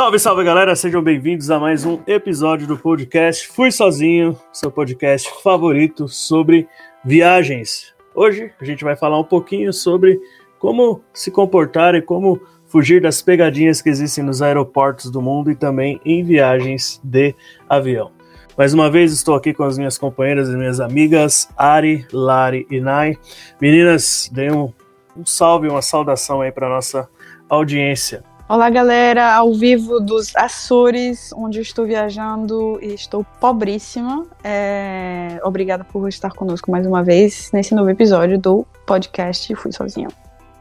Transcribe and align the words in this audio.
Salve, 0.00 0.18
salve 0.18 0.44
galera, 0.44 0.74
sejam 0.74 1.02
bem-vindos 1.02 1.50
a 1.50 1.58
mais 1.58 1.84
um 1.84 2.00
episódio 2.06 2.66
do 2.66 2.74
podcast 2.74 3.46
Fui 3.48 3.70
Sozinho, 3.70 4.34
seu 4.50 4.70
podcast 4.70 5.30
favorito 5.42 6.08
sobre 6.08 6.66
viagens. 7.04 7.94
Hoje 8.14 8.50
a 8.58 8.64
gente 8.64 8.82
vai 8.82 8.96
falar 8.96 9.20
um 9.20 9.24
pouquinho 9.24 9.74
sobre 9.74 10.18
como 10.58 11.02
se 11.12 11.30
comportar 11.30 11.94
e 11.94 12.00
como 12.00 12.40
fugir 12.64 13.02
das 13.02 13.20
pegadinhas 13.20 13.82
que 13.82 13.90
existem 13.90 14.24
nos 14.24 14.40
aeroportos 14.40 15.10
do 15.10 15.20
mundo 15.20 15.50
e 15.50 15.54
também 15.54 16.00
em 16.02 16.24
viagens 16.24 16.98
de 17.04 17.34
avião. 17.68 18.10
Mais 18.56 18.72
uma 18.72 18.90
vez 18.90 19.12
estou 19.12 19.34
aqui 19.34 19.52
com 19.52 19.64
as 19.64 19.76
minhas 19.76 19.98
companheiras 19.98 20.48
e 20.48 20.56
minhas 20.56 20.80
amigas 20.80 21.46
Ari, 21.58 22.06
Lari 22.10 22.66
e 22.70 22.80
Nai. 22.80 23.18
Meninas, 23.60 24.30
deem 24.32 24.50
um, 24.50 24.72
um 25.14 25.26
salve, 25.26 25.68
uma 25.68 25.82
saudação 25.82 26.40
aí 26.40 26.50
para 26.50 26.70
nossa 26.70 27.06
audiência. 27.50 28.29
Olá, 28.50 28.68
galera, 28.68 29.32
ao 29.36 29.54
vivo 29.54 30.00
dos 30.00 30.34
Açores, 30.34 31.30
onde 31.36 31.60
eu 31.60 31.62
estou 31.62 31.86
viajando 31.86 32.80
e 32.82 32.92
estou 32.94 33.24
pobríssima. 33.40 34.26
É... 34.42 35.38
Obrigada 35.44 35.84
por 35.84 36.08
estar 36.08 36.32
conosco 36.32 36.68
mais 36.68 36.84
uma 36.84 37.00
vez 37.00 37.48
nesse 37.52 37.76
novo 37.76 37.88
episódio 37.90 38.36
do 38.36 38.66
podcast 38.84 39.54
Fui 39.54 39.70
Sozinho. 39.70 40.08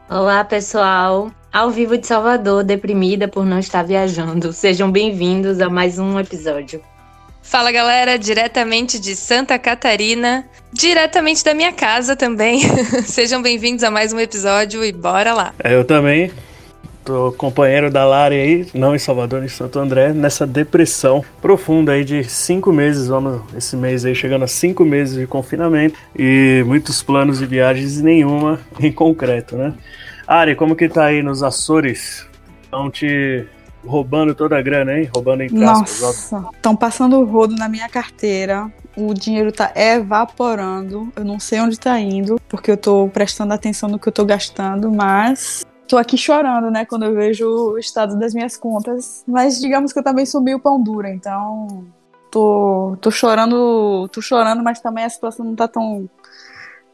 Olá, 0.07 0.43
pessoal. 0.43 1.31
Ao 1.51 1.71
vivo 1.71 1.97
de 1.97 2.05
Salvador, 2.05 2.63
deprimida 2.63 3.27
por 3.27 3.43
não 3.43 3.57
estar 3.57 3.81
viajando. 3.81 4.53
Sejam 4.53 4.91
bem-vindos 4.91 5.59
a 5.59 5.67
mais 5.67 5.97
um 5.97 6.19
episódio. 6.19 6.83
Fala 7.41 7.71
galera, 7.71 8.19
diretamente 8.19 8.99
de 8.99 9.15
Santa 9.15 9.57
Catarina, 9.57 10.47
diretamente 10.71 11.43
da 11.43 11.55
minha 11.55 11.73
casa 11.73 12.15
também. 12.15 12.61
Sejam 13.03 13.41
bem-vindos 13.41 13.83
a 13.83 13.89
mais 13.89 14.13
um 14.13 14.19
episódio 14.19 14.85
e 14.85 14.91
bora 14.91 15.33
lá. 15.33 15.55
É, 15.63 15.73
eu 15.73 15.83
também 15.83 16.31
Tô 17.09 17.31
companheiro 17.31 17.89
da 17.89 18.05
Lari 18.05 18.35
aí, 18.35 18.67
não 18.71 18.93
em 18.93 18.99
Salvador, 18.99 19.43
em 19.43 19.47
Santo 19.47 19.79
André, 19.79 20.13
nessa 20.13 20.45
depressão 20.45 21.25
profunda 21.41 21.93
aí 21.93 22.05
de 22.05 22.23
cinco 22.23 22.71
meses, 22.71 23.07
vamos, 23.07 23.41
esse 23.57 23.75
mês 23.75 24.05
aí 24.05 24.13
chegando 24.13 24.43
a 24.43 24.47
cinco 24.47 24.85
meses 24.85 25.17
de 25.17 25.25
confinamento 25.25 25.97
e 26.15 26.63
muitos 26.67 27.01
planos 27.01 27.39
de 27.39 27.47
viagens 27.47 27.97
e 27.97 28.03
nenhuma 28.03 28.59
em 28.79 28.91
concreto, 28.91 29.57
né? 29.57 29.73
Ari, 30.27 30.55
como 30.55 30.75
que 30.75 30.87
tá 30.87 31.05
aí 31.05 31.23
nos 31.23 31.41
Açores? 31.41 32.27
Estão 32.61 32.91
te 32.91 33.43
roubando 33.83 34.35
toda 34.35 34.59
a 34.59 34.61
grana, 34.61 34.99
hein? 34.99 35.09
Roubando 35.11 35.41
em 35.41 35.49
casa. 35.49 36.05
Nossa, 36.05 36.49
estão 36.53 36.75
passando 36.75 37.19
o 37.19 37.25
rodo 37.25 37.55
na 37.55 37.67
minha 37.67 37.89
carteira. 37.89 38.71
O 38.95 39.15
dinheiro 39.15 39.51
tá 39.51 39.71
evaporando. 39.75 41.11
Eu 41.15 41.25
não 41.25 41.39
sei 41.39 41.59
onde 41.59 41.79
tá 41.79 41.99
indo, 41.99 42.39
porque 42.47 42.69
eu 42.69 42.77
tô 42.77 43.09
prestando 43.11 43.51
atenção 43.51 43.89
no 43.89 43.97
que 43.97 44.07
eu 44.07 44.13
tô 44.13 44.23
gastando, 44.25 44.91
mas 44.91 45.65
tô 45.89 45.97
aqui 45.97 46.15
chorando, 46.15 46.69
né, 46.69 46.85
quando 46.85 47.03
eu 47.03 47.15
vejo 47.15 47.47
o 47.47 47.79
estado 47.79 48.17
das 48.17 48.33
minhas 48.33 48.55
contas. 48.55 49.23
Mas 49.27 49.59
digamos 49.59 49.91
que 49.91 49.99
eu 49.99 50.03
também 50.03 50.25
sou 50.25 50.39
meio 50.39 50.59
pão 50.59 50.81
dura, 50.81 51.09
então 51.09 51.85
tô, 52.31 52.95
tô 53.01 53.09
chorando, 53.09 54.07
tô 54.09 54.21
chorando, 54.21 54.63
mas 54.63 54.79
também 54.79 55.03
a 55.03 55.09
situação 55.09 55.43
não 55.43 55.55
tá 55.55 55.67
tão, 55.67 56.07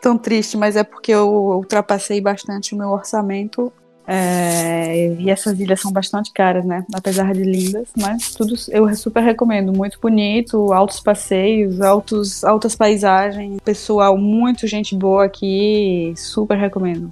tão 0.02 0.17
triste, 0.17 0.57
mas 0.57 0.77
é 0.77 0.83
porque 0.83 1.11
eu 1.11 1.27
ultrapassei 1.27 2.21
bastante 2.21 2.73
o 2.73 2.77
meu 2.77 2.89
orçamento. 2.89 3.71
É, 4.07 5.15
e 5.19 5.31
essas 5.31 5.59
ilhas 5.59 5.81
são 5.81 5.91
bastante 5.91 6.31
caras, 6.31 6.63
né? 6.63 6.85
Apesar 6.93 7.33
de 7.33 7.41
lindas, 7.41 7.89
mas 7.97 8.35
tudo 8.35 8.53
eu 8.69 8.95
super 8.95 9.23
recomendo. 9.23 9.73
Muito 9.73 9.99
bonito, 9.99 10.71
altos 10.71 10.99
passeios, 10.99 11.81
altos, 11.81 12.43
altas 12.43 12.75
paisagens, 12.75 13.59
pessoal, 13.65 14.15
muito 14.15 14.67
gente 14.67 14.95
boa 14.95 15.25
aqui, 15.25 16.14
super 16.15 16.55
recomendo. 16.55 17.11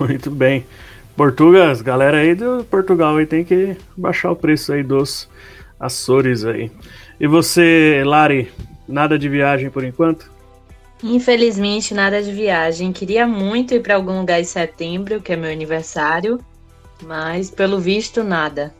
Muito 0.00 0.30
bem. 0.30 0.66
Portugas, 1.16 1.82
galera 1.82 2.18
aí 2.18 2.34
do 2.34 2.64
Portugal 2.64 3.16
aí 3.16 3.26
tem 3.26 3.44
que 3.44 3.76
baixar 3.96 4.30
o 4.30 4.36
preço 4.36 4.72
aí 4.72 4.82
dos 4.82 5.28
Açores 5.78 6.44
aí. 6.44 6.70
E 7.18 7.26
você, 7.26 8.02
Lari, 8.04 8.50
nada 8.86 9.18
de 9.18 9.28
viagem 9.28 9.70
por 9.70 9.84
enquanto? 9.84 10.30
Infelizmente, 11.02 11.94
nada 11.94 12.22
de 12.22 12.30
viagem. 12.32 12.92
Queria 12.92 13.26
muito 13.26 13.74
ir 13.74 13.80
para 13.80 13.94
algum 13.94 14.18
lugar 14.20 14.40
em 14.40 14.44
setembro, 14.44 15.20
que 15.20 15.32
é 15.32 15.36
meu 15.36 15.50
aniversário, 15.50 16.38
mas 17.02 17.50
pelo 17.50 17.78
visto, 17.78 18.22
nada. 18.22 18.74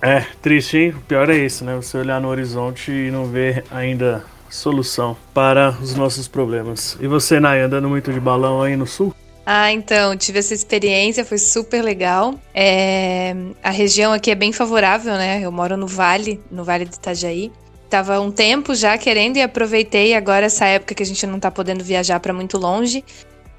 É, 0.00 0.24
triste, 0.40 0.76
hein? 0.76 0.90
O 0.90 1.00
pior 1.00 1.28
é 1.30 1.36
isso, 1.36 1.64
né? 1.64 1.74
Você 1.74 1.98
olhar 1.98 2.20
no 2.20 2.28
horizonte 2.28 2.92
e 2.92 3.10
não 3.10 3.26
ver 3.26 3.64
ainda 3.70 4.24
solução 4.48 5.16
para 5.34 5.70
os 5.82 5.94
nossos 5.94 6.28
problemas. 6.28 6.96
E 7.00 7.06
você, 7.06 7.40
Nay, 7.40 7.60
andando 7.60 7.88
muito 7.88 8.12
de 8.12 8.20
balão 8.20 8.62
aí 8.62 8.76
no 8.76 8.86
sul? 8.86 9.14
Ah, 9.48 9.72
então, 9.72 10.16
tive 10.16 10.40
essa 10.40 10.52
experiência, 10.52 11.24
foi 11.24 11.38
super 11.38 11.80
legal. 11.80 12.34
É, 12.52 13.32
a 13.62 13.70
região 13.70 14.12
aqui 14.12 14.32
é 14.32 14.34
bem 14.34 14.52
favorável, 14.52 15.14
né? 15.14 15.40
Eu 15.40 15.52
moro 15.52 15.76
no 15.76 15.86
Vale, 15.86 16.42
no 16.50 16.64
Vale 16.64 16.84
de 16.84 16.96
Itajaí. 16.96 17.52
Tava 17.88 18.20
um 18.20 18.32
tempo 18.32 18.74
já 18.74 18.98
querendo 18.98 19.36
e 19.36 19.42
aproveitei 19.42 20.14
agora 20.14 20.46
essa 20.46 20.66
época 20.66 20.96
que 20.96 21.02
a 21.04 21.06
gente 21.06 21.24
não 21.28 21.38
tá 21.38 21.48
podendo 21.48 21.84
viajar 21.84 22.18
para 22.18 22.32
muito 22.32 22.58
longe 22.58 23.04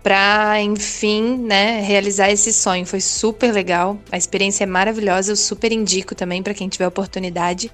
para 0.08 0.62
enfim, 0.62 1.38
né, 1.38 1.82
realizar 1.82 2.32
esse 2.32 2.54
sonho. 2.54 2.86
Foi 2.86 3.02
super 3.02 3.52
legal. 3.52 3.98
A 4.10 4.18
experiência 4.18 4.64
é 4.64 4.68
maravilhosa, 4.68 5.34
eu 5.34 5.36
super 5.36 5.70
indico 5.72 6.16
também 6.16 6.42
para 6.42 6.54
quem 6.54 6.70
tiver 6.70 6.88
oportunidade. 6.88 7.70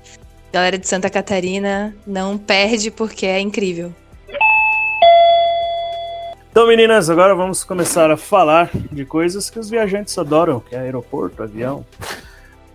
Galera 0.51 0.77
de 0.77 0.87
Santa 0.87 1.11
Catarina, 1.11 1.95
não 2.05 2.37
perde 2.37 2.89
porque 2.89 3.27
é 3.27 3.39
incrível. 3.39 3.93
Então, 6.53 6.67
meninas, 6.67 7.09
agora 7.09 7.33
vamos 7.33 7.63
começar 7.63 8.11
a 8.11 8.15
falar 8.15 8.69
de 8.91 9.03
coisas 9.05 9.49
que 9.49 9.57
os 9.57 9.71
viajantes 9.71 10.15
adoram, 10.19 10.59
que 10.59 10.75
é 10.75 10.81
aeroporto, 10.81 11.41
avião, 11.41 11.83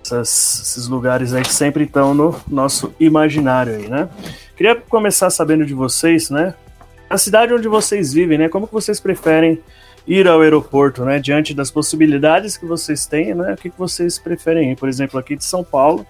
essas, 0.05 0.63
esses 0.63 0.89
lugares 0.89 1.33
aí 1.33 1.45
que 1.45 1.55
sempre 1.55 1.85
estão 1.85 2.13
no 2.13 2.35
nosso 2.49 2.93
imaginário 2.99 3.77
aí, 3.77 3.89
né? 3.89 4.09
Queria 4.57 4.75
começar 4.75 5.31
sabendo 5.31 5.65
de 5.65 5.75
vocês, 5.75 6.29
né? 6.29 6.55
A 7.09 7.17
cidade 7.17 7.55
onde 7.55 7.69
vocês 7.69 8.13
vivem, 8.13 8.37
né? 8.37 8.49
Como 8.49 8.67
que 8.67 8.73
vocês 8.73 8.99
preferem 8.99 9.63
ir 10.05 10.27
ao 10.27 10.41
aeroporto, 10.41 11.05
né? 11.05 11.21
Diante 11.21 11.55
das 11.55 11.71
possibilidades 11.71 12.57
que 12.57 12.67
vocês 12.67 13.07
têm, 13.07 13.33
né? 13.33 13.53
O 13.53 13.57
que, 13.57 13.71
que 13.71 13.79
vocês 13.79 14.19
preferem 14.19 14.73
ir? 14.73 14.77
Por 14.77 14.89
exemplo, 14.89 15.21
aqui 15.21 15.37
de 15.37 15.45
São 15.45 15.63
Paulo, 15.63 16.05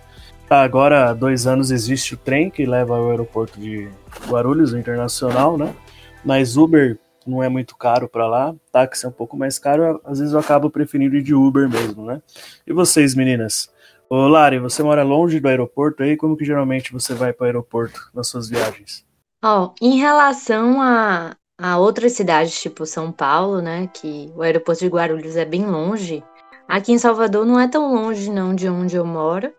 tá, 0.49 0.62
agora 0.62 1.11
há 1.11 1.12
dois 1.12 1.47
anos 1.47 1.71
existe 1.71 2.15
o 2.15 2.17
trem 2.17 2.49
que 2.49 2.65
leva 2.65 2.97
ao 2.97 3.11
aeroporto 3.11 3.61
de 3.61 3.91
Guarulhos, 4.27 4.73
Internacional, 4.73 5.59
né? 5.59 5.75
Mas 6.25 6.56
Uber 6.56 6.99
não 7.28 7.43
é 7.43 7.49
muito 7.49 7.77
caro 7.77 8.09
para 8.09 8.27
lá, 8.27 8.55
táxi 8.72 9.05
é 9.05 9.09
um 9.09 9.12
pouco 9.12 9.37
mais 9.37 9.59
caro, 9.59 10.00
às 10.05 10.19
vezes 10.19 10.33
eu 10.33 10.41
acabo 10.41 10.71
preferindo 10.71 11.16
ir 11.16 11.22
de 11.22 11.34
Uber 11.34 11.69
mesmo, 11.69 12.05
né? 12.05 12.22
E 12.66 12.72
vocês, 12.72 13.15
meninas? 13.15 13.71
Ô, 14.09 14.27
Lari, 14.27 14.59
você 14.59 14.83
mora 14.83 15.03
longe 15.03 15.38
do 15.38 15.49
aeroporto 15.49 16.03
aí? 16.03 16.17
Como 16.17 16.37
que 16.37 16.44
geralmente 16.44 16.93
você 16.93 17.15
vai 17.15 17.33
para 17.33 17.44
o 17.44 17.47
aeroporto 17.47 18.11
nas 18.15 18.28
suas 18.28 18.49
viagens? 18.49 19.05
Ó, 19.44 19.67
oh, 19.67 19.75
em 19.84 19.99
relação 19.99 20.81
a, 20.81 21.37
a 21.61 21.78
outras 21.78 22.12
cidades, 22.12 22.61
tipo 22.61 22.87
São 22.87 23.12
Paulo, 23.12 23.61
né, 23.61 23.88
que 23.93 24.33
o 24.34 24.43
aeroporto 24.43 24.81
de 24.81 24.88
Guarulhos 24.88 25.37
é 25.37 25.44
bem 25.44 25.67
longe, 25.67 26.25
aqui 26.67 26.93
em 26.93 26.99
Salvador 26.99 27.44
não 27.44 27.61
é 27.61 27.69
tão 27.69 27.94
longe 27.94 28.31
não 28.31 28.55
de 28.55 28.69
onde 28.69 28.97
eu 28.97 29.05
moro. 29.05 29.53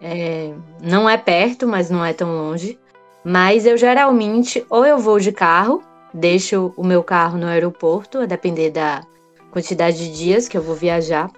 É, 0.00 0.52
não 0.82 1.08
é 1.08 1.16
perto, 1.16 1.66
mas 1.66 1.90
não 1.90 2.04
é 2.04 2.12
tão 2.12 2.36
longe. 2.36 2.78
Mas 3.24 3.66
eu 3.66 3.76
geralmente 3.76 4.64
ou 4.70 4.84
eu 4.84 4.98
vou 4.98 5.18
de 5.18 5.32
carro 5.32 5.82
deixo 6.16 6.72
o 6.76 6.84
meu 6.84 7.02
carro 7.02 7.36
no 7.36 7.46
aeroporto, 7.46 8.18
a 8.18 8.26
depender 8.26 8.70
da 8.70 9.02
quantidade 9.50 9.98
de 9.98 10.16
dias 10.16 10.48
que 10.48 10.56
eu 10.56 10.62
vou 10.62 10.74
viajar. 10.74 11.30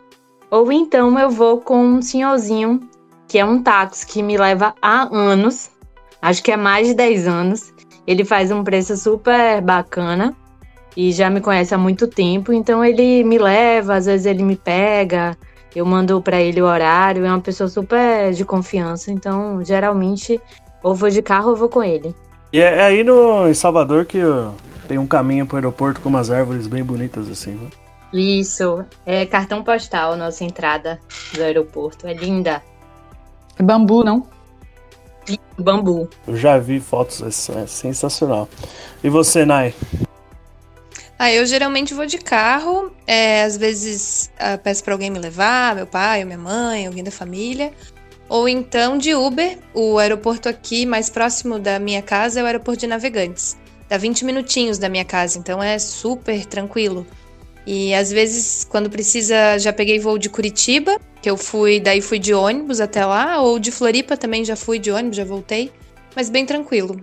Ou 0.50 0.70
então 0.72 1.18
eu 1.18 1.28
vou 1.28 1.60
com 1.60 1.84
um 1.84 2.00
senhorzinho, 2.00 2.80
que 3.26 3.38
é 3.38 3.44
um 3.44 3.62
táxi 3.62 4.06
que 4.06 4.22
me 4.22 4.38
leva 4.38 4.74
há 4.80 5.08
anos, 5.14 5.70
acho 6.22 6.42
que 6.42 6.52
é 6.52 6.56
mais 6.56 6.88
de 6.88 6.94
10 6.94 7.26
anos. 7.26 7.74
Ele 8.06 8.24
faz 8.24 8.50
um 8.50 8.64
preço 8.64 8.96
super 8.96 9.60
bacana 9.60 10.34
e 10.96 11.12
já 11.12 11.28
me 11.28 11.40
conhece 11.40 11.74
há 11.74 11.78
muito 11.78 12.06
tempo, 12.06 12.52
então 12.52 12.82
ele 12.84 13.22
me 13.24 13.36
leva, 13.36 13.96
às 13.96 14.06
vezes 14.06 14.24
ele 14.26 14.42
me 14.42 14.56
pega, 14.56 15.36
eu 15.76 15.84
mando 15.84 16.20
para 16.22 16.40
ele 16.40 16.62
o 16.62 16.64
horário, 16.64 17.26
é 17.26 17.28
uma 17.28 17.40
pessoa 17.40 17.68
super 17.68 18.32
de 18.32 18.44
confiança, 18.44 19.12
então 19.12 19.62
geralmente 19.62 20.40
ou 20.82 20.94
vou 20.94 21.10
de 21.10 21.20
carro 21.20 21.50
ou 21.50 21.56
vou 21.56 21.68
com 21.68 21.82
ele. 21.82 22.14
E 22.52 22.60
é, 22.60 22.78
é 22.78 22.82
aí 22.82 23.04
no, 23.04 23.46
em 23.46 23.54
Salvador 23.54 24.06
que 24.06 24.18
tem 24.88 24.98
um 24.98 25.06
caminho 25.06 25.46
para 25.46 25.54
o 25.54 25.58
aeroporto 25.58 26.00
com 26.00 26.08
umas 26.08 26.30
árvores 26.30 26.66
bem 26.66 26.82
bonitas 26.82 27.28
assim, 27.28 27.52
né? 27.52 27.68
Isso, 28.12 28.84
é 29.04 29.26
cartão 29.26 29.62
postal 29.62 30.16
nossa 30.16 30.42
entrada 30.42 30.98
do 31.34 31.42
aeroporto, 31.42 32.06
é 32.06 32.14
linda. 32.14 32.62
É 33.58 33.62
bambu, 33.62 34.02
não? 34.02 34.26
Bambu. 35.58 36.08
Eu 36.26 36.36
já 36.36 36.58
vi 36.58 36.80
fotos, 36.80 37.50
é 37.50 37.66
sensacional. 37.66 38.48
E 39.04 39.10
você, 39.10 39.44
Nai? 39.44 39.74
Ah, 41.18 41.32
eu 41.32 41.44
geralmente 41.44 41.92
vou 41.92 42.06
de 42.06 42.16
carro, 42.16 42.92
é, 43.06 43.42
às 43.42 43.56
vezes 43.56 44.30
uh, 44.36 44.56
peço 44.62 44.84
para 44.84 44.94
alguém 44.94 45.10
me 45.10 45.18
levar, 45.18 45.74
meu 45.74 45.86
pai, 45.86 46.24
minha 46.24 46.38
mãe, 46.38 46.86
alguém 46.86 47.04
da 47.04 47.10
família. 47.10 47.72
Ou 48.28 48.48
então 48.48 48.96
de 48.96 49.14
Uber. 49.14 49.58
O 49.74 49.98
aeroporto 49.98 50.48
aqui 50.48 50.86
mais 50.86 51.10
próximo 51.10 51.58
da 51.58 51.78
minha 51.78 52.02
casa 52.02 52.40
é 52.40 52.42
o 52.42 52.46
aeroporto 52.46 52.80
de 52.80 52.86
Navegantes. 52.86 53.56
Dá 53.88 53.96
20 53.96 54.24
minutinhos 54.24 54.78
da 54.78 54.88
minha 54.88 55.04
casa, 55.04 55.38
então 55.38 55.62
é 55.62 55.78
super 55.78 56.44
tranquilo. 56.44 57.06
E 57.66 57.94
às 57.94 58.10
vezes, 58.10 58.64
quando 58.64 58.88
precisa, 58.88 59.58
já 59.58 59.72
peguei 59.72 59.98
voo 59.98 60.18
de 60.18 60.28
Curitiba, 60.28 60.98
que 61.20 61.28
eu 61.28 61.36
fui, 61.36 61.80
daí 61.80 62.00
fui 62.00 62.18
de 62.18 62.32
ônibus 62.32 62.80
até 62.80 63.04
lá, 63.04 63.40
ou 63.40 63.58
de 63.58 63.70
Floripa 63.70 64.16
também 64.16 64.44
já 64.44 64.56
fui 64.56 64.78
de 64.78 64.90
ônibus, 64.90 65.16
já 65.16 65.24
voltei, 65.24 65.70
mas 66.14 66.30
bem 66.30 66.46
tranquilo. 66.46 67.00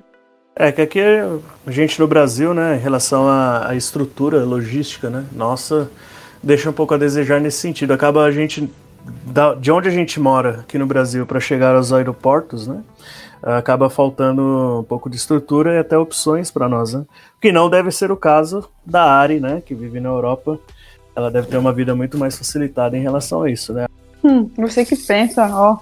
É 0.56 0.72
que 0.72 0.82
aqui 0.82 1.00
a 1.02 1.72
gente 1.72 2.00
no 2.00 2.08
Brasil, 2.08 2.54
né, 2.54 2.78
em 2.78 2.80
relação 2.80 3.28
à, 3.28 3.76
estrutura 3.76 4.44
logística, 4.46 5.10
né, 5.10 5.26
nossa, 5.34 5.92
deixa 6.42 6.70
um 6.70 6.74
pouco 6.74 6.94
a 6.94 6.98
desejar 6.98 7.42
nesse 7.42 7.58
sentido. 7.58 7.92
Acaba 7.92 8.24
a 8.24 8.32
gente, 8.32 8.70
de 9.60 9.72
onde 9.72 9.90
a 9.90 9.92
gente 9.92 10.20
mora 10.20 10.62
aqui 10.62 10.78
no 10.78 10.86
Brasil 10.86 11.26
para 11.26 11.42
chegar 11.42 11.76
aos 11.76 11.92
aeroportos, 11.92 12.68
né, 12.68 12.82
acaba 13.46 13.90
faltando 13.90 14.80
um 14.80 14.84
pouco 14.84 15.10
de 15.10 15.16
estrutura 15.16 15.76
e 15.76 15.78
até 15.78 15.96
opções 15.96 16.50
para 16.50 16.68
nós, 16.68 16.94
né? 16.94 17.06
Que 17.40 17.52
não 17.52 17.70
deve 17.70 17.92
ser 17.92 18.12
o 18.12 18.18
caso 18.18 18.68
da 18.84 19.04
Ari, 19.04 19.40
né, 19.40 19.62
que 19.64 19.76
vive 19.76 20.00
na 20.00 20.10
Europa. 20.10 20.60
Ela 21.16 21.30
deve 21.30 21.48
ter 21.48 21.58
uma 21.58 21.72
vida 21.72 21.96
muito 21.96 22.18
mais 22.18 22.38
facilitada 22.38 22.98
em 22.98 23.02
relação 23.02 23.44
a 23.44 23.50
isso, 23.50 23.72
né? 23.72 23.86
Hum, 24.24 24.50
você 24.58 24.84
que 24.84 24.96
pensa, 24.96 25.48
ó. 25.54 25.78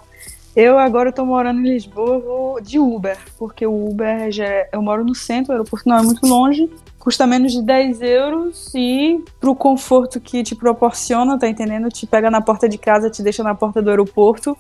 Eu 0.56 0.78
agora 0.78 1.10
estou 1.10 1.26
morando 1.26 1.62
em 1.62 1.70
Lisboa, 1.70 2.20
vou 2.20 2.62
de 2.62 2.78
Uber, 2.78 3.18
porque 3.40 3.66
o 3.66 3.90
Uber 3.90 4.32
já 4.32 4.46
é, 4.46 4.70
eu 4.72 4.84
moro 4.84 5.04
no 5.04 5.16
centro, 5.16 5.52
o 5.52 5.54
aeroporto 5.54 5.90
não 5.90 5.98
é 5.98 6.04
muito 6.04 6.28
longe, 6.28 6.70
custa 7.00 7.26
menos 7.26 7.54
de 7.54 7.64
10 7.64 8.02
euros 8.02 8.72
e 8.76 9.24
pro 9.40 9.56
conforto 9.56 10.20
que 10.22 10.44
te 10.44 10.54
proporciona, 10.54 11.40
tá 11.40 11.48
entendendo? 11.48 11.90
Te 11.90 12.06
pega 12.06 12.30
na 12.30 12.40
porta 12.40 12.70
de 12.70 12.78
casa, 12.78 13.10
te 13.10 13.24
deixa 13.24 13.42
na 13.42 13.56
porta 13.56 13.82
do 13.82 13.90
aeroporto. 13.90 14.56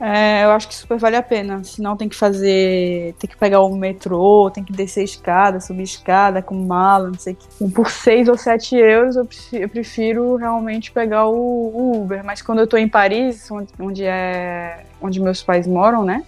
É, 0.00 0.44
eu 0.44 0.52
acho 0.52 0.66
que 0.66 0.74
super 0.74 0.98
vale 0.98 1.16
a 1.16 1.22
pena. 1.22 1.62
Senão 1.62 1.94
tem 1.94 2.08
que 2.08 2.16
fazer. 2.16 3.14
Tem 3.18 3.28
que 3.28 3.36
pegar 3.36 3.60
o 3.60 3.76
metrô, 3.76 4.50
tem 4.50 4.64
que 4.64 4.72
descer 4.72 5.04
escada, 5.04 5.60
subir 5.60 5.82
escada 5.82 6.40
com 6.40 6.54
mala, 6.54 7.08
não 7.08 7.18
sei 7.18 7.34
o 7.34 7.36
que. 7.36 7.70
Por 7.70 7.90
6 7.90 8.28
ou 8.28 8.38
7 8.38 8.76
euros 8.76 9.16
eu 9.52 9.68
prefiro, 9.68 10.36
realmente 10.36 10.90
pegar 10.90 11.26
o, 11.26 12.00
Uber. 12.02 12.24
Mas 12.24 12.40
quando 12.40 12.60
eu 12.60 12.66
tô 12.66 12.78
em 12.78 12.88
Paris, 12.88 13.50
onde, 13.78 14.04
é. 14.04 14.84
onde 15.02 15.20
meus 15.20 15.42
pais 15.42 15.66
moram, 15.66 16.02
né? 16.02 16.24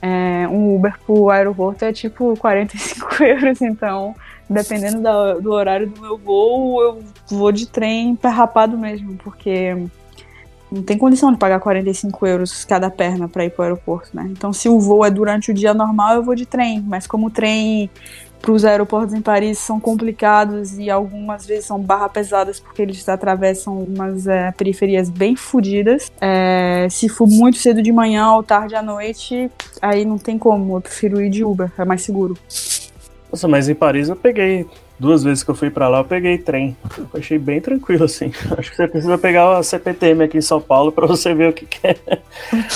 É, 0.00 0.48
um 0.48 0.74
Uber 0.74 0.98
pro 1.06 1.30
aeroporto 1.30 1.84
é 1.84 1.92
tipo 1.92 2.36
45 2.36 3.22
euros, 3.22 3.62
então 3.62 4.16
dependendo 4.50 5.00
do 5.40 5.52
horário 5.52 5.88
do 5.88 6.00
meu 6.00 6.18
voo, 6.18 6.82
eu 6.82 7.04
vou 7.28 7.52
de 7.52 7.66
trem 7.66 8.14
perrapado 8.16 8.76
mesmo, 8.76 9.16
porque 9.16 9.76
não 10.72 10.82
tem 10.82 10.96
condição 10.96 11.30
de 11.30 11.38
pagar 11.38 11.60
45 11.60 12.26
euros 12.26 12.64
cada 12.64 12.90
perna 12.90 13.28
para 13.28 13.44
ir 13.44 13.50
para 13.50 13.60
o 13.60 13.64
aeroporto, 13.64 14.08
né? 14.14 14.26
Então, 14.30 14.52
se 14.52 14.68
o 14.68 14.80
voo 14.80 15.04
é 15.04 15.10
durante 15.10 15.50
o 15.50 15.54
dia 15.54 15.74
normal, 15.74 16.14
eu 16.16 16.22
vou 16.22 16.34
de 16.34 16.46
trem. 16.46 16.80
Mas 16.80 17.06
como 17.06 17.26
o 17.26 17.30
trem 17.30 17.90
para 18.40 18.50
os 18.50 18.64
aeroportos 18.64 19.14
em 19.14 19.20
Paris 19.20 19.58
são 19.58 19.78
complicados 19.78 20.76
e 20.76 20.90
algumas 20.90 21.46
vezes 21.46 21.66
são 21.66 21.78
barra 21.78 22.08
pesadas 22.08 22.58
porque 22.58 22.82
eles 22.82 23.08
atravessam 23.08 23.78
umas 23.84 24.26
é, 24.26 24.50
periferias 24.50 25.08
bem 25.08 25.36
fodidas. 25.36 26.10
É, 26.20 26.88
se 26.90 27.08
for 27.08 27.28
muito 27.28 27.58
cedo 27.58 27.80
de 27.80 27.92
manhã 27.92 28.32
ou 28.32 28.42
tarde 28.42 28.74
à 28.74 28.82
noite, 28.82 29.50
aí 29.80 30.04
não 30.04 30.18
tem 30.18 30.38
como. 30.38 30.76
Eu 30.76 30.80
prefiro 30.80 31.22
ir 31.22 31.30
de 31.30 31.44
Uber, 31.44 31.70
é 31.78 31.84
mais 31.84 32.02
seguro. 32.02 32.36
Nossa, 33.30 33.46
mas 33.46 33.68
em 33.68 33.74
Paris 33.74 34.08
eu 34.08 34.16
peguei 34.16 34.66
duas 35.02 35.24
vezes 35.24 35.42
que 35.42 35.50
eu 35.50 35.54
fui 35.56 35.68
para 35.68 35.88
lá, 35.88 35.98
eu 35.98 36.04
peguei 36.04 36.38
trem. 36.38 36.76
Eu 36.96 37.08
achei 37.18 37.36
bem 37.36 37.60
tranquilo, 37.60 38.04
assim. 38.04 38.32
Acho 38.56 38.70
que 38.70 38.76
você 38.76 38.86
precisa 38.86 39.18
pegar 39.18 39.58
a 39.58 39.62
CPTM 39.62 40.22
aqui 40.22 40.38
em 40.38 40.42
São 40.42 40.60
Paulo 40.60 40.92
para 40.92 41.08
você 41.08 41.34
ver 41.34 41.50
o 41.50 41.52
que, 41.52 41.66
que 41.66 41.84
é. 41.84 41.94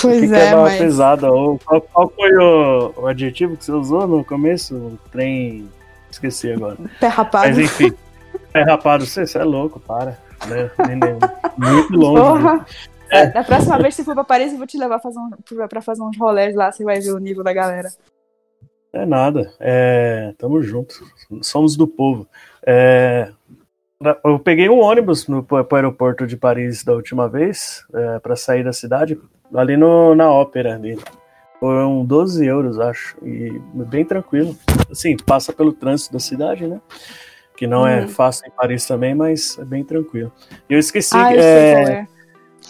Pois 0.01 0.03
o 0.03 0.21
que, 0.21 0.27
que 0.27 0.35
é, 0.35 0.47
é 0.47 0.55
mas... 0.55 0.77
pesada. 0.77 1.31
Ou, 1.31 1.57
qual, 1.59 1.81
qual 1.81 2.13
foi 2.13 2.35
o, 2.35 2.93
o, 2.97 3.07
adjetivo 3.07 3.55
que 3.55 3.63
você 3.63 3.71
usou 3.71 4.05
no 4.05 4.25
começo? 4.25 4.75
O 4.75 4.99
trem. 5.09 5.69
Esqueci 6.11 6.51
agora. 6.51 6.75
Pé 6.99 7.07
rapado. 7.07 7.47
Mas 7.47 7.57
enfim. 7.57 7.93
Pé 8.51 8.63
rapado, 8.63 9.05
você, 9.05 9.25
você 9.25 9.37
é 9.37 9.43
louco, 9.43 9.79
para. 9.79 10.17
Né? 10.47 10.69
Muito 11.57 11.93
longe. 11.95 12.21
Porra. 12.21 12.65
É. 13.09 13.27
Da 13.27 13.41
próxima 13.41 13.77
vez 13.77 13.95
que 13.95 14.01
você 14.01 14.05
for 14.05 14.15
pra 14.15 14.23
Paris, 14.25 14.51
eu 14.51 14.57
vou 14.57 14.67
te 14.67 14.77
levar 14.77 14.99
fazer 14.99 15.17
um, 15.17 15.29
pra 15.69 15.81
fazer 15.81 16.03
uns 16.03 16.17
rolés 16.17 16.53
lá, 16.53 16.69
você 16.73 16.83
vai 16.83 16.99
ver 16.99 17.13
o 17.13 17.19
nível 17.19 17.41
da 17.41 17.53
galera. 17.53 17.87
É 18.97 19.05
nada. 19.05 19.53
É, 19.59 20.33
tamo 20.37 20.61
junto. 20.61 20.95
Somos 21.41 21.75
do 21.75 21.87
povo. 21.87 22.27
É, 22.65 23.31
eu 24.23 24.39
peguei 24.39 24.69
um 24.69 24.79
ônibus 24.79 25.27
no 25.27 25.43
pro 25.43 25.65
aeroporto 25.71 26.27
de 26.27 26.37
Paris 26.37 26.83
da 26.83 26.93
última 26.93 27.27
vez 27.27 27.85
é, 27.93 28.19
para 28.19 28.35
sair 28.35 28.63
da 28.63 28.73
cidade, 28.73 29.19
ali 29.53 29.77
no, 29.77 30.15
na 30.15 30.31
ópera 30.31 30.75
ali. 30.75 30.97
Foram 31.59 32.05
12 32.05 32.45
euros, 32.45 32.79
acho, 32.79 33.17
e 33.23 33.59
bem 33.73 34.05
tranquilo. 34.05 34.55
Assim, 34.91 35.17
passa 35.17 35.51
pelo 35.51 35.73
trânsito 35.73 36.13
da 36.13 36.19
cidade, 36.19 36.67
né? 36.67 36.79
Que 37.55 37.65
não 37.65 37.87
é 37.87 37.97
uhum. 37.97 38.03
é 38.03 38.07
fácil 38.07 38.47
em 38.47 38.51
Paris 38.51 38.85
também, 38.85 39.15
mas 39.15 39.57
é 39.57 39.65
bem 39.65 39.83
tranquilo. 39.83 40.31
Eu 40.69 40.77
esqueci. 40.77 41.17
Ah, 41.17 41.33
eu 41.33 41.41
é. 41.41 42.07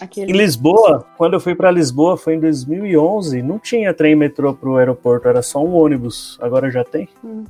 Aquele... 0.00 0.32
Em 0.32 0.36
Lisboa, 0.36 1.06
quando 1.16 1.34
eu 1.34 1.40
fui 1.40 1.54
para 1.54 1.70
Lisboa, 1.70 2.16
foi 2.16 2.34
em 2.34 2.40
2011, 2.40 3.42
não 3.42 3.58
tinha 3.58 3.92
trem 3.92 4.14
metrô 4.14 4.54
para 4.54 4.68
o 4.68 4.76
aeroporto, 4.76 5.28
era 5.28 5.42
só 5.42 5.62
um 5.62 5.74
ônibus. 5.74 6.38
Agora 6.40 6.70
já 6.70 6.84
tem? 6.84 7.08
Hum. 7.24 7.44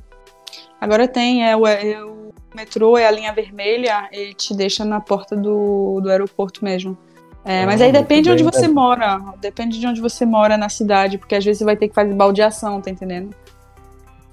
Agora 0.81 1.07
tem, 1.07 1.47
é, 1.47 1.55
o, 1.55 1.67
é, 1.67 2.03
o 2.03 2.33
metrô 2.55 2.97
é 2.97 3.05
a 3.05 3.11
linha 3.11 3.33
vermelha 3.33 4.09
e 4.11 4.33
te 4.33 4.55
deixa 4.55 4.85
na 4.85 4.99
porta 4.99 5.35
do, 5.35 5.99
do 6.01 6.09
aeroporto 6.09 6.63
mesmo. 6.63 6.97
É, 7.43 7.63
ah, 7.63 7.65
mas 7.65 7.81
aí 7.81 7.91
depende 7.91 8.23
de 8.23 8.31
onde 8.31 8.43
você 8.43 8.67
né? 8.67 8.73
mora. 8.73 9.21
Depende 9.39 9.79
de 9.79 9.87
onde 9.87 10.01
você 10.01 10.25
mora 10.25 10.57
na 10.57 10.69
cidade, 10.69 11.17
porque 11.17 11.35
às 11.35 11.43
vezes 11.43 11.59
você 11.59 11.65
vai 11.65 11.75
ter 11.75 11.87
que 11.87 11.95
fazer 11.95 12.13
baldeação, 12.13 12.81
tá 12.81 12.89
entendendo? 12.89 13.33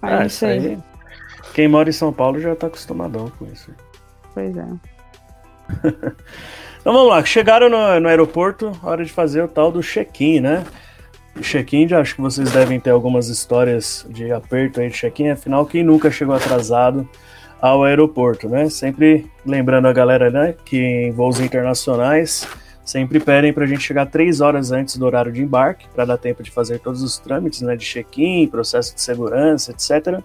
Aí 0.03 0.27
ah, 0.27 0.29
sei. 0.29 0.59
Aí, 0.59 0.79
quem 1.55 1.69
mora 1.69 1.89
em 1.89 1.93
São 1.93 2.13
Paulo 2.13 2.41
já 2.41 2.55
tá 2.55 2.67
acostumadão 2.67 3.31
com 3.39 3.47
isso. 3.47 3.71
Pois 4.35 4.57
é. 4.57 4.67
Então 6.87 6.95
vamos 6.95 7.11
lá, 7.11 7.25
chegaram 7.25 7.69
no, 7.69 7.99
no 7.99 8.09
aeroporto, 8.09 8.71
hora 8.81 9.05
de 9.05 9.13
fazer 9.13 9.43
o 9.43 9.49
tal 9.49 9.73
do 9.73 9.83
check-in, 9.83 10.39
né? 10.39 10.65
Check-in, 11.43 11.93
acho 11.93 12.15
que 12.15 12.21
vocês 12.21 12.53
devem 12.53 12.79
ter 12.79 12.91
algumas 12.91 13.27
histórias 13.27 14.07
de 14.09 14.31
aperto 14.31 14.81
aí 14.81 14.89
de 14.89 14.95
check-in, 14.95 15.31
afinal, 15.31 15.67
quem 15.67 15.83
nunca 15.83 16.13
chegou 16.13 16.33
atrasado 16.33 17.09
ao 17.61 17.83
aeroporto, 17.83 18.49
né? 18.49 18.71
Sempre 18.71 19.27
lembrando 19.45 19.89
a 19.89 19.93
galera, 19.93 20.31
né, 20.31 20.55
que 20.65 20.79
em 20.79 21.11
voos 21.11 21.41
internacionais 21.41 22.47
sempre 22.85 23.19
pedem 23.19 23.53
para 23.53 23.65
a 23.65 23.67
gente 23.67 23.83
chegar 23.83 24.07
três 24.07 24.41
horas 24.41 24.71
antes 24.71 24.97
do 24.97 25.07
horário 25.07 25.33
de 25.33 25.43
embarque, 25.43 25.89
para 25.93 26.05
dar 26.05 26.19
tempo 26.19 26.41
de 26.41 26.53
fazer 26.53 26.79
todos 26.79 27.03
os 27.03 27.19
trâmites, 27.19 27.63
né, 27.63 27.75
de 27.75 27.85
check-in, 27.85 28.47
processo 28.47 28.95
de 28.95 29.03
segurança, 29.03 29.73
etc. 29.73 30.23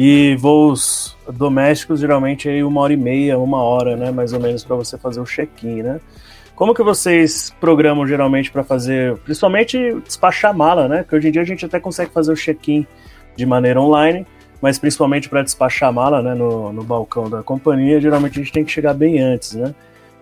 E 0.00 0.36
voos 0.36 1.16
domésticos, 1.28 1.98
geralmente 1.98 2.48
aí 2.48 2.62
uma 2.62 2.82
hora 2.82 2.92
e 2.92 2.96
meia, 2.96 3.36
uma 3.36 3.60
hora, 3.60 3.96
né? 3.96 4.12
Mais 4.12 4.32
ou 4.32 4.38
menos 4.38 4.62
para 4.62 4.76
você 4.76 4.96
fazer 4.96 5.18
o 5.20 5.24
check-in, 5.24 5.82
né? 5.82 6.00
Como 6.54 6.72
que 6.72 6.84
vocês 6.84 7.52
programam 7.58 8.06
geralmente 8.06 8.48
para 8.52 8.62
fazer, 8.62 9.16
principalmente 9.18 10.00
despachar 10.02 10.56
mala, 10.56 10.86
né? 10.86 11.02
Porque 11.02 11.16
hoje 11.16 11.28
em 11.28 11.32
dia 11.32 11.42
a 11.42 11.44
gente 11.44 11.66
até 11.66 11.80
consegue 11.80 12.12
fazer 12.12 12.32
o 12.32 12.36
check-in 12.36 12.86
de 13.34 13.44
maneira 13.44 13.80
online, 13.80 14.24
mas 14.62 14.78
principalmente 14.78 15.28
para 15.28 15.42
despachar 15.42 15.92
mala, 15.92 16.22
né? 16.22 16.32
No, 16.32 16.72
no 16.72 16.84
balcão 16.84 17.28
da 17.28 17.42
companhia, 17.42 18.00
geralmente 18.00 18.38
a 18.38 18.42
gente 18.44 18.52
tem 18.52 18.64
que 18.64 18.70
chegar 18.70 18.94
bem 18.94 19.18
antes, 19.18 19.54
né? 19.56 19.74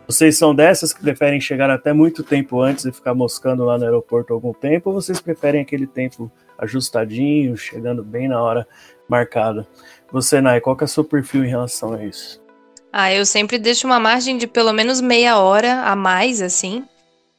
Vocês 0.06 0.38
são 0.38 0.54
dessas 0.54 0.94
que 0.94 1.02
preferem 1.02 1.38
chegar 1.38 1.68
até 1.68 1.92
muito 1.92 2.22
tempo 2.22 2.62
antes 2.62 2.86
e 2.86 2.92
ficar 2.92 3.12
moscando 3.12 3.62
lá 3.62 3.76
no 3.76 3.84
aeroporto 3.84 4.32
algum 4.32 4.54
tempo, 4.54 4.88
ou 4.88 5.02
vocês 5.02 5.20
preferem 5.20 5.60
aquele 5.60 5.86
tempo 5.86 6.32
ajustadinho, 6.58 7.58
chegando 7.58 8.02
bem 8.02 8.26
na 8.26 8.40
hora 8.40 8.66
marcada. 9.08 9.66
Você, 10.12 10.40
Nai, 10.40 10.60
qual 10.60 10.76
que 10.76 10.84
é 10.84 10.86
o 10.86 10.88
seu 10.88 11.04
perfil 11.04 11.44
em 11.44 11.48
relação 11.48 11.94
a 11.94 12.04
isso? 12.04 12.40
Ah, 12.92 13.12
eu 13.12 13.26
sempre 13.26 13.58
deixo 13.58 13.86
uma 13.86 14.00
margem 14.00 14.38
de 14.38 14.46
pelo 14.46 14.72
menos 14.72 15.00
meia 15.00 15.38
hora 15.38 15.82
a 15.82 15.94
mais, 15.94 16.40
assim. 16.40 16.84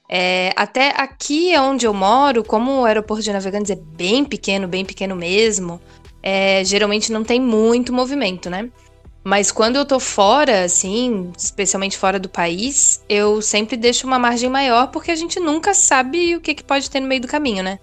É, 0.09 0.53
até 0.55 0.93
aqui 0.95 1.57
onde 1.57 1.85
eu 1.85 1.93
moro, 1.93 2.43
como 2.43 2.81
o 2.81 2.85
aeroporto 2.85 3.23
de 3.23 3.33
Navegantes 3.33 3.71
é 3.71 3.75
bem 3.75 4.23
pequeno, 4.23 4.67
bem 4.67 4.85
pequeno 4.85 5.15
mesmo, 5.15 5.81
é, 6.23 6.63
geralmente 6.63 7.11
não 7.11 7.23
tem 7.23 7.41
muito 7.41 7.91
movimento, 7.91 8.49
né? 8.49 8.69
Mas 9.23 9.51
quando 9.51 9.75
eu 9.75 9.85
tô 9.85 9.99
fora, 9.99 10.63
assim, 10.63 11.31
especialmente 11.37 11.97
fora 11.97 12.17
do 12.17 12.29
país, 12.29 13.03
eu 13.09 13.41
sempre 13.41 13.75
deixo 13.75 14.07
uma 14.07 14.17
margem 14.17 14.49
maior, 14.49 14.87
porque 14.87 15.11
a 15.11 15.15
gente 15.15 15.37
nunca 15.37 15.73
sabe 15.73 16.35
o 16.35 16.39
que, 16.39 16.55
que 16.55 16.63
pode 16.63 16.89
ter 16.89 17.01
no 17.01 17.07
meio 17.07 17.19
do 17.19 17.27
caminho, 17.27 17.61
né? 17.61 17.77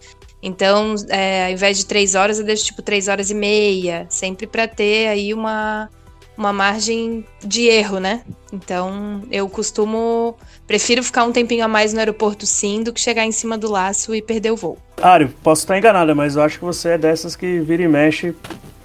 Então, 0.46 0.94
é, 1.08 1.46
ao 1.46 1.52
invés 1.52 1.78
de 1.78 1.86
três 1.86 2.14
horas, 2.14 2.38
eu 2.38 2.44
deixo 2.44 2.66
tipo 2.66 2.82
três 2.82 3.08
horas 3.08 3.30
e 3.30 3.34
meia, 3.34 4.06
sempre 4.10 4.46
para 4.46 4.68
ter 4.68 5.08
aí 5.08 5.32
uma, 5.32 5.88
uma 6.36 6.52
margem 6.52 7.24
de 7.42 7.62
erro, 7.62 7.98
né? 7.98 8.20
Então, 8.52 9.22
eu 9.30 9.48
costumo. 9.48 10.36
Prefiro 10.66 11.02
ficar 11.02 11.24
um 11.24 11.32
tempinho 11.32 11.64
a 11.64 11.68
mais 11.68 11.94
no 11.94 11.98
aeroporto, 11.98 12.44
sim, 12.44 12.82
do 12.82 12.92
que 12.92 13.00
chegar 13.00 13.24
em 13.24 13.32
cima 13.32 13.56
do 13.56 13.70
laço 13.70 14.14
e 14.14 14.20
perder 14.20 14.50
o 14.50 14.56
voo. 14.56 14.76
Ário, 15.00 15.32
posso 15.42 15.62
estar 15.62 15.78
enganada, 15.78 16.14
mas 16.14 16.36
eu 16.36 16.42
acho 16.42 16.58
que 16.58 16.64
você 16.64 16.90
é 16.90 16.98
dessas 16.98 17.34
que 17.34 17.60
vira 17.60 17.82
e 17.82 17.88
mexe, 17.88 18.34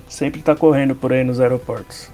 sempre 0.08 0.42
tá 0.42 0.56
correndo 0.56 0.96
por 0.96 1.12
aí 1.12 1.26
nos 1.26 1.42
aeroportos. 1.42 2.10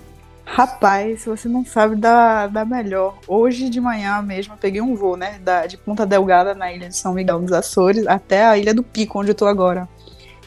Rapaz, 0.45 1.25
você 1.25 1.49
não 1.49 1.65
sabe 1.65 1.95
da, 1.95 2.47
da 2.47 2.63
melhor. 2.63 3.17
Hoje 3.27 3.69
de 3.69 3.81
manhã 3.81 4.21
mesmo 4.21 4.53
eu 4.53 4.57
peguei 4.57 4.79
um 4.79 4.95
voo, 4.95 5.17
né? 5.17 5.39
Da, 5.43 5.65
de 5.65 5.75
Ponta 5.75 6.05
Delgada, 6.05 6.53
na 6.53 6.71
ilha 6.71 6.87
de 6.87 6.95
São 6.95 7.13
Miguel 7.13 7.39
dos 7.41 7.51
Açores, 7.51 8.05
até 8.07 8.45
a 8.45 8.57
Ilha 8.57 8.73
do 8.73 8.83
Pico, 8.83 9.19
onde 9.19 9.31
eu 9.31 9.35
tô 9.35 9.47
agora. 9.47 9.89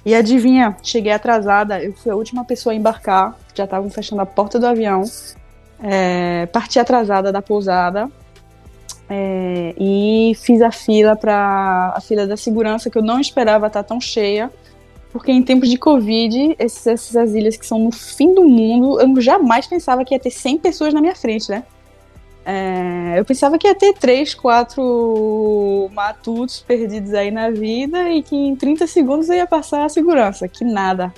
E 0.06 0.14
adivinha, 0.14 0.76
cheguei 0.82 1.12
atrasada, 1.12 1.82
eu 1.82 1.92
fui 1.92 2.10
a 2.10 2.16
última 2.16 2.44
pessoa 2.44 2.72
a 2.72 2.76
embarcar, 2.76 3.36
já 3.54 3.64
estavam 3.64 3.90
fechando 3.90 4.22
a 4.22 4.26
porta 4.26 4.58
do 4.58 4.66
avião. 4.66 5.02
É, 5.82 6.46
parti 6.46 6.78
atrasada 6.78 7.30
da 7.30 7.42
pousada 7.42 8.10
é, 9.08 9.74
e 9.78 10.32
fiz 10.36 10.60
a 10.60 10.70
fila 10.70 11.16
para 11.16 11.94
a 11.96 12.00
fila 12.00 12.26
da 12.26 12.36
segurança 12.36 12.90
que 12.90 12.98
eu 12.98 13.02
não 13.02 13.20
esperava 13.20 13.68
estar 13.68 13.82
tão 13.82 14.00
cheia, 14.00 14.50
porque 15.12 15.32
em 15.32 15.42
tempos 15.42 15.68
de 15.68 15.78
Covid, 15.78 16.56
esses, 16.58 16.86
essas 16.86 17.34
ilhas 17.34 17.56
que 17.56 17.66
são 17.66 17.78
no 17.78 17.90
fim 17.90 18.34
do 18.34 18.44
mundo, 18.44 19.00
eu 19.00 19.20
jamais 19.20 19.66
pensava 19.66 20.04
que 20.04 20.14
ia 20.14 20.20
ter 20.20 20.30
100 20.30 20.58
pessoas 20.58 20.92
na 20.92 21.00
minha 21.00 21.14
frente, 21.14 21.50
né? 21.50 21.64
É, 22.44 23.18
eu 23.18 23.24
pensava 23.26 23.58
que 23.58 23.66
ia 23.66 23.74
ter 23.74 23.92
três, 23.92 24.34
quatro 24.34 25.90
matutos 25.92 26.60
perdidos 26.60 27.12
aí 27.12 27.30
na 27.30 27.50
vida 27.50 28.10
e 28.10 28.22
que 28.22 28.34
em 28.34 28.56
30 28.56 28.86
segundos 28.86 29.28
eu 29.28 29.36
ia 29.36 29.46
passar 29.46 29.84
a 29.84 29.88
segurança, 29.88 30.48
que 30.48 30.64
nada. 30.64 31.12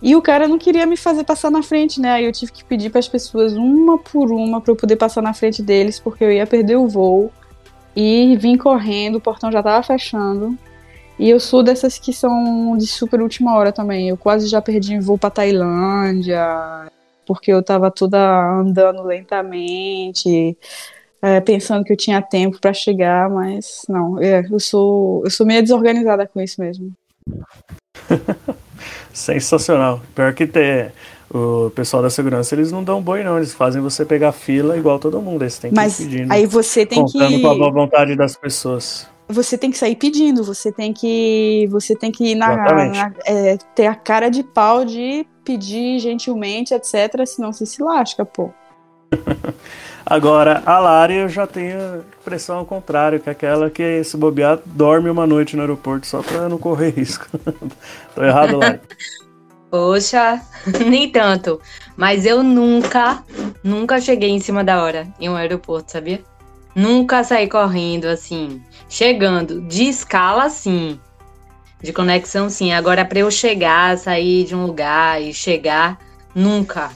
E 0.00 0.14
o 0.14 0.22
cara 0.22 0.46
não 0.46 0.58
queria 0.58 0.86
me 0.86 0.96
fazer 0.96 1.24
passar 1.24 1.50
na 1.50 1.62
frente, 1.62 2.00
né? 2.00 2.12
Aí 2.12 2.24
eu 2.24 2.32
tive 2.32 2.52
que 2.52 2.64
pedir 2.64 2.90
para 2.90 3.00
as 3.00 3.08
pessoas 3.08 3.52
uma 3.54 3.98
por 3.98 4.30
uma 4.32 4.60
para 4.60 4.72
eu 4.72 4.76
poder 4.76 4.96
passar 4.96 5.22
na 5.22 5.32
frente 5.32 5.62
deles, 5.62 5.98
porque 5.98 6.24
eu 6.24 6.32
ia 6.32 6.46
perder 6.46 6.76
o 6.76 6.88
voo. 6.88 7.32
E 7.94 8.36
vim 8.36 8.56
correndo, 8.56 9.16
o 9.16 9.20
portão 9.20 9.50
já 9.50 9.62
tava 9.62 9.82
fechando. 9.82 10.56
E 11.18 11.28
eu 11.28 11.40
sou 11.40 11.62
dessas 11.62 11.98
que 11.98 12.12
são 12.12 12.76
de 12.76 12.86
super 12.86 13.20
última 13.20 13.56
hora 13.56 13.72
também. 13.72 14.08
Eu 14.08 14.16
quase 14.16 14.46
já 14.46 14.62
perdi 14.62 14.98
voo 15.00 15.18
para 15.18 15.30
Tailândia, 15.30 16.46
porque 17.26 17.52
eu 17.52 17.62
tava 17.62 17.90
toda 17.90 18.18
andando 18.60 19.02
lentamente, 19.02 20.56
é, 21.20 21.40
pensando 21.40 21.84
que 21.84 21.92
eu 21.92 21.96
tinha 21.96 22.22
tempo 22.22 22.60
para 22.60 22.72
chegar, 22.72 23.28
mas 23.28 23.82
não, 23.88 24.20
é, 24.22 24.46
eu 24.48 24.60
sou 24.60 25.22
eu 25.24 25.30
sou 25.30 25.44
meio 25.44 25.62
desorganizada 25.62 26.26
com 26.26 26.40
isso 26.40 26.60
mesmo. 26.60 26.92
Sensacional. 29.12 30.00
Pior 30.14 30.32
que 30.32 30.46
ter 30.46 30.92
o 31.28 31.70
pessoal 31.70 32.02
da 32.02 32.08
segurança, 32.08 32.54
eles 32.54 32.70
não 32.70 32.84
dão 32.84 33.02
boi, 33.02 33.24
não. 33.24 33.36
Eles 33.36 33.52
fazem 33.52 33.82
você 33.82 34.04
pegar 34.04 34.32
fila 34.32 34.78
igual 34.78 34.98
todo 34.98 35.20
mundo. 35.20 35.42
Eles 35.42 35.58
têm 35.58 35.70
que 35.70 35.76
Mas 35.76 35.98
ir 35.98 36.04
pedindo. 36.04 36.32
aí 36.32 36.46
você 36.46 36.86
tem 36.86 37.02
contando 37.02 37.28
que. 37.28 37.42
com 37.42 37.48
a 37.48 37.54
boa 37.54 37.72
vontade 37.72 38.16
das 38.16 38.36
pessoas. 38.36 39.08
Você 39.28 39.58
tem 39.58 39.70
que 39.70 39.76
sair 39.78 39.96
pedindo, 39.96 40.42
você 40.42 40.72
tem 40.72 40.92
que. 40.92 41.66
Você 41.70 41.94
tem 41.94 42.10
que 42.10 42.32
ir 42.32 42.34
na, 42.34 42.56
na- 42.56 43.12
é, 43.26 43.56
ter 43.74 43.86
a 43.86 43.94
cara 43.94 44.30
de 44.30 44.42
pau 44.42 44.84
de 44.84 45.26
pedir 45.44 45.98
gentilmente, 45.98 46.72
etc. 46.74 47.26
Senão 47.26 47.52
você 47.52 47.66
se 47.66 47.82
lasca, 47.82 48.24
pô. 48.24 48.50
Agora, 50.04 50.62
a 50.64 50.78
Lari 50.78 51.16
eu 51.16 51.28
já 51.28 51.46
tenho 51.46 52.02
impressão 52.20 52.58
ao 52.58 52.64
contrário, 52.64 53.20
que 53.20 53.28
é 53.28 53.32
aquela 53.32 53.68
que 53.68 54.02
se 54.04 54.16
bobear 54.16 54.58
dorme 54.64 55.10
uma 55.10 55.26
noite 55.26 55.54
no 55.54 55.62
aeroporto 55.62 56.06
só 56.06 56.22
pra 56.22 56.48
não 56.48 56.56
correr 56.56 56.90
risco. 56.90 57.26
Tô 58.14 58.22
errado, 58.24 58.56
Lari? 58.58 58.80
Poxa, 59.70 60.40
nem 60.86 61.12
tanto. 61.12 61.60
Mas 61.94 62.24
eu 62.24 62.42
nunca, 62.42 63.22
nunca 63.62 64.00
cheguei 64.00 64.30
em 64.30 64.40
cima 64.40 64.64
da 64.64 64.82
hora 64.82 65.06
em 65.20 65.28
um 65.28 65.36
aeroporto, 65.36 65.92
sabia? 65.92 66.24
Nunca 66.78 67.24
saí 67.24 67.48
correndo 67.48 68.04
assim. 68.04 68.62
Chegando, 68.88 69.62
de 69.62 69.88
escala 69.88 70.48
sim. 70.48 70.96
De 71.82 71.92
conexão 71.92 72.48
sim. 72.48 72.72
Agora 72.72 73.04
pra 73.04 73.18
eu 73.18 73.32
chegar, 73.32 73.98
sair 73.98 74.44
de 74.44 74.54
um 74.54 74.64
lugar 74.64 75.20
e 75.20 75.34
chegar, 75.34 75.98
nunca. 76.32 76.92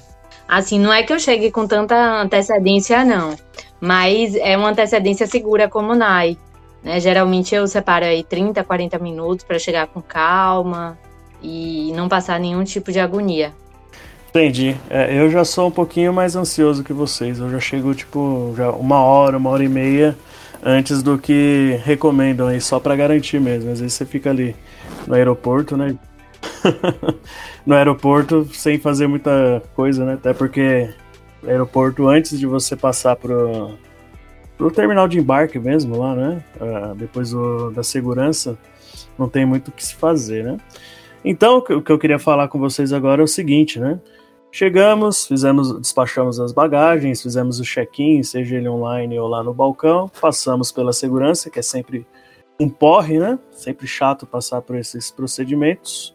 Assim, 0.47 0.79
não 0.79 0.93
é 0.93 1.03
que 1.03 1.13
eu 1.13 1.19
chegue 1.19 1.51
com 1.51 1.67
tanta 1.67 1.97
antecedência, 1.97 3.05
não. 3.05 3.35
Mas 3.81 4.37
é 4.37 4.57
uma 4.57 4.71
antecedência 4.71 5.27
segura 5.27 5.69
como 5.69 5.97
NAI. 5.97 6.39
Né? 6.81 7.01
Geralmente 7.01 7.53
eu 7.53 7.67
separo 7.67 8.05
aí 8.05 8.23
30, 8.23 8.63
40 8.63 9.01
minutos 9.01 9.45
pra 9.45 9.59
chegar 9.59 9.89
com 9.89 10.01
calma 10.01 10.97
e 11.43 11.91
não 11.97 12.09
passar 12.09 12.39
nenhum 12.39 12.63
tipo 12.63 12.93
de 12.93 13.01
agonia. 13.01 13.53
Entendi. 14.33 14.75
É, 14.89 15.15
eu 15.19 15.31
já 15.31 15.45
sou 15.45 15.69
um 15.69 15.71
pouquinho 15.71 16.11
mais 16.13 16.35
ansioso 16.35 16.83
que 16.83 16.93
vocês. 16.93 17.39
Eu 17.39 17.51
já 17.51 17.61
chego, 17.61 17.95
tipo, 17.95 18.55
já 18.57 18.71
uma 18.71 18.97
hora, 19.03 19.37
uma 19.37 19.51
hora 19.51 19.63
e 19.63 19.69
meia 19.69 20.17
antes 20.65 21.03
do 21.03 21.19
que 21.19 21.79
recomendam 21.85 22.49
aí, 22.49 22.59
só 22.61 22.81
pra 22.81 22.97
garantir 22.97 23.39
mesmo. 23.39 23.71
Às 23.71 23.81
vezes 23.81 23.93
você 23.95 24.07
fica 24.07 24.31
ali 24.31 24.57
no 25.07 25.15
aeroporto, 25.15 25.77
né? 25.77 25.95
no 27.67 27.75
aeroporto 27.75 28.49
sem 28.55 28.79
fazer 28.79 29.07
muita 29.07 29.63
coisa, 29.75 30.03
né? 30.05 30.15
Até 30.15 30.33
porque 30.33 30.89
aeroporto, 31.47 32.09
antes 32.09 32.39
de 32.39 32.47
você 32.47 32.75
passar 32.75 33.17
pro, 33.17 33.73
pro 34.57 34.71
terminal 34.71 35.07
de 35.09 35.19
embarque 35.19 35.59
mesmo 35.59 35.99
lá, 35.99 36.15
né? 36.15 36.43
Ah, 36.59 36.95
depois 36.97 37.33
do- 37.33 37.71
da 37.71 37.83
segurança, 37.83 38.57
não 39.19 39.29
tem 39.29 39.45
muito 39.45 39.69
o 39.69 39.73
que 39.73 39.85
se 39.85 39.95
fazer, 39.95 40.43
né? 40.43 40.57
Então, 41.25 41.59
o 41.59 41.83
que 41.83 41.93
eu 41.93 41.99
queria 41.99 42.19
falar 42.19 42.49
com 42.49 42.59
vocês 42.59 42.93
agora 42.95 43.21
é 43.21 43.25
o 43.25 43.29
seguinte, 43.29 43.79
né? 43.79 44.01
Chegamos, 44.55 45.27
fizemos, 45.27 45.81
despachamos 45.81 46.39
as 46.39 46.53
bagagens, 46.53 47.23
fizemos 47.23 47.59
o 47.59 47.65
check-in, 47.65 48.23
seja 48.23 48.57
ele 48.57 48.69
online 48.69 49.19
ou 49.19 49.27
lá 49.27 49.43
no 49.43 49.55
balcão, 49.55 50.11
passamos 50.21 50.71
pela 50.71 50.93
segurança, 50.93 51.49
que 51.49 51.59
é 51.59 51.63
sempre 51.63 52.07
um 52.61 52.69
porre, 52.69 53.19
né? 53.19 53.39
Sempre 53.51 53.87
chato 53.87 54.27
passar 54.27 54.61
por 54.61 54.77
esses 54.77 55.11
procedimentos. 55.11 56.15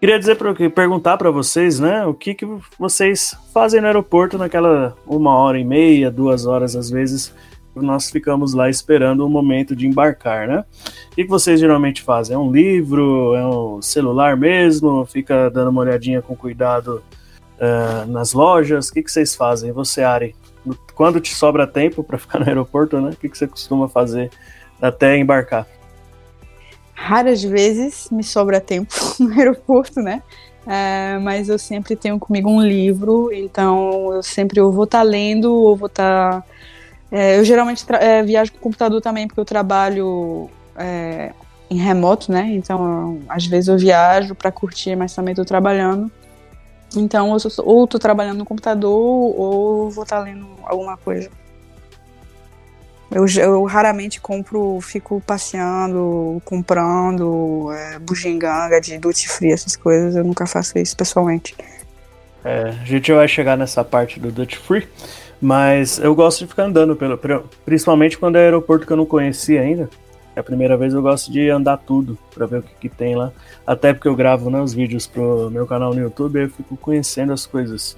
Queria 0.00 0.18
dizer 0.18 0.34
para 0.34 0.52
perguntar 0.70 1.16
para 1.18 1.30
vocês, 1.30 1.78
né? 1.78 2.04
O 2.04 2.12
que, 2.12 2.34
que 2.34 2.44
vocês 2.76 3.32
fazem 3.54 3.80
no 3.80 3.86
aeroporto 3.86 4.36
naquela 4.36 4.96
uma 5.06 5.36
hora 5.36 5.56
e 5.56 5.64
meia, 5.64 6.10
duas 6.10 6.46
horas 6.46 6.74
às 6.74 6.90
vezes, 6.90 7.32
nós 7.76 8.10
ficamos 8.10 8.54
lá 8.54 8.68
esperando 8.68 9.24
o 9.24 9.30
momento 9.30 9.76
de 9.76 9.86
embarcar, 9.86 10.48
né? 10.48 10.64
O 11.12 11.14
que, 11.14 11.24
vocês 11.24 11.60
geralmente 11.60 12.02
fazem? 12.02 12.34
É 12.34 12.38
um 12.38 12.50
livro? 12.50 13.36
É 13.36 13.46
um 13.46 13.80
celular 13.80 14.36
mesmo? 14.36 15.06
Fica 15.06 15.48
dando 15.48 15.68
uma 15.68 15.82
olhadinha 15.82 16.20
com 16.20 16.34
cuidado 16.34 17.00
eh, 17.60 18.06
nas 18.06 18.32
lojas? 18.32 18.88
O 18.88 18.92
que, 18.92 19.02
que 19.02 19.12
vocês 19.12 19.34
fazem? 19.34 19.70
Você, 19.70 20.02
Ari, 20.02 20.34
quando 20.94 21.20
te 21.20 21.34
sobra 21.34 21.66
tempo 21.66 22.02
para 22.02 22.18
ficar 22.18 22.38
no 22.38 22.46
aeroporto, 22.48 23.00
né? 23.00 23.10
O 23.10 23.16
que, 23.16 23.28
que 23.28 23.36
você 23.36 23.46
costuma 23.46 23.88
fazer 23.88 24.30
até 24.80 25.18
embarcar? 25.18 25.66
Raras 26.94 27.42
vezes 27.42 28.08
me 28.10 28.24
sobra 28.24 28.60
tempo 28.60 28.94
no 29.20 29.32
aeroporto, 29.32 30.00
né? 30.00 30.22
É, 30.66 31.18
mas 31.18 31.48
eu 31.48 31.58
sempre 31.58 31.96
tenho 31.96 32.18
comigo 32.18 32.50
um 32.50 32.62
livro, 32.62 33.30
então 33.32 34.12
eu 34.14 34.22
sempre 34.22 34.60
ou 34.60 34.70
vou 34.70 34.84
estar 34.84 35.02
lendo 35.02 35.52
ou 35.52 35.76
vou 35.76 35.86
estar. 35.86 36.44
é, 37.10 37.38
eu 37.38 37.44
geralmente 37.44 37.84
é, 37.94 38.22
viajo 38.22 38.52
com 38.52 38.58
o 38.58 38.60
computador 38.60 39.00
também, 39.00 39.26
porque 39.26 39.40
eu 39.40 39.44
trabalho 39.44 40.50
é, 40.76 41.32
em 41.70 41.76
remoto, 41.76 42.30
né? 42.30 42.50
Então, 42.52 43.20
às 43.28 43.46
vezes 43.46 43.68
eu 43.68 43.78
viajo 43.78 44.34
para 44.34 44.52
curtir, 44.52 44.96
mas 44.96 45.14
também 45.14 45.32
estou 45.32 45.44
trabalhando. 45.44 46.10
Então, 46.96 47.38
sou- 47.38 47.64
ou 47.64 47.84
estou 47.84 48.00
trabalhando 48.00 48.38
no 48.38 48.44
computador 48.44 48.92
ou 48.92 49.90
vou 49.90 50.04
estar 50.04 50.18
lendo 50.20 50.46
alguma 50.64 50.96
coisa. 50.96 51.30
Eu, 53.10 53.26
eu 53.38 53.64
raramente 53.64 54.20
compro, 54.20 54.80
fico 54.80 55.20
passeando, 55.26 56.40
comprando 56.44 57.72
é, 57.72 57.98
bugiganga 57.98 58.80
de 58.80 58.98
duty 58.98 59.28
free, 59.28 59.52
essas 59.52 59.74
coisas. 59.74 60.14
Eu 60.14 60.24
nunca 60.24 60.46
faço 60.46 60.78
isso 60.78 60.96
pessoalmente. 60.96 61.56
É, 62.44 62.68
a 62.68 62.84
gente 62.84 63.12
vai 63.12 63.26
chegar 63.26 63.56
nessa 63.56 63.84
parte 63.84 64.18
do 64.18 64.30
Dutch 64.30 64.56
Free, 64.56 64.88
mas 65.42 65.98
eu 65.98 66.14
gosto 66.14 66.38
de 66.38 66.46
ficar 66.46 66.64
andando, 66.64 66.96
pelo, 66.96 67.18
principalmente 67.64 68.16
quando 68.16 68.36
é 68.36 68.44
aeroporto 68.44 68.86
que 68.86 68.92
eu 68.92 68.96
não 68.96 69.04
conhecia 69.04 69.60
ainda. 69.60 69.90
É 70.40 70.42
a 70.42 70.42
primeira 70.42 70.74
vez 70.74 70.94
eu 70.94 71.02
gosto 71.02 71.30
de 71.30 71.50
andar 71.50 71.76
tudo 71.76 72.18
para 72.34 72.46
ver 72.46 72.60
o 72.60 72.62
que, 72.62 72.72
que 72.80 72.88
tem 72.88 73.14
lá. 73.14 73.30
Até 73.66 73.92
porque 73.92 74.08
eu 74.08 74.16
gravo 74.16 74.48
né, 74.48 74.58
os 74.58 74.72
vídeos 74.72 75.06
pro 75.06 75.50
meu 75.50 75.66
canal 75.66 75.92
no 75.92 76.00
YouTube 76.00 76.38
e 76.38 76.44
eu 76.44 76.48
fico 76.48 76.78
conhecendo 76.78 77.30
as 77.30 77.44
coisas. 77.44 77.94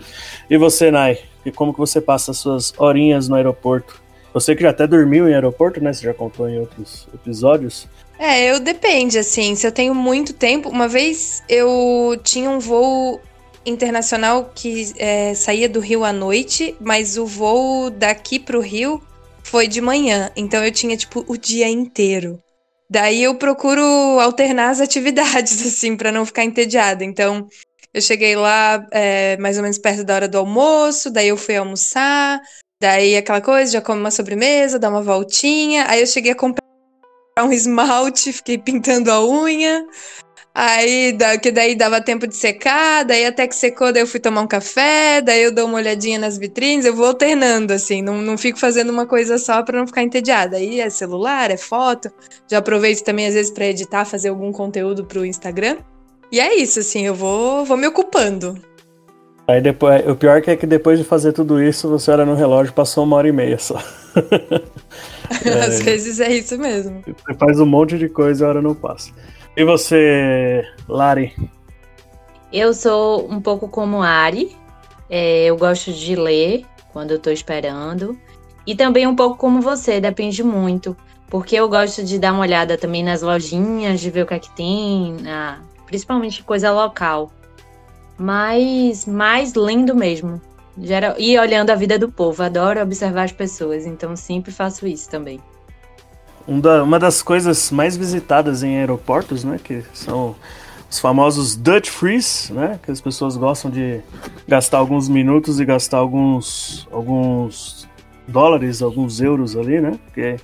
E 0.50 0.56
você, 0.56 0.90
Nai? 0.90 1.20
E 1.46 1.52
como 1.52 1.72
que 1.72 1.78
você 1.78 2.00
passa 2.00 2.32
as 2.32 2.38
suas 2.38 2.74
horinhas 2.76 3.28
no 3.28 3.36
aeroporto? 3.36 4.02
Você 4.34 4.56
que 4.56 4.62
já 4.62 4.70
até 4.70 4.88
dormiu 4.88 5.28
em 5.28 5.34
aeroporto, 5.34 5.80
né? 5.80 5.92
Você 5.92 6.02
já 6.02 6.12
contou 6.12 6.48
em 6.48 6.58
outros 6.58 7.06
episódios. 7.14 7.86
É, 8.18 8.50
eu 8.50 8.58
depende, 8.58 9.18
assim, 9.18 9.54
se 9.54 9.64
eu 9.64 9.70
tenho 9.70 9.94
muito 9.94 10.32
tempo. 10.32 10.68
Uma 10.68 10.88
vez 10.88 11.44
eu 11.48 12.18
tinha 12.24 12.50
um 12.50 12.58
voo 12.58 13.20
internacional 13.64 14.50
que 14.52 14.92
é, 14.98 15.32
saía 15.34 15.68
do 15.68 15.78
Rio 15.78 16.02
à 16.02 16.12
noite, 16.12 16.74
mas 16.80 17.16
o 17.16 17.24
voo 17.24 17.88
daqui 17.88 18.40
pro 18.40 18.60
Rio 18.60 19.00
foi 19.52 19.68
de 19.68 19.82
manhã. 19.82 20.30
Então 20.34 20.64
eu 20.64 20.72
tinha, 20.72 20.96
tipo, 20.96 21.22
o 21.28 21.36
dia 21.36 21.68
inteiro. 21.68 22.42
Daí 22.90 23.22
eu 23.22 23.34
procuro 23.34 23.82
alternar 24.18 24.70
as 24.70 24.80
atividades, 24.80 25.60
assim, 25.66 25.94
pra 25.94 26.10
não 26.10 26.24
ficar 26.24 26.42
entediada. 26.42 27.04
Então, 27.04 27.46
eu 27.92 28.00
cheguei 28.00 28.34
lá 28.34 28.84
é, 28.90 29.36
mais 29.36 29.58
ou 29.58 29.62
menos 29.62 29.76
perto 29.76 30.04
da 30.04 30.14
hora 30.14 30.28
do 30.28 30.38
almoço, 30.38 31.10
daí 31.10 31.28
eu 31.28 31.36
fui 31.36 31.54
almoçar, 31.54 32.40
daí 32.80 33.14
aquela 33.14 33.42
coisa, 33.42 33.72
já 33.72 33.82
come 33.82 34.00
uma 34.00 34.10
sobremesa, 34.10 34.78
dá 34.78 34.88
uma 34.88 35.02
voltinha. 35.02 35.84
Aí 35.86 36.00
eu 36.00 36.06
cheguei 36.06 36.32
a 36.32 36.34
comprar 36.34 36.64
um 37.40 37.52
esmalte, 37.52 38.32
fiquei 38.32 38.56
pintando 38.56 39.12
a 39.12 39.22
unha. 39.22 39.84
Aí, 40.54 41.16
que 41.40 41.50
daí 41.50 41.74
dava 41.74 41.98
tempo 41.98 42.26
de 42.26 42.36
secar, 42.36 43.04
daí 43.06 43.24
até 43.24 43.46
que 43.48 43.56
secou, 43.56 43.90
daí 43.90 44.02
eu 44.02 44.06
fui 44.06 44.20
tomar 44.20 44.42
um 44.42 44.46
café, 44.46 45.22
daí 45.22 45.44
eu 45.44 45.54
dou 45.54 45.66
uma 45.66 45.78
olhadinha 45.78 46.18
nas 46.18 46.36
vitrines, 46.36 46.84
eu 46.84 46.94
vou 46.94 47.06
alternando, 47.06 47.72
assim, 47.72 48.02
não, 48.02 48.18
não 48.20 48.36
fico 48.36 48.58
fazendo 48.58 48.90
uma 48.90 49.06
coisa 49.06 49.38
só 49.38 49.62
pra 49.62 49.78
não 49.78 49.86
ficar 49.86 50.02
entediada. 50.02 50.58
Aí 50.58 50.78
é 50.78 50.90
celular, 50.90 51.50
é 51.50 51.56
foto, 51.56 52.12
já 52.50 52.58
aproveito 52.58 53.02
também 53.02 53.26
às 53.26 53.34
vezes 53.34 53.50
pra 53.50 53.66
editar, 53.66 54.04
fazer 54.04 54.28
algum 54.28 54.52
conteúdo 54.52 55.06
pro 55.06 55.24
Instagram. 55.24 55.78
E 56.30 56.38
é 56.38 56.54
isso, 56.54 56.80
assim, 56.80 57.06
eu 57.06 57.14
vou, 57.14 57.64
vou 57.64 57.76
me 57.78 57.86
ocupando. 57.86 58.54
Aí 59.48 59.60
depois, 59.60 60.06
o 60.06 60.14
pior 60.14 60.42
é 60.46 60.56
que 60.56 60.66
depois 60.66 60.98
de 60.98 61.04
fazer 61.04 61.32
tudo 61.32 61.62
isso, 61.62 61.88
você 61.88 62.10
olha 62.10 62.26
no 62.26 62.34
relógio, 62.34 62.74
passou 62.74 63.04
uma 63.04 63.16
hora 63.16 63.28
e 63.28 63.32
meia 63.32 63.58
só. 63.58 63.82
é, 65.44 65.60
Às 65.64 65.80
vezes 65.80 66.20
é 66.20 66.30
isso 66.30 66.58
mesmo. 66.58 67.02
Você 67.06 67.34
faz 67.38 67.58
um 67.58 67.66
monte 67.66 67.98
de 67.98 68.08
coisa 68.08 68.44
e 68.44 68.46
a 68.46 68.48
hora 68.50 68.62
não 68.62 68.74
passa. 68.74 69.10
E 69.54 69.64
você, 69.64 70.64
Lari? 70.88 71.34
Eu 72.50 72.72
sou 72.72 73.30
um 73.30 73.40
pouco 73.40 73.68
como 73.68 74.02
Ari. 74.02 74.56
É, 75.10 75.44
eu 75.44 75.56
gosto 75.56 75.92
de 75.92 76.16
ler 76.16 76.64
quando 76.92 77.10
eu 77.10 77.18
tô 77.18 77.30
esperando. 77.30 78.18
E 78.66 78.74
também 78.74 79.06
um 79.06 79.14
pouco 79.14 79.36
como 79.36 79.60
você, 79.60 80.00
depende 80.00 80.42
muito. 80.42 80.96
Porque 81.28 81.54
eu 81.56 81.68
gosto 81.68 82.02
de 82.02 82.18
dar 82.18 82.32
uma 82.32 82.42
olhada 82.42 82.78
também 82.78 83.02
nas 83.02 83.22
lojinhas, 83.22 84.00
de 84.00 84.10
ver 84.10 84.22
o 84.22 84.26
que 84.26 84.34
é 84.34 84.38
que 84.38 84.50
tem, 84.54 85.14
na, 85.20 85.60
principalmente 85.86 86.42
coisa 86.42 86.70
local. 86.70 87.30
Mas 88.16 89.04
mais 89.04 89.54
lendo 89.54 89.94
mesmo. 89.94 90.40
Geral, 90.78 91.14
e 91.18 91.38
olhando 91.38 91.70
a 91.70 91.74
vida 91.74 91.98
do 91.98 92.10
povo. 92.10 92.42
Adoro 92.42 92.80
observar 92.80 93.24
as 93.24 93.32
pessoas, 93.32 93.84
então 93.84 94.16
sempre 94.16 94.50
faço 94.50 94.86
isso 94.86 95.10
também. 95.10 95.40
Um 96.46 96.60
da, 96.60 96.82
uma 96.82 96.98
das 96.98 97.22
coisas 97.22 97.70
mais 97.70 97.96
visitadas 97.96 98.62
em 98.62 98.78
aeroportos, 98.78 99.44
né, 99.44 99.58
que 99.62 99.82
são 99.92 100.34
os 100.90 100.98
famosos 100.98 101.56
Dutch 101.56 101.88
Frees, 101.88 102.50
né, 102.50 102.78
que 102.82 102.90
as 102.90 103.00
pessoas 103.00 103.36
gostam 103.36 103.70
de 103.70 104.00
gastar 104.46 104.78
alguns 104.78 105.08
minutos 105.08 105.60
e 105.60 105.64
gastar 105.64 105.98
alguns, 105.98 106.86
alguns 106.90 107.88
dólares, 108.26 108.82
alguns 108.82 109.20
euros 109.20 109.56
ali, 109.56 109.80
né, 109.80 109.98
porque 110.04 110.36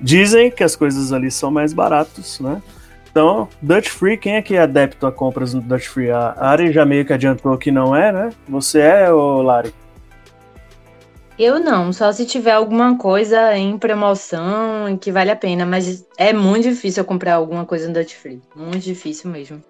dizem 0.00 0.50
que 0.50 0.64
as 0.64 0.74
coisas 0.74 1.12
ali 1.12 1.30
são 1.30 1.50
mais 1.50 1.72
baratos, 1.72 2.40
né. 2.40 2.62
Então, 3.10 3.48
Dutch 3.60 3.88
Free, 3.88 4.16
quem 4.16 4.36
é 4.36 4.42
que 4.42 4.54
é 4.54 4.60
adepto 4.60 5.04
a 5.04 5.10
compras 5.10 5.52
no 5.52 5.60
Dutch 5.60 5.86
Free? 5.88 6.12
A 6.12 6.36
Ari 6.38 6.72
já 6.72 6.86
meio 6.86 7.04
que 7.04 7.12
adiantou 7.12 7.58
que 7.58 7.72
não 7.72 7.94
é, 7.94 8.12
né? 8.12 8.30
Você 8.48 8.78
é, 8.78 9.12
ou 9.12 9.42
Lari? 9.42 9.74
Eu 11.38 11.58
não, 11.58 11.92
só 11.92 12.12
se 12.12 12.26
tiver 12.26 12.52
alguma 12.52 12.98
coisa 12.98 13.56
em 13.56 13.78
promoção 13.78 14.96
que 15.00 15.10
vale 15.10 15.30
a 15.30 15.36
pena, 15.36 15.64
mas 15.64 16.06
é 16.18 16.32
muito 16.32 16.68
difícil 16.68 17.02
eu 17.02 17.06
comprar 17.06 17.34
alguma 17.34 17.64
coisa 17.64 17.88
no 17.88 17.94
Dutch 17.94 18.14
Free. 18.14 18.42
Muito 18.54 18.80
difícil 18.80 19.30
mesmo. 19.30 19.62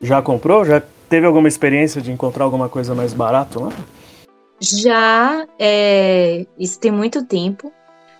Já 0.00 0.22
comprou? 0.22 0.64
Já 0.64 0.82
teve 1.08 1.26
alguma 1.26 1.46
experiência 1.46 2.00
de 2.00 2.10
encontrar 2.10 2.44
alguma 2.44 2.68
coisa 2.68 2.94
mais 2.94 3.12
barato 3.12 3.64
lá? 3.64 3.72
Já, 4.58 5.46
é, 5.58 6.46
isso 6.58 6.80
tem 6.80 6.90
muito 6.90 7.24
tempo. 7.24 7.72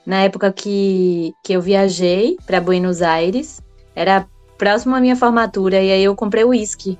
Na 0.04 0.22
época 0.22 0.52
que, 0.52 1.32
que 1.42 1.52
eu 1.52 1.60
viajei 1.60 2.36
para 2.44 2.60
Buenos 2.60 3.00
Aires, 3.00 3.62
era 3.94 4.26
próximo 4.58 4.94
à 4.94 5.00
minha 5.00 5.16
formatura, 5.16 5.80
e 5.80 5.90
aí 5.90 6.04
eu 6.04 6.14
comprei 6.14 6.44
o 6.44 6.48
uísque, 6.48 6.98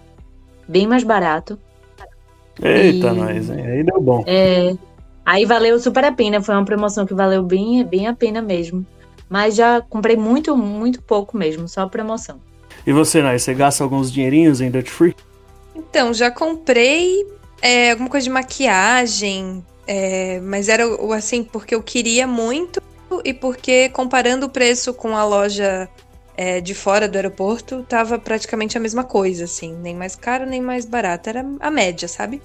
bem 0.67 0.87
mais 0.87 1.05
barato. 1.05 1.59
Eita, 2.63 3.09
e, 3.09 3.13
nós, 3.13 3.51
hein? 3.51 3.67
Aí 3.67 3.83
deu 3.83 4.01
bom. 4.01 4.25
É, 4.27 4.75
Aí 5.25 5.45
valeu 5.45 5.79
super 5.79 6.05
a 6.05 6.13
pena, 6.13 6.43
foi 6.43 6.55
uma 6.55 6.65
promoção 6.65 7.07
que 7.07 7.15
valeu 7.15 7.43
bem, 7.43 7.85
bem 7.85 8.07
a 8.07 8.15
pena 8.15 8.43
mesmo. 8.43 8.85
Mas 9.29 9.55
já 9.55 9.81
comprei 9.81 10.17
muito, 10.17 10.57
muito 10.57 11.01
pouco 11.01 11.37
mesmo, 11.37 11.69
só 11.69 11.87
promoção. 11.89 12.41
E 12.87 12.93
você, 12.93 13.23
Nai, 13.23 13.39
você 13.39 13.55
gasta 13.55 13.85
alguns 13.85 14.13
dinheirinhos 14.13 14.61
em 14.61 14.71
Dutch 14.71 14.89
Free? 14.89 15.15
Então, 15.75 16.13
já 16.13 16.31
comprei 16.31 17.27
é, 17.61 17.93
alguma 17.93 18.11
coisa 18.11 18.25
de 18.25 18.31
maquiagem, 18.31 19.65
é, 19.87 20.41
mas 20.41 20.69
era 20.69 20.85
assim, 21.17 21.45
porque 21.45 21.75
eu 21.75 21.83
queria 21.83 22.27
muito 22.27 22.83
e 23.25 23.33
porque 23.33 23.89
comparando 23.91 24.47
o 24.47 24.49
preço 24.49 24.93
com 24.93 25.17
a 25.17 25.25
loja 25.25 25.89
é, 26.37 26.61
de 26.61 26.75
fora 26.75 27.09
do 27.09 27.17
aeroporto, 27.17 27.85
tava 27.89 28.19
praticamente 28.19 28.77
a 28.77 28.81
mesma 28.81 29.05
coisa, 29.05 29.45
assim, 29.45 29.75
nem 29.75 29.95
mais 29.95 30.17
caro 30.17 30.47
nem 30.47 30.61
mais 30.61 30.85
barato, 30.85 31.29
era 31.29 31.47
a 31.61 31.71
média, 31.71 32.09
sabe? 32.09 32.43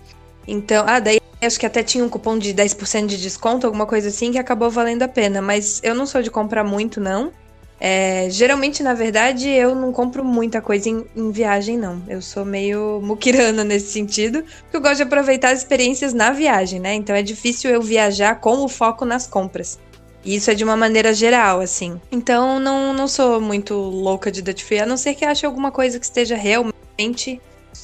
Então, 0.47 0.85
ah, 0.87 0.99
daí 0.99 1.19
acho 1.47 1.59
que 1.59 1.65
até 1.65 1.81
tinha 1.81 2.03
um 2.03 2.09
cupom 2.09 2.37
de 2.37 2.53
10% 2.53 3.07
de 3.07 3.17
desconto, 3.17 3.65
alguma 3.65 3.85
coisa 3.85 4.09
assim, 4.09 4.31
que 4.31 4.37
acabou 4.37 4.69
valendo 4.69 5.03
a 5.03 5.07
pena. 5.07 5.41
Mas 5.41 5.79
eu 5.83 5.95
não 5.95 6.05
sou 6.05 6.21
de 6.21 6.29
comprar 6.29 6.63
muito, 6.63 6.99
não. 6.99 7.31
É, 7.79 8.27
geralmente, 8.29 8.81
na 8.81 8.93
verdade, 8.93 9.47
eu 9.49 9.75
não 9.75 9.91
compro 9.91 10.25
muita 10.25 10.61
coisa 10.61 10.89
em, 10.89 11.05
em, 11.15 11.31
viagem, 11.31 11.77
não. 11.77 12.01
Eu 12.07 12.21
sou 12.21 12.43
meio 12.43 12.99
muquirana 13.03 13.63
nesse 13.63 13.91
sentido, 13.91 14.43
porque 14.63 14.77
eu 14.77 14.81
gosto 14.81 14.97
de 14.97 15.03
aproveitar 15.03 15.51
as 15.51 15.59
experiências 15.59 16.13
na 16.13 16.31
viagem, 16.31 16.79
né? 16.79 16.95
Então 16.95 17.15
é 17.15 17.21
difícil 17.21 17.69
eu 17.69 17.81
viajar 17.81 18.39
com 18.39 18.63
o 18.63 18.67
foco 18.67 19.05
nas 19.05 19.27
compras. 19.27 19.79
E 20.25 20.35
isso 20.35 20.49
é 20.49 20.55
de 20.55 20.63
uma 20.63 20.75
maneira 20.75 21.13
geral, 21.13 21.61
assim. 21.61 22.01
Então 22.11 22.59
não, 22.59 22.93
não 22.93 23.07
sou 23.07 23.39
muito 23.39 23.75
louca 23.75 24.31
de 24.31 24.41
duty 24.41 24.63
free, 24.63 24.79
a 24.79 24.85
não 24.85 24.97
ser 24.97 25.13
que 25.13 25.23
ache 25.23 25.45
alguma 25.45 25.71
coisa 25.71 25.99
que 25.99 26.05
esteja 26.05 26.35
realmente 26.35 27.39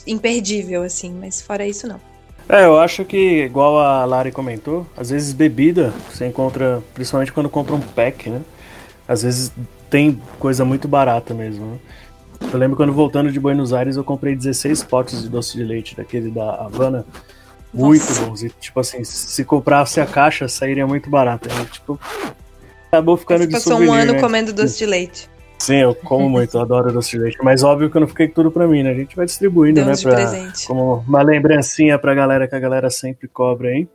imperdível, 0.08 0.82
assim. 0.82 1.14
Mas 1.14 1.40
fora 1.40 1.68
isso, 1.68 1.88
não. 1.88 2.13
É, 2.48 2.66
eu 2.66 2.78
acho 2.80 3.06
que, 3.06 3.44
igual 3.44 3.80
a 3.80 4.06
Lari 4.06 4.32
comentou, 4.32 4.86
às 4.98 5.10
vezes 5.10 5.34
bebida 5.34 5.94
você 6.10 6.26
encontra, 6.26 6.84
principalmente 6.94 7.32
quando 7.32 7.50
compra 7.50 7.76
um 7.76 7.80
pack, 7.80 8.30
né? 8.30 8.42
Às 9.08 9.24
vezes 9.24 9.52
tem 9.90 10.22
coisa 10.40 10.66
muito 10.66 10.88
barata 10.88 11.34
mesmo, 11.34 11.66
né? 11.66 11.78
Eu 12.52 12.60
lembro 12.60 12.76
quando 12.76 12.92
voltando 12.92 13.32
de 13.32 13.40
Buenos 13.40 13.74
Aires 13.74 13.96
eu 13.96 14.04
comprei 14.04 14.36
16 14.36 14.84
potes 14.84 15.24
de 15.24 15.30
doce 15.30 15.56
de 15.56 15.64
leite 15.64 15.96
daquele 15.96 16.30
da 16.30 16.56
Havana. 16.56 17.06
Muito 17.74 18.06
Nossa. 18.06 18.26
bons. 18.26 18.44
E, 18.44 18.50
tipo 18.50 18.80
assim, 18.80 19.04
se 19.04 19.44
comprasse 19.46 20.00
a 20.00 20.06
caixa, 20.06 20.48
sairia 20.48 20.86
muito 20.86 21.10
barato. 21.10 21.48
Né? 21.50 21.66
Tipo, 21.72 22.00
acabou 22.88 23.18
ficando 23.18 23.40
Você 23.40 23.48
de 23.48 23.54
passou 23.54 23.74
souvenir, 23.74 23.92
um 23.92 23.94
ano 23.94 24.14
né? 24.14 24.20
comendo 24.20 24.54
doce 24.54 24.78
de 24.78 24.86
leite. 24.86 25.30
Sim, 25.64 25.78
eu 25.78 25.96
como 25.96 26.30
muito, 26.30 26.58
eu 26.58 26.62
adoro 26.62 26.92
doce 26.92 27.12
de 27.12 27.20
leite. 27.20 27.38
Mas 27.42 27.64
óbvio 27.64 27.90
que 27.90 27.96
eu 27.96 28.02
não 28.02 28.08
fiquei 28.08 28.28
tudo 28.28 28.52
pra 28.52 28.68
mim, 28.68 28.84
né? 28.84 28.92
A 28.92 28.94
gente 28.94 29.16
vai 29.16 29.26
distribuindo, 29.26 29.80
né? 29.86 29.94
Pra, 30.02 30.16
presente. 30.16 30.68
como 30.68 30.96
uma 31.08 31.22
lembrancinha 31.22 31.98
pra 31.98 32.14
galera 32.14 32.50
que 32.50 32.56
a 32.56 32.60
galera 32.60 32.90
sempre 32.90 33.30
cobra 33.30 33.70
aí. 33.70 33.88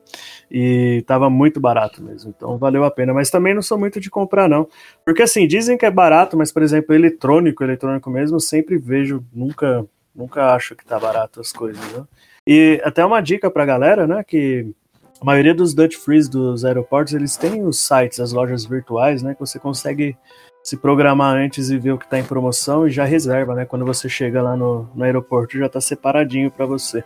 E 0.50 1.04
tava 1.06 1.28
muito 1.28 1.60
barato 1.60 2.02
mesmo, 2.02 2.32
então 2.34 2.56
valeu 2.56 2.84
a 2.84 2.90
pena. 2.90 3.12
Mas 3.12 3.28
também 3.28 3.52
não 3.52 3.60
sou 3.60 3.78
muito 3.78 4.00
de 4.00 4.08
comprar, 4.08 4.48
não. 4.48 4.66
Porque 5.04 5.20
assim, 5.20 5.46
dizem 5.46 5.76
que 5.76 5.84
é 5.84 5.90
barato, 5.90 6.38
mas, 6.38 6.50
por 6.50 6.62
exemplo, 6.62 6.94
eletrônico, 6.94 7.62
eletrônico 7.62 8.08
mesmo, 8.08 8.36
eu 8.36 8.40
sempre 8.40 8.78
vejo, 8.78 9.22
nunca, 9.30 9.84
nunca 10.16 10.54
acho 10.54 10.74
que 10.74 10.86
tá 10.86 10.98
barato 10.98 11.38
as 11.38 11.52
coisas, 11.52 11.84
né? 11.92 12.02
E 12.46 12.80
até 12.82 13.04
uma 13.04 13.20
dica 13.20 13.50
pra 13.50 13.66
galera, 13.66 14.06
né? 14.06 14.24
Que 14.26 14.72
a 15.20 15.24
maioria 15.24 15.54
dos 15.54 15.74
Dutch 15.74 15.96
Frees 15.96 16.28
dos 16.28 16.64
aeroportos, 16.64 17.12
eles 17.12 17.36
têm 17.36 17.64
os 17.64 17.78
sites, 17.78 18.20
as 18.20 18.32
lojas 18.32 18.64
virtuais, 18.64 19.22
né? 19.22 19.34
Que 19.34 19.40
você 19.40 19.58
consegue 19.58 20.16
se 20.62 20.76
programar 20.76 21.36
antes 21.36 21.70
e 21.70 21.78
ver 21.78 21.92
o 21.92 21.98
que 21.98 22.04
está 22.04 22.18
em 22.18 22.24
promoção 22.24 22.86
e 22.86 22.90
já 22.90 23.04
reserva, 23.04 23.54
né? 23.54 23.64
Quando 23.64 23.84
você 23.84 24.08
chega 24.08 24.42
lá 24.42 24.56
no, 24.56 24.88
no 24.94 25.04
aeroporto, 25.04 25.58
já 25.58 25.66
está 25.66 25.80
separadinho 25.80 26.50
para 26.50 26.66
você. 26.66 27.02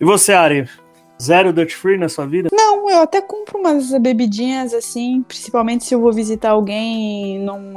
E 0.00 0.04
você, 0.04 0.32
Ari? 0.32 0.68
Zero 1.20 1.52
Dutch 1.52 1.72
Free 1.72 1.96
na 1.96 2.08
sua 2.08 2.26
vida? 2.26 2.50
Não, 2.52 2.88
eu 2.90 3.00
até 3.00 3.22
compro 3.22 3.58
umas 3.58 3.90
bebidinhas 3.98 4.74
assim, 4.74 5.22
principalmente 5.22 5.84
se 5.84 5.94
eu 5.94 6.00
vou 6.00 6.12
visitar 6.12 6.50
alguém 6.50 7.38
num 7.38 7.72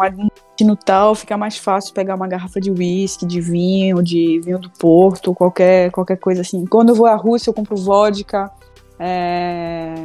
destino 0.59 0.75
tal, 0.75 1.15
fica 1.15 1.37
mais 1.37 1.57
fácil 1.57 1.93
pegar 1.93 2.15
uma 2.15 2.27
garrafa 2.27 2.59
de 2.59 2.69
uísque, 2.69 3.25
de 3.25 3.39
vinho, 3.39 4.03
de 4.03 4.41
vinho 4.43 4.59
do 4.59 4.69
Porto, 4.69 5.33
qualquer, 5.33 5.89
qualquer 5.91 6.17
coisa 6.17 6.41
assim. 6.41 6.65
Quando 6.65 6.89
eu 6.89 6.95
vou 6.95 7.05
à 7.05 7.15
Rússia, 7.15 7.49
eu 7.49 7.53
compro 7.53 7.77
vodka, 7.77 8.51
é, 8.99 9.95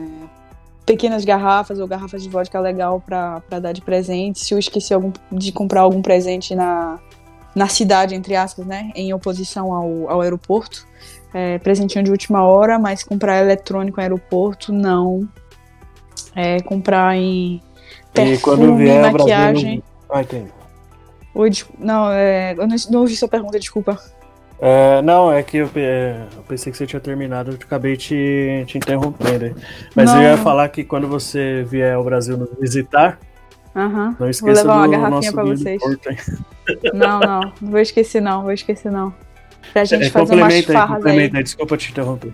pequenas 0.87 1.25
garrafas 1.25 1.81
ou 1.81 1.87
garrafas 1.89 2.23
de 2.23 2.29
vodka 2.29 2.61
legal 2.61 3.01
para 3.01 3.43
dar 3.61 3.73
de 3.73 3.81
presente. 3.81 4.41
Se 4.41 4.55
eu 4.55 4.59
esqueci 4.59 4.95
algum, 4.95 5.13
de 5.33 5.51
comprar 5.51 5.81
algum 5.81 6.01
presente 6.01 6.55
na, 6.55 6.99
na 7.55 7.67
cidade, 7.69 8.15
entre 8.15 8.37
aspas, 8.37 8.65
né? 8.67 8.91
Em 8.95 9.13
oposição 9.13 9.73
ao, 9.73 10.11
ao 10.11 10.21
aeroporto. 10.21 10.87
É, 11.33 11.59
presentinho 11.59 12.05
de 12.05 12.13
última 12.13 12.45
hora, 12.45 12.79
mas 12.79 13.03
comprar 13.03 13.41
eletrônico 13.43 14.01
em 14.01 14.05
aeroporto, 14.05 14.73
não. 14.73 15.29
É, 16.37 16.61
comprar 16.61 17.17
em 17.17 17.61
perfume, 18.13 18.37
e 18.37 18.41
quando 18.41 18.77
vier 18.77 19.13
maquiagem. 19.13 19.83
Brasil... 19.83 19.85
Ah, 20.09 20.23
entendi. 20.23 21.67
Não, 21.79 22.13
é, 22.13 22.53
eu 22.53 22.67
não, 22.69 22.77
não 22.91 23.01
ouvi 23.01 23.17
sua 23.17 23.27
pergunta, 23.29 23.59
desculpa. 23.59 23.99
É, 24.61 25.03
não, 25.03 25.33
é 25.33 25.43
que 25.43 25.59
eu, 25.59 25.71
é, 25.75 26.27
eu, 26.37 26.43
pensei 26.43 26.71
que 26.71 26.79
você 26.79 26.87
tinha 26.87 27.01
terminado, 27.01 27.51
eu 27.51 27.55
acabei 27.55 27.97
te, 27.97 28.65
te 28.67 28.79
interrompendo. 28.79 29.55
Mas 29.95 30.07
não. 30.07 30.23
eu 30.23 30.31
ia 30.31 30.39
falar 30.39 30.69
que 30.69 30.85
quando 30.85 31.09
você 31.09 31.65
vier 31.65 31.95
ao 31.95 32.05
Brasil 32.05 32.37
nos 32.37 32.51
visitar, 32.59 33.19
uhum. 33.75 34.15
não 34.19 34.31
esqueça 34.31 34.63
vou 34.63 34.73
levar 34.73 34.77
uma 34.77 34.89
garrafinha 34.89 35.33
pra 35.33 35.45
vocês. 35.45 35.83
Porto, 35.83 36.09
não, 36.95 37.21
não, 37.21 37.41
não 37.61 37.71
vou 37.71 37.81
esquecer 37.81 38.21
não, 38.21 38.43
vou 38.43 38.53
esquecer 38.53 38.91
não. 38.91 39.13
Pra 39.73 39.85
gente 39.85 40.07
é, 40.07 40.11
fazer 40.11 40.35
umas 40.35 40.65
farras 40.65 41.05
aí. 41.05 41.19
aí. 41.19 41.43
Desculpa 41.43 41.77
te 41.77 41.91
interromper. 41.91 42.33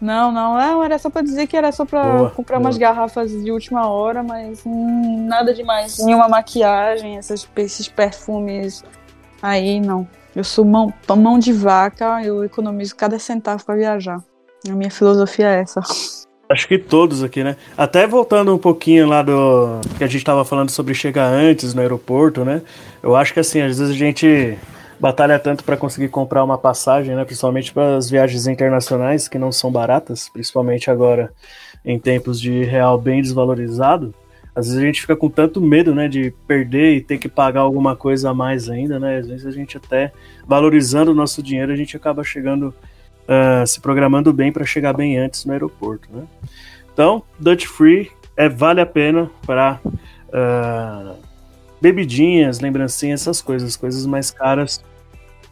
Não, 0.00 0.30
não, 0.30 0.54
não, 0.54 0.84
era 0.84 0.98
só 0.98 1.08
pra 1.08 1.22
dizer 1.22 1.46
que 1.46 1.56
era 1.56 1.72
só 1.72 1.84
pra 1.86 2.02
boa, 2.04 2.30
comprar 2.30 2.58
boa. 2.58 2.66
umas 2.66 2.76
garrafas 2.76 3.30
de 3.30 3.50
última 3.50 3.88
hora, 3.88 4.22
mas 4.22 4.62
hum, 4.64 5.26
nada 5.26 5.54
demais. 5.54 5.98
Nenhuma 5.98 6.28
maquiagem, 6.28 7.16
esses, 7.16 7.48
esses 7.56 7.88
perfumes 7.88 8.84
aí, 9.40 9.80
não. 9.80 10.06
Eu 10.36 10.44
sou 10.44 10.66
mão, 10.66 10.92
mão 11.16 11.38
de 11.38 11.50
vaca, 11.50 12.22
eu 12.22 12.44
economizo 12.44 12.94
cada 12.94 13.18
centavo 13.18 13.64
para 13.64 13.74
viajar. 13.74 14.22
A 14.68 14.72
minha 14.74 14.90
filosofia 14.90 15.46
é 15.46 15.60
essa. 15.60 15.80
Acho 16.46 16.68
que 16.68 16.78
todos 16.78 17.22
aqui, 17.22 17.42
né? 17.42 17.56
Até 17.74 18.06
voltando 18.06 18.54
um 18.54 18.58
pouquinho 18.58 19.08
lá 19.08 19.22
do 19.22 19.80
que 19.96 20.04
a 20.04 20.06
gente 20.06 20.18
estava 20.18 20.44
falando 20.44 20.68
sobre 20.68 20.92
chegar 20.92 21.26
antes 21.26 21.72
no 21.72 21.80
aeroporto, 21.80 22.44
né? 22.44 22.60
Eu 23.02 23.16
acho 23.16 23.32
que 23.32 23.40
assim, 23.40 23.62
às 23.62 23.78
vezes 23.78 23.94
a 23.94 23.98
gente 23.98 24.58
batalha 25.00 25.38
tanto 25.38 25.64
para 25.64 25.74
conseguir 25.74 26.08
comprar 26.08 26.44
uma 26.44 26.58
passagem, 26.58 27.16
né? 27.16 27.24
Principalmente 27.24 27.72
para 27.72 27.96
as 27.96 28.10
viagens 28.10 28.46
internacionais 28.46 29.28
que 29.28 29.38
não 29.38 29.50
são 29.50 29.72
baratas, 29.72 30.28
principalmente 30.28 30.90
agora 30.90 31.32
em 31.82 31.98
tempos 31.98 32.38
de 32.38 32.62
real 32.62 32.98
bem 32.98 33.22
desvalorizado. 33.22 34.14
Às 34.56 34.68
vezes 34.68 34.82
a 34.82 34.86
gente 34.86 35.02
fica 35.02 35.14
com 35.14 35.28
tanto 35.28 35.60
medo, 35.60 35.94
né, 35.94 36.08
de 36.08 36.32
perder 36.48 36.96
e 36.96 37.00
ter 37.02 37.18
que 37.18 37.28
pagar 37.28 37.60
alguma 37.60 37.94
coisa 37.94 38.30
a 38.30 38.34
mais 38.34 38.70
ainda, 38.70 38.98
né? 38.98 39.18
Às 39.18 39.28
vezes 39.28 39.44
a 39.44 39.50
gente 39.50 39.76
até 39.76 40.10
valorizando 40.46 41.10
o 41.10 41.14
nosso 41.14 41.42
dinheiro, 41.42 41.70
a 41.70 41.76
gente 41.76 41.94
acaba 41.94 42.24
chegando, 42.24 42.74
uh, 43.28 43.66
se 43.66 43.78
programando 43.82 44.32
bem 44.32 44.50
para 44.50 44.64
chegar 44.64 44.94
bem 44.94 45.18
antes 45.18 45.44
no 45.44 45.52
aeroporto, 45.52 46.08
né? 46.10 46.22
Então, 46.90 47.22
Dutch 47.38 47.66
Free 47.66 48.10
é 48.34 48.48
vale 48.48 48.80
a 48.80 48.86
pena 48.86 49.30
para 49.46 49.78
uh, 49.84 51.14
bebidinhas, 51.78 52.58
lembrancinhas, 52.58 53.20
essas 53.20 53.42
coisas, 53.42 53.76
coisas 53.76 54.06
mais 54.06 54.30
caras 54.30 54.82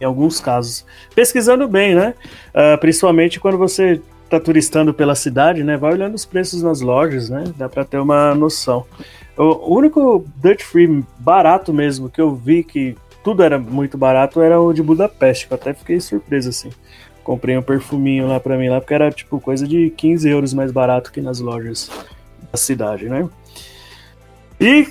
em 0.01 0.05
alguns 0.07 0.40
casos. 0.40 0.87
Pesquisando 1.14 1.69
bem, 1.69 1.95
né? 1.95 2.14
Uh, 2.55 2.79
principalmente 2.81 3.38
quando 3.38 3.59
você 3.59 4.01
está 4.35 4.44
turistando 4.44 4.92
pela 4.92 5.14
cidade, 5.14 5.62
né? 5.62 5.77
Vai 5.77 5.92
olhando 5.92 6.14
os 6.14 6.25
preços 6.25 6.62
nas 6.62 6.81
lojas, 6.81 7.31
né? 7.31 7.44
Dá 7.57 7.68
para 7.68 7.85
ter 7.85 7.99
uma 7.99 8.35
noção. 8.35 8.85
O 9.37 9.77
único 9.77 10.25
Dutch 10.37 10.62
Free 10.62 11.05
barato 11.18 11.73
mesmo 11.73 12.09
que 12.09 12.20
eu 12.20 12.35
vi 12.35 12.62
que 12.62 12.97
tudo 13.23 13.42
era 13.42 13.59
muito 13.59 13.97
barato 13.97 14.40
era 14.40 14.61
o 14.61 14.73
de 14.73 14.83
Budapeste, 14.83 15.47
que 15.47 15.53
eu 15.53 15.57
até 15.57 15.73
fiquei 15.73 16.01
surpreso 16.01 16.51
assim. 16.51 16.70
Comprei 17.23 17.57
um 17.57 17.62
perfuminho 17.62 18.29
lá 18.29 18.38
para 18.38 18.57
mim 18.59 18.68
lá, 18.68 18.81
porque 18.81 18.94
era 18.94 19.11
tipo 19.11 19.40
coisa 19.40 19.66
de 19.66 19.90
15 19.90 20.29
euros 20.29 20.53
mais 20.53 20.70
barato 20.70 21.11
que 21.11 21.20
nas 21.20 21.40
lojas 21.40 21.90
da 22.53 22.59
cidade, 22.59 23.09
né? 23.09 23.29
E 24.61 24.88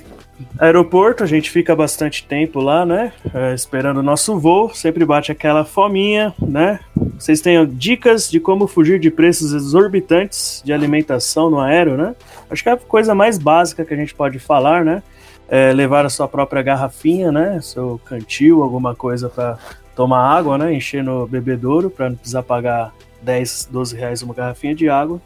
aeroporto, 0.57 1.23
a 1.23 1.27
gente 1.27 1.49
fica 1.49 1.75
bastante 1.75 2.25
tempo 2.25 2.59
lá, 2.59 2.85
né? 2.85 3.13
É, 3.33 3.53
esperando 3.53 3.97
o 3.97 4.03
nosso 4.03 4.39
voo, 4.39 4.73
sempre 4.73 5.05
bate 5.05 5.31
aquela 5.31 5.63
fominha, 5.63 6.33
né? 6.39 6.79
Vocês 7.17 7.41
têm 7.41 7.65
dicas 7.67 8.29
de 8.29 8.39
como 8.39 8.67
fugir 8.67 8.99
de 8.99 9.09
preços 9.09 9.53
exorbitantes 9.53 10.61
de 10.65 10.73
alimentação 10.73 11.49
no 11.49 11.59
aéreo, 11.59 11.95
né? 11.95 12.15
Acho 12.49 12.63
que 12.63 12.69
é 12.69 12.73
a 12.73 12.77
coisa 12.77 13.13
mais 13.13 13.37
básica 13.37 13.85
que 13.85 13.93
a 13.93 13.97
gente 13.97 14.13
pode 14.13 14.39
falar, 14.39 14.83
né? 14.83 15.03
É 15.47 15.71
levar 15.71 16.05
a 16.05 16.09
sua 16.09 16.27
própria 16.27 16.61
garrafinha, 16.61 17.31
né? 17.31 17.59
Seu 17.61 17.99
cantil, 18.05 18.63
alguma 18.63 18.95
coisa 18.95 19.29
para 19.29 19.57
tomar 19.95 20.19
água, 20.19 20.57
né? 20.57 20.73
Encher 20.73 21.03
no 21.03 21.27
bebedouro 21.27 21.89
para 21.89 22.09
não 22.09 22.15
precisar 22.15 22.43
pagar 22.43 22.93
10, 23.21 23.69
12 23.71 23.95
reais 23.95 24.21
uma 24.21 24.33
garrafinha 24.33 24.73
de 24.73 24.89
água, 24.89 25.21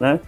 né? 0.00 0.20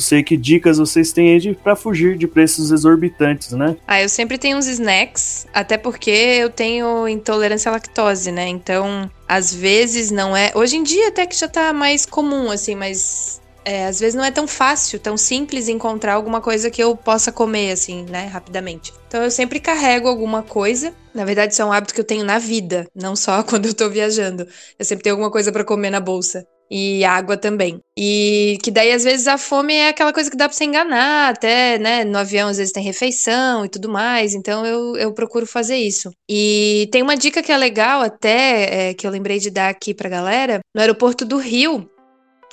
Sei 0.00 0.22
que 0.22 0.36
dicas 0.36 0.78
vocês 0.78 1.12
têm 1.12 1.34
aí 1.34 1.54
para 1.54 1.76
fugir 1.76 2.16
de 2.16 2.26
preços 2.26 2.70
exorbitantes, 2.70 3.52
né? 3.52 3.76
Ah, 3.86 4.02
eu 4.02 4.08
sempre 4.08 4.38
tenho 4.38 4.56
uns 4.56 4.66
snacks, 4.66 5.46
até 5.52 5.76
porque 5.76 6.10
eu 6.10 6.50
tenho 6.50 7.06
intolerância 7.08 7.68
à 7.68 7.72
lactose, 7.72 8.32
né? 8.32 8.48
Então, 8.48 9.10
às 9.28 9.54
vezes 9.54 10.10
não 10.10 10.36
é. 10.36 10.52
Hoje 10.54 10.76
em 10.76 10.82
dia 10.82 11.08
até 11.08 11.26
que 11.26 11.36
já 11.36 11.48
tá 11.48 11.72
mais 11.72 12.04
comum, 12.06 12.50
assim, 12.50 12.74
mas 12.74 13.40
é, 13.64 13.86
às 13.86 14.00
vezes 14.00 14.14
não 14.14 14.24
é 14.24 14.30
tão 14.30 14.48
fácil, 14.48 14.98
tão 14.98 15.16
simples 15.16 15.68
encontrar 15.68 16.14
alguma 16.14 16.40
coisa 16.40 16.70
que 16.70 16.82
eu 16.82 16.96
possa 16.96 17.30
comer, 17.30 17.72
assim, 17.72 18.04
né, 18.04 18.26
rapidamente. 18.26 18.92
Então 19.06 19.22
eu 19.22 19.30
sempre 19.30 19.60
carrego 19.60 20.08
alguma 20.08 20.42
coisa. 20.42 20.94
Na 21.14 21.24
verdade, 21.24 21.52
isso 21.52 21.62
é 21.62 21.64
um 21.64 21.72
hábito 21.72 21.94
que 21.94 22.00
eu 22.00 22.04
tenho 22.04 22.24
na 22.24 22.38
vida, 22.38 22.86
não 22.94 23.14
só 23.14 23.42
quando 23.44 23.66
eu 23.66 23.74
tô 23.74 23.88
viajando. 23.88 24.46
Eu 24.78 24.84
sempre 24.84 25.04
tenho 25.04 25.14
alguma 25.14 25.30
coisa 25.30 25.52
para 25.52 25.64
comer 25.64 25.90
na 25.90 26.00
bolsa 26.00 26.46
e 26.70 27.04
água 27.04 27.36
também. 27.36 27.80
E 27.98 28.56
que 28.62 28.70
daí, 28.70 28.92
às 28.92 29.02
vezes, 29.02 29.26
a 29.26 29.36
fome 29.36 29.74
é 29.74 29.88
aquela 29.88 30.12
coisa 30.12 30.30
que 30.30 30.36
dá 30.36 30.48
pra 30.48 30.56
você 30.56 30.64
enganar, 30.64 31.30
até, 31.30 31.78
né? 31.78 32.04
No 32.04 32.18
avião, 32.18 32.48
às 32.48 32.58
vezes, 32.58 32.72
tem 32.72 32.84
refeição 32.84 33.64
e 33.64 33.68
tudo 33.68 33.88
mais. 33.88 34.34
Então, 34.34 34.64
eu, 34.64 34.96
eu 34.96 35.12
procuro 35.12 35.46
fazer 35.46 35.76
isso. 35.76 36.10
E 36.30 36.88
tem 36.92 37.02
uma 37.02 37.16
dica 37.16 37.42
que 37.42 37.50
é 37.50 37.56
legal, 37.56 38.02
até, 38.02 38.90
é, 38.90 38.94
que 38.94 39.06
eu 39.06 39.10
lembrei 39.10 39.40
de 39.40 39.50
dar 39.50 39.68
aqui 39.68 39.92
pra 39.92 40.08
galera. 40.08 40.60
No 40.72 40.80
aeroporto 40.80 41.24
do 41.24 41.38
Rio, 41.38 41.90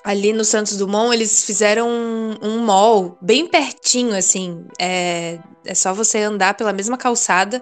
ali 0.03 0.34
no 0.34 0.43
Santos 0.43 0.77
Dumont, 0.77 1.13
eles 1.13 1.43
fizeram 1.43 1.88
um, 1.88 2.38
um 2.41 2.60
mall 2.60 3.17
bem 3.21 3.45
pertinho, 3.45 4.15
assim. 4.15 4.65
É, 4.80 5.38
é 5.65 5.75
só 5.75 5.93
você 5.93 6.19
andar 6.19 6.56
pela 6.56 6.73
mesma 6.73 6.97
calçada. 6.97 7.62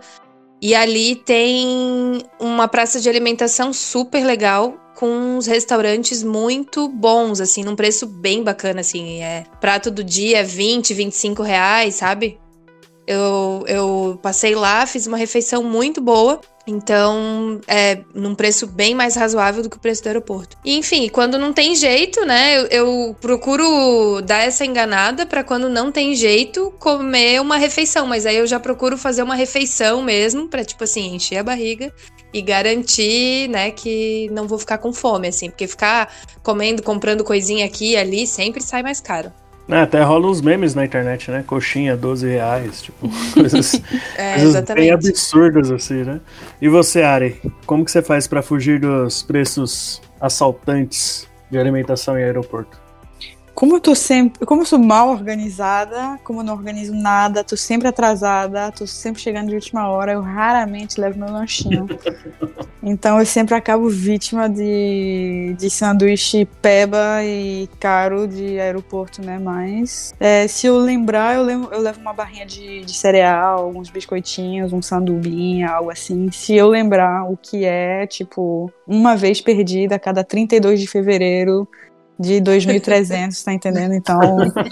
E 0.61 0.73
ali 0.73 1.15
tem 1.15 2.23
uma 2.39 2.67
praça 2.67 2.99
de 2.99 3.09
alimentação 3.09 3.73
super 3.73 4.25
legal 4.25 4.77
com 4.95 5.07
uns 5.07 5.45
restaurantes 5.45 6.23
muito 6.23 6.87
bons, 6.87 7.41
assim, 7.41 7.63
num 7.63 7.75
preço 7.75 8.07
bem 8.07 8.43
bacana, 8.43 8.81
assim. 8.81 9.21
É, 9.21 9.45
prato 9.59 9.91
do 9.91 10.03
dia, 10.03 10.43
20, 10.43 10.93
25 10.93 11.43
reais, 11.43 11.95
sabe? 11.95 12.39
Eu, 13.05 13.63
eu 13.67 14.19
passei 14.21 14.55
lá, 14.55 14.85
fiz 14.87 15.05
uma 15.05 15.17
refeição 15.17 15.61
muito 15.63 16.01
boa. 16.01 16.39
Então, 16.67 17.59
é 17.67 18.01
num 18.13 18.33
preço 18.33 18.65
bem 18.65 18.95
mais 18.95 19.15
razoável 19.15 19.61
do 19.61 19.69
que 19.69 19.77
o 19.77 19.79
preço 19.79 20.01
do 20.03 20.07
aeroporto. 20.07 20.57
E, 20.65 20.75
enfim, 20.77 21.09
quando 21.09 21.37
não 21.37 21.53
tem 21.53 21.75
jeito, 21.75 22.25
né? 22.25 22.57
Eu, 22.57 22.67
eu 22.67 23.15
procuro 23.21 24.21
dar 24.21 24.39
essa 24.39 24.65
enganada 24.65 25.25
para 25.25 25.43
quando 25.43 25.69
não 25.69 25.91
tem 25.91 26.15
jeito 26.15 26.73
comer 26.79 27.39
uma 27.39 27.57
refeição. 27.57 28.07
Mas 28.07 28.25
aí 28.25 28.37
eu 28.37 28.47
já 28.47 28.59
procuro 28.59 28.97
fazer 28.97 29.21
uma 29.21 29.35
refeição 29.35 30.01
mesmo, 30.01 30.47
para 30.47 30.65
tipo 30.65 30.83
assim, 30.83 31.15
encher 31.15 31.37
a 31.37 31.43
barriga 31.43 31.93
e 32.33 32.41
garantir, 32.41 33.47
né, 33.47 33.71
que 33.71 34.29
não 34.29 34.45
vou 34.45 34.59
ficar 34.59 34.77
com 34.77 34.91
fome, 34.91 35.29
assim, 35.29 35.49
porque 35.49 35.67
ficar 35.67 36.13
comendo, 36.43 36.83
comprando 36.83 37.23
coisinha 37.23 37.65
aqui 37.65 37.91
e 37.91 37.97
ali 37.97 38.27
sempre 38.27 38.61
sai 38.61 38.83
mais 38.83 38.99
caro. 38.99 39.31
É, 39.67 39.81
até 39.81 40.01
rola 40.03 40.27
uns 40.27 40.41
memes 40.41 40.75
na 40.75 40.85
internet, 40.85 41.31
né? 41.31 41.43
Coxinha, 41.45 41.97
12 41.97 42.27
reais, 42.27 42.83
tipo, 42.83 43.09
coisas, 43.33 43.81
é, 44.15 44.35
coisas 44.35 44.63
bem 44.73 44.91
absurdas, 44.91 45.71
assim, 45.71 46.03
né? 46.03 46.21
E 46.61 46.69
você, 46.69 47.01
Ari, 47.01 47.41
como 47.65 47.83
que 47.83 47.91
você 47.91 48.01
faz 48.01 48.27
para 48.27 48.41
fugir 48.41 48.79
dos 48.79 49.23
preços 49.23 50.01
assaltantes 50.21 51.27
de 51.49 51.57
alimentação 51.57 52.17
em 52.17 52.23
aeroporto? 52.23 52.84
Como 53.55 53.77
eu 53.77 53.79
tô 53.79 53.95
sempre. 53.95 54.45
Como 54.45 54.61
eu 54.61 54.65
sou 54.65 54.77
mal 54.77 55.09
organizada, 55.09 56.19
como 56.25 56.41
eu 56.41 56.43
não 56.43 56.53
organizo 56.53 56.93
nada, 56.93 57.41
tô 57.41 57.55
sempre 57.55 57.87
atrasada, 57.87 58.69
tô 58.73 58.85
sempre 58.85 59.21
chegando 59.21 59.47
de 59.47 59.55
última 59.55 59.87
hora, 59.87 60.11
eu 60.11 60.21
raramente 60.21 60.99
levo 60.99 61.17
meu 61.17 61.31
lanchinho. 61.31 61.87
então 62.83 63.17
eu 63.17 63.25
sempre 63.25 63.55
acabo 63.55 63.89
vítima 63.89 64.49
de, 64.49 65.55
de 65.57 65.69
sanduíche 65.69 66.45
peba 66.61 67.23
e 67.23 67.69
caro 67.79 68.27
de 68.27 68.59
aeroporto, 68.59 69.21
né? 69.21 69.39
Mas 69.39 70.13
é, 70.19 70.49
se 70.49 70.67
eu 70.67 70.77
lembrar, 70.77 71.35
eu 71.35 71.43
levo, 71.43 71.69
eu 71.71 71.79
levo 71.79 72.01
uma 72.01 72.13
barrinha 72.13 72.45
de, 72.45 72.83
de 72.83 72.93
cereal, 72.93 73.59
alguns 73.59 73.89
biscoitinhos, 73.89 74.73
um 74.73 74.81
sandubinha, 74.81 75.69
algo 75.69 75.89
assim. 75.89 76.29
Se 76.29 76.53
eu 76.53 76.67
lembrar 76.67 77.23
o 77.31 77.37
que 77.37 77.63
é, 77.63 78.05
tipo, 78.05 78.69
uma 78.85 79.15
vez 79.15 79.39
perdida 79.39 79.95
a 79.95 79.99
cada 79.99 80.25
32 80.25 80.81
de 80.81 80.87
fevereiro 80.87 81.65
de 82.19 82.41
2.300, 82.41 83.43
tá 83.43 83.53
entendendo? 83.53 83.93
Então. 83.93 84.19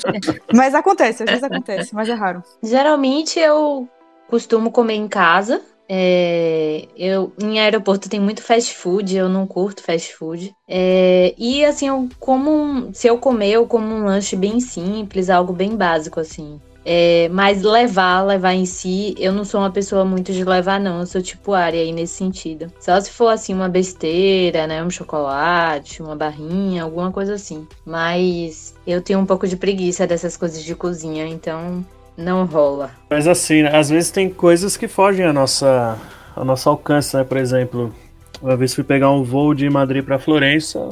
mas 0.54 0.74
acontece, 0.74 1.24
às 1.24 1.30
vezes 1.30 1.44
acontece, 1.44 1.94
mas 1.94 2.10
é 2.10 2.14
raro. 2.14 2.44
Geralmente 2.62 3.40
eu 3.40 3.88
costumo 4.30 4.72
comer 4.72 4.96
em 4.96 5.08
casa. 5.08 5.62
É, 5.88 6.88
eu 6.98 7.34
em 7.38 7.60
aeroporto 7.60 8.10
tem 8.10 8.20
muito 8.20 8.42
fast 8.42 8.74
food, 8.76 9.16
eu 9.16 9.28
não 9.28 9.46
curto 9.46 9.84
fast 9.84 10.16
food. 10.16 10.56
É, 10.68 11.36
e 11.38 11.64
assim, 11.66 11.88
eu 11.88 12.08
como 12.20 12.90
se 12.94 13.08
eu 13.08 13.18
comer, 13.18 13.52
eu 13.52 13.68
como 13.68 13.86
um 13.88 14.06
lanche 14.06 14.36
bem 14.36 14.60
simples, 14.60 15.30
algo 15.30 15.54
bem 15.54 15.76
básico 15.76 16.20
assim. 16.20 16.60
É, 16.86 17.30
mas 17.30 17.62
levar, 17.62 18.24
levar 18.24 18.54
em 18.54 18.65
si, 18.65 19.15
eu 19.17 19.32
não 19.32 19.46
sou 19.46 19.62
uma 19.62 19.72
pessoa 19.72 20.04
muito 20.04 20.34
de 20.34 20.43
levar, 20.43 20.80
não. 20.80 21.00
Eu 21.00 21.06
sou 21.06 21.22
tipo 21.22 21.54
área 21.54 21.80
aí 21.80 21.91
nesse 21.91 22.15
sentido. 22.15 22.72
Só 22.80 23.00
se 23.00 23.10
for 23.10 23.30
assim, 23.30 23.54
uma 23.54 23.69
besteira, 23.69 24.67
né? 24.67 24.84
Um 24.84 24.89
chocolate, 24.89 26.02
uma 26.02 26.15
barrinha, 26.15 26.84
alguma 26.84 27.12
coisa 27.12 27.36
assim. 27.36 27.65
Mas 27.86 28.76
eu 28.86 29.02
tenho 29.02 29.19
um 29.19 29.26
pouco 29.26 29.48
de 29.48 29.56
preguiça 29.56 30.06
dessas 30.06 30.36
coisas 30.36 30.63
de 30.63 30.76
cozinha, 30.76 31.26
então 31.26 31.86
não 32.17 32.46
rola. 32.46 32.91
Mas 33.10 33.28
assim, 33.28 33.63
né? 33.63 33.76
às 33.76 33.89
vezes 33.89 34.12
tem 34.12 34.30
coisas 34.30 34.78
que 34.78 34.88
fogem 34.88 35.26
ao 35.26 35.34
nossa, 35.34 35.98
ao 36.36 36.43
nosso 36.43 36.69
alcance, 36.69 37.15
né? 37.15 37.24
Por 37.24 37.38
exemplo, 37.38 37.93
uma 38.41 38.56
vez 38.56 38.74
fui 38.74 38.84
pegar 38.84 39.10
um 39.10 39.24
voo 39.24 39.54
de 39.54 39.69
Madrid 39.69 40.04
para 40.04 40.19
Florença, 40.19 40.89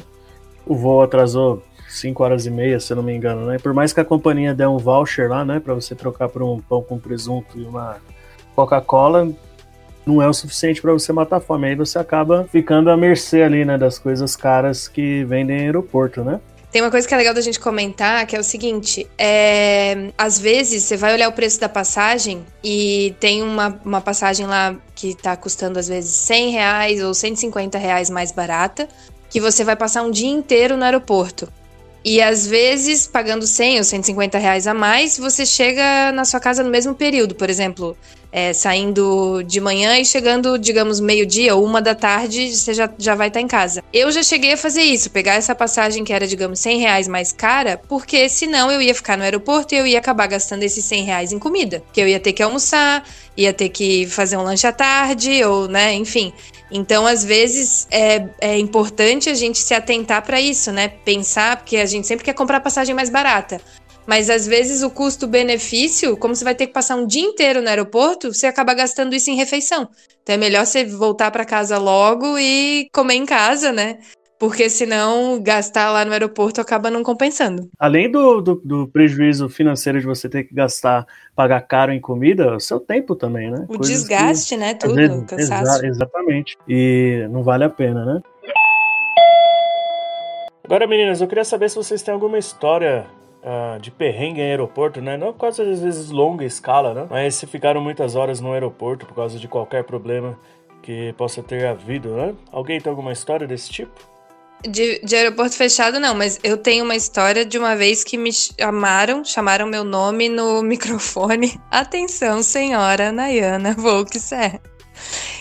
o 0.65 0.75
voo 0.75 1.01
atrasou 1.01 1.62
5 1.91 2.23
horas 2.23 2.45
e 2.45 2.49
meia, 2.49 2.80
se 2.80 2.91
eu 2.93 2.97
não 2.97 3.04
me 3.04 3.13
engano, 3.13 3.45
né? 3.45 3.58
Por 3.60 3.73
mais 3.73 3.91
que 3.91 3.99
a 3.99 4.06
companhia 4.06 4.54
dê 4.54 4.65
um 4.65 4.77
voucher 4.77 5.30
lá, 5.30 5.43
né, 5.43 5.60
para 5.60 5.73
você 5.73 5.93
trocar 5.93 6.30
por 6.30 6.41
um 6.41 6.60
pão 6.60 6.82
com 6.82 6.97
presunto 6.97 7.60
e 7.60 7.63
uma 7.63 7.97
Coca-Cola, 8.56 9.30
não 10.06 10.21
é 10.21 10.27
o 10.27 10.34
suficiente 10.34 10.82
para 10.82 10.93
você 10.93 11.12
matar 11.12 11.38
a 11.38 11.41
fome. 11.41 11.67
Aí 11.67 11.75
você 11.75 11.99
acaba 11.99 12.47
ficando 12.51 12.89
à 12.89 12.97
mercê 12.97 13.43
ali, 13.43 13.65
né, 13.65 13.77
das 13.77 13.99
coisas 13.99 14.36
caras 14.36 14.88
que 14.88 15.23
vendem 15.25 15.58
em 15.58 15.65
aeroporto, 15.65 16.23
né? 16.23 16.39
Tem 16.71 16.82
uma 16.82 16.89
coisa 16.89 17.06
que 17.06 17.13
é 17.13 17.17
legal 17.17 17.34
da 17.34 17.41
gente 17.41 17.60
comentar, 17.60 18.25
que 18.25 18.34
é 18.34 18.39
o 18.39 18.43
seguinte: 18.43 19.06
é, 19.17 20.12
às 20.17 20.39
vezes 20.39 20.84
você 20.84 20.95
vai 20.95 21.13
olhar 21.13 21.27
o 21.27 21.34
preço 21.34 21.60
da 21.60 21.67
passagem 21.67 22.45
e 22.63 23.13
tem 23.19 23.43
uma, 23.43 23.77
uma 23.84 23.99
passagem 23.99 24.47
lá 24.47 24.73
que 24.95 25.13
tá 25.13 25.36
custando 25.36 25.77
às 25.77 25.89
vezes 25.89 26.12
100 26.12 26.51
reais 26.51 27.04
ou 27.04 27.13
150 27.13 27.77
reais 27.77 28.10
mais 28.10 28.32
barata, 28.32 28.88
que 29.30 29.41
você 29.41 29.65
vai 29.65 29.75
passar 29.75 30.01
um 30.04 30.12
dia 30.12 30.30
inteiro 30.30 30.77
no 30.77 30.86
aeroporto. 30.86 31.51
E 32.04 32.22
às 32.22 32.48
vezes, 32.48 33.06
pagando 33.06 33.46
100 33.46 33.78
ou 33.78 33.84
150 33.84 34.38
reais 34.38 34.66
a 34.66 34.74
mais, 34.74 35.18
você 35.18 35.46
chega 35.46 36.12
na 36.12 36.26
sua 36.26 36.40
casa 36.40 36.64
no 36.64 36.70
mesmo 36.70 36.96
período. 36.96 37.36
Por 37.36 37.50
exemplo, 37.50 37.96
é, 38.32 38.54
saindo 38.54 39.44
de 39.44 39.60
manhã 39.60 39.98
e 40.00 40.06
chegando, 40.06 40.58
digamos, 40.58 41.00
meio-dia 41.00 41.56
ou 41.56 41.65
uma 41.65 41.82
da 41.82 41.94
tarde, 41.94 42.56
você 42.56 42.74
já, 42.74 42.89
já 42.98 43.13
vai 43.13 43.28
estar 43.28 43.39
tá 43.39 43.44
em 43.44 43.48
casa. 43.48 43.84
Eu 43.91 44.12
já 44.12 44.24
cheguei 44.24 44.54
a 44.54 44.58
fazer 44.58 44.82
isso, 44.82 45.10
pegar 45.10 45.34
essa 45.34 45.54
passagem 45.54 46.04
que 46.04 46.13
era, 46.13 46.26
digamos, 46.26 46.60
100 46.60 46.80
reais 46.80 47.08
mais 47.08 47.32
cara, 47.32 47.82
porque 47.89 48.30
senão 48.30 48.72
eu 48.72 48.82
ia 48.82 48.96
ficar 48.96 49.17
no 49.17 49.24
aeroporto 49.24 49.76
e 49.76 49.78
eu 49.78 49.86
ia 49.86 50.00
acabar 50.00 50.28
gastando 50.28 50.63
esses 50.63 50.86
100 50.86 51.04
reais 51.04 51.32
em 51.32 51.39
comida. 51.39 51.84
Que 51.91 52.02
eu 52.02 52.08
ia 52.08 52.20
ter 52.20 52.34
que 52.34 52.41
almoçar, 52.41 53.04
ia 53.36 53.54
ter 53.54 53.70
que 53.70 54.06
fazer 54.08 54.38
um 54.38 54.44
lanche 54.44 54.65
à 54.65 54.72
tarde, 54.72 55.44
ou, 55.44 55.67
né, 55.67 55.94
enfim. 55.94 56.32
Então, 56.72 57.06
às 57.06 57.24
vezes, 57.24 57.86
é, 57.91 58.26
é 58.39 58.58
importante 58.58 59.30
a 59.30 59.34
gente 59.34 59.60
se 59.60 59.74
atentar 59.74 60.22
para 60.22 60.39
isso, 60.39 60.72
né? 60.72 60.88
Pensar, 60.88 61.58
porque 61.58 61.76
a 61.76 61.86
gente 61.86 62.08
sempre 62.08 62.24
quer 62.24 62.34
comprar 62.34 62.62
passagem 62.62 62.96
mais 62.96 63.10
barata. 63.10 63.60
Mas 64.06 64.30
às 64.30 64.48
vezes 64.48 64.84
o 64.84 64.90
custo-benefício, 64.90 66.18
como 66.18 66.36
você 66.36 66.44
vai 66.44 66.56
ter 66.56 66.68
que 66.68 66.74
passar 66.74 66.96
um 66.96 67.06
dia 67.06 67.22
inteiro 67.22 67.62
no 67.62 67.70
aeroporto, 67.70 68.34
você 68.34 68.48
acaba 68.48 68.74
gastando 68.74 69.16
isso 69.16 69.30
em 69.30 69.36
refeição. 69.36 69.88
Então 70.24 70.36
é 70.36 70.38
melhor 70.38 70.66
você 70.66 70.84
voltar 70.84 71.32
para 71.32 71.46
casa 71.46 71.78
logo 71.78 72.38
e 72.38 72.88
comer 72.94 73.16
em 73.16 73.26
casa, 73.26 73.72
né? 73.72 74.00
Porque 74.40 74.72
senão 74.72 75.40
gastar 75.40 75.92
lá 75.92 76.04
no 76.04 76.14
aeroporto 76.14 76.60
acaba 76.60 76.90
não 76.90 77.04
compensando. 77.04 77.70
Além 77.78 78.12
do, 78.12 78.42
do, 78.42 78.56
do 78.66 78.88
prejuízo 78.88 79.48
financeiro 79.48 80.00
de 80.00 80.08
você 80.08 80.28
ter 80.28 80.46
que 80.46 80.56
gastar, 80.56 81.06
pagar 81.36 81.62
caro 81.62 81.94
em 81.94 82.02
comida, 82.02 82.56
o 82.56 82.60
seu 82.60 82.80
tempo 82.80 83.16
também, 83.16 83.52
né? 83.52 83.66
O 83.70 83.78
Coisas 83.78 83.88
desgaste, 83.88 84.56
que, 84.56 84.58
né? 84.60 84.74
Tudo, 84.74 84.96
vezes, 84.96 85.26
cansaço. 85.28 85.86
Exa 85.86 85.88
exatamente. 85.88 86.58
E 86.68 87.28
não 87.30 87.44
vale 87.44 87.66
a 87.66 87.70
pena, 87.70 88.04
né? 88.04 88.20
Agora, 90.64 90.88
meninas, 90.88 91.22
eu 91.22 91.28
queria 91.28 91.46
saber 91.46 91.70
se 91.70 91.76
vocês 91.76 92.02
têm 92.02 92.12
alguma 92.12 92.40
história 92.40 93.06
uh, 93.43 93.80
de 93.80 93.91
perrengue 93.91 94.41
em 94.41 94.49
aeroporto, 94.49 95.01
né? 95.01 95.17
Não 95.17 95.30
por 95.30 95.63
às 95.63 95.82
vezes 95.82 96.10
longa 96.10 96.45
escala, 96.45 96.93
né? 96.93 97.08
Mas 97.10 97.36
se 97.36 97.47
ficaram 97.47 97.82
muitas 97.82 98.15
horas 98.15 98.39
no 98.39 98.54
aeroporto 98.54 99.06
por 99.06 99.15
causa 99.15 99.38
de 99.38 99.47
qualquer 99.47 99.84
problema 99.84 100.38
que 100.82 101.13
possa 101.13 101.43
ter 101.43 101.65
havido, 101.65 102.10
né? 102.15 102.34
Alguém 102.51 102.80
tem 102.80 102.89
alguma 102.89 103.12
história 103.12 103.47
desse 103.47 103.69
tipo? 103.69 104.12
De, 104.67 104.99
de, 105.04 105.15
aeroporto 105.15 105.56
fechado, 105.56 105.99
não, 105.99 106.13
mas 106.13 106.39
eu 106.43 106.56
tenho 106.56 106.84
uma 106.84 106.95
história 106.95 107.43
de 107.43 107.58
uma 107.58 107.75
vez 107.75 108.04
que 108.04 108.15
me 108.15 108.32
chamaram, 108.32 109.25
chamaram 109.25 109.65
meu 109.65 109.84
nome 109.84 110.30
no 110.30 110.62
microfone. 110.63 111.60
Atenção, 111.71 112.43
senhora 112.43 113.12
Nayana 113.12 113.73
Volkswagen. 113.73 114.60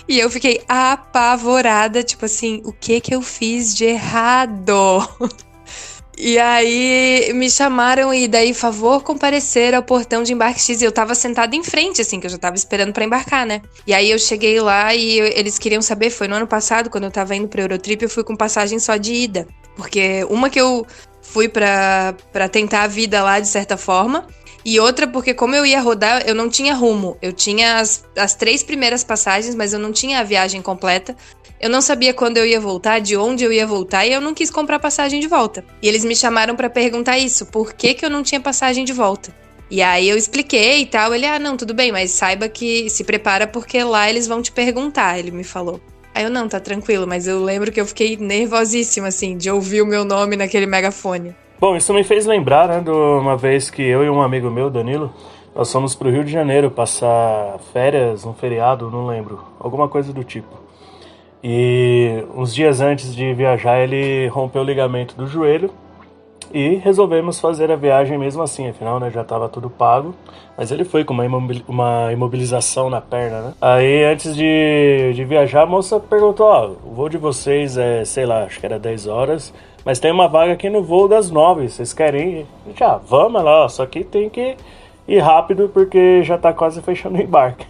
E 0.09 0.19
eu 0.19 0.31
fiquei 0.31 0.63
apavorada, 0.67 2.03
tipo 2.03 2.25
assim, 2.25 2.63
o 2.65 2.73
que 2.73 3.01
que 3.01 3.15
eu 3.15 3.21
fiz 3.21 3.75
de 3.75 3.85
errado? 3.85 5.07
E 6.23 6.39
aí 6.39 7.33
me 7.35 7.51
chamaram 7.51 8.13
e 8.13 8.29
daí, 8.29 8.53
favor, 8.53 9.03
comparecer 9.03 9.75
ao 9.75 9.83
portão 9.83 10.23
de 10.23 10.35
embarque 10.35 10.61
X. 10.61 10.83
E 10.83 10.85
eu 10.85 10.93
tava 10.93 11.15
sentada 11.15 11.57
em 11.57 11.65
frente, 11.65 12.03
assim, 12.03 12.21
que 12.21 12.27
eu 12.27 12.31
já 12.31 12.37
tava 12.37 12.57
esperando 12.57 12.93
para 12.93 13.05
embarcar, 13.05 13.47
né? 13.47 13.63
E 13.87 13.95
aí 13.95 14.11
eu 14.11 14.19
cheguei 14.19 14.61
lá 14.61 14.95
e 14.95 15.19
eu, 15.19 15.27
eles 15.29 15.59
queriam 15.59 15.81
saber, 15.81 16.11
foi 16.11 16.29
no 16.29 16.35
ano 16.35 16.47
passado, 16.47 16.91
quando 16.91 17.05
eu 17.05 17.11
tava 17.11 17.35
indo 17.35 17.49
pra 17.49 17.63
Eurotrip, 17.63 18.03
eu 18.03 18.11
fui 18.11 18.23
com 18.23 18.37
passagem 18.37 18.79
só 18.79 18.99
de 18.99 19.15
ida. 19.15 19.49
Porque 19.75 20.27
uma 20.29 20.51
que 20.51 20.61
eu 20.61 20.87
fui 21.23 21.49
para 21.49 22.15
tentar 22.53 22.83
a 22.83 22.87
vida 22.87 23.23
lá, 23.23 23.41
de 23.41 23.49
certa 23.49 23.79
forma. 23.79 24.27
E 24.63 24.79
outra 24.79 25.07
porque 25.07 25.33
como 25.33 25.55
eu 25.55 25.65
ia 25.65 25.81
rodar, 25.81 26.23
eu 26.27 26.35
não 26.35 26.51
tinha 26.51 26.75
rumo. 26.75 27.17
Eu 27.23 27.33
tinha 27.33 27.79
as, 27.79 28.05
as 28.15 28.35
três 28.35 28.63
primeiras 28.63 29.03
passagens, 29.03 29.55
mas 29.55 29.73
eu 29.73 29.79
não 29.79 29.91
tinha 29.91 30.21
a 30.21 30.23
viagem 30.23 30.61
completa. 30.61 31.17
Eu 31.61 31.69
não 31.69 31.83
sabia 31.83 32.15
quando 32.15 32.39
eu 32.39 32.47
ia 32.47 32.59
voltar, 32.59 33.01
de 33.01 33.19
onde 33.19 33.45
eu 33.45 33.53
ia 33.53 33.67
voltar 33.67 34.07
e 34.07 34.13
eu 34.15 34.21
não 34.21 34.33
quis 34.33 34.51
comprar 34.51 34.79
passagem 34.79 35.21
de 35.21 35.29
volta. 35.29 35.63
E 35.83 35.89
eles 35.89 36.07
me 36.07 36.17
chamaram 36.17 36.57
para 36.57 36.71
perguntar 36.71 37.19
isso, 37.19 37.45
por 37.45 37.75
que, 37.75 37.93
que 37.93 38.03
eu 38.03 38.09
não 38.09 38.23
tinha 38.23 38.41
passagem 38.41 38.83
de 38.83 38.95
volta? 38.95 39.31
E 39.71 39.83
aí 39.83 40.09
eu 40.09 40.17
expliquei 40.17 40.81
e 40.81 40.87
tal. 40.87 41.15
Ele, 41.15 41.27
ah, 41.27 41.39
não, 41.39 41.59
tudo 41.59 41.75
bem, 41.75 41.93
mas 41.93 42.13
saiba 42.13 42.49
que 42.49 42.89
se 42.89 43.05
prepara 43.05 43.47
porque 43.47 43.85
lá 43.85 44.09
eles 44.09 44.27
vão 44.27 44.41
te 44.41 44.51
perguntar, 44.51 45.19
ele 45.19 45.31
me 45.31 45.45
falou. 45.45 45.79
Aí 46.15 46.25
eu, 46.25 46.31
não, 46.31 46.49
tá 46.49 46.59
tranquilo, 46.59 47.07
mas 47.07 47.29
eu 47.29 47.45
lembro 47.45 47.71
que 47.71 47.81
eu 47.81 47.87
fiquei 47.87 48.17
nervosíssima, 48.17 49.09
assim, 49.09 49.37
de 49.37 49.51
ouvir 49.51 49.83
o 49.83 49.87
meu 49.87 50.03
nome 50.03 50.37
naquele 50.37 50.65
megafone. 50.65 51.37
Bom, 51.61 51.77
isso 51.77 51.93
me 51.93 52.03
fez 52.03 52.25
lembrar, 52.25 52.69
né, 52.69 52.81
de 52.81 52.91
uma 52.91 53.37
vez 53.37 53.69
que 53.69 53.83
eu 53.83 54.03
e 54.03 54.09
um 54.09 54.23
amigo 54.23 54.51
meu, 54.51 54.71
Danilo, 54.71 55.13
nós 55.55 55.71
fomos 55.71 55.95
pro 55.95 56.11
Rio 56.11 56.25
de 56.25 56.33
Janeiro 56.33 56.71
passar 56.71 57.59
férias, 57.71 58.25
um 58.25 58.33
feriado, 58.33 58.91
não 58.91 59.07
lembro, 59.07 59.45
alguma 59.61 59.89
coisa 59.91 60.11
do 60.11 60.25
tipo. 60.25 60.70
E 61.43 62.25
uns 62.35 62.55
dias 62.55 62.81
antes 62.81 63.15
de 63.15 63.33
viajar, 63.33 63.81
ele 63.81 64.29
rompeu 64.29 64.63
o 64.63 64.65
ligamento 64.65 65.15
do 65.17 65.27
joelho 65.27 65.71
e 66.53 66.75
resolvemos 66.77 67.39
fazer 67.39 67.71
a 67.71 67.77
viagem 67.77 68.19
mesmo 68.19 68.43
assim, 68.43 68.69
afinal, 68.69 68.99
né, 68.99 69.11
já 69.11 69.23
estava 69.23 69.49
tudo 69.49 69.71
pago. 69.71 70.15
Mas 70.57 70.71
ele 70.71 70.85
foi 70.85 71.05
com 71.05 71.15
uma, 71.15 72.13
imobilização 72.13 72.91
na 72.91 73.01
perna, 73.01 73.41
né? 73.41 73.53
Aí, 73.63 74.05
antes 74.05 74.37
de, 74.37 75.13
de 75.15 75.25
viajar, 75.25 75.63
a 75.63 75.67
moça 75.67 75.99
perguntou: 75.99 76.47
Ó, 76.47 76.67
oh, 76.67 76.91
o 76.91 76.95
voo 76.95 77.09
de 77.09 77.17
vocês 77.17 77.79
é, 77.79 78.05
sei 78.05 78.27
lá, 78.27 78.45
acho 78.45 78.61
que 78.61 78.67
era 78.67 78.79
10 78.79 79.07
horas, 79.07 79.55
mas 79.87 79.99
tem 79.99 80.13
uma 80.13 80.29
vaga 80.29 80.53
aqui 80.53 80.69
no 80.69 80.83
voo 80.83 81.09
das 81.09 81.31
9, 81.31 81.67
vocês 81.67 81.95
querem 81.95 82.41
ir? 82.41 82.47
Já, 82.77 82.93
ah, 82.93 83.01
vamos 83.07 83.43
lá, 83.43 83.67
só 83.71 83.87
que 83.87 84.05
tem 84.05 84.29
que 84.29 84.55
ir 85.09 85.19
rápido 85.21 85.71
porque 85.73 86.23
já 86.23 86.37
tá 86.37 86.53
quase 86.53 86.83
fechando 86.83 87.17
o 87.17 87.23
embarque. 87.23 87.65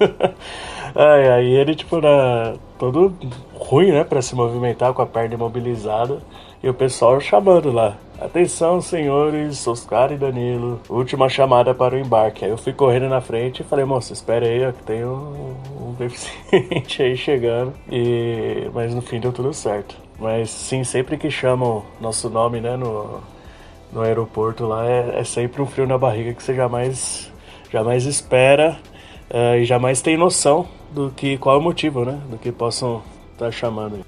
Aí, 0.94 1.50
ele, 1.54 1.74
tipo, 1.74 1.96
era 1.98 2.54
todo 2.78 3.12
ruim, 3.54 3.92
né, 3.92 4.04
para 4.04 4.22
se 4.22 4.34
movimentar 4.34 4.92
com 4.92 5.02
a 5.02 5.06
perna 5.06 5.34
imobilizada. 5.34 6.20
E 6.62 6.68
o 6.68 6.74
pessoal 6.74 7.20
chamando 7.20 7.70
lá. 7.70 7.96
Atenção, 8.18 8.80
senhores, 8.80 9.66
Oscar 9.66 10.10
e 10.10 10.16
Danilo. 10.16 10.80
Última 10.88 11.28
chamada 11.28 11.74
para 11.74 11.94
o 11.94 11.98
embarque. 11.98 12.44
Aí 12.44 12.50
eu 12.50 12.56
fui 12.56 12.72
correndo 12.72 13.08
na 13.08 13.20
frente 13.20 13.60
e 13.60 13.64
falei, 13.64 13.84
moça, 13.84 14.14
espera 14.14 14.46
aí, 14.46 14.66
ó, 14.66 14.72
que 14.72 14.82
tem 14.82 15.04
um, 15.04 15.54
um 15.80 15.92
deficiente 15.98 17.02
aí 17.02 17.16
chegando. 17.16 17.74
E... 17.90 18.70
Mas 18.72 18.94
no 18.94 19.02
fim 19.02 19.20
deu 19.20 19.32
tudo 19.32 19.52
certo. 19.52 19.96
Mas 20.18 20.48
sim, 20.50 20.82
sempre 20.82 21.18
que 21.18 21.30
chamam 21.30 21.84
nosso 22.00 22.30
nome, 22.30 22.58
né, 22.58 22.74
no, 22.74 23.20
no 23.92 24.00
aeroporto 24.00 24.66
lá, 24.66 24.86
é, 24.86 25.20
é 25.20 25.24
sempre 25.24 25.60
um 25.60 25.66
frio 25.66 25.86
na 25.86 25.98
barriga 25.98 26.32
que 26.32 26.42
você 26.42 26.54
jamais, 26.54 27.30
jamais 27.70 28.06
espera 28.06 28.78
uh, 29.30 29.56
e 29.56 29.64
jamais 29.64 30.00
tem 30.00 30.16
noção 30.16 30.68
do 30.90 31.10
que 31.10 31.38
qual 31.38 31.56
é 31.56 31.58
o 31.58 31.62
motivo, 31.62 32.04
né? 32.04 32.20
Do 32.30 32.38
que 32.38 32.50
possam 32.52 33.02
estar 33.32 33.46
tá 33.46 33.50
chamando. 33.50 34.04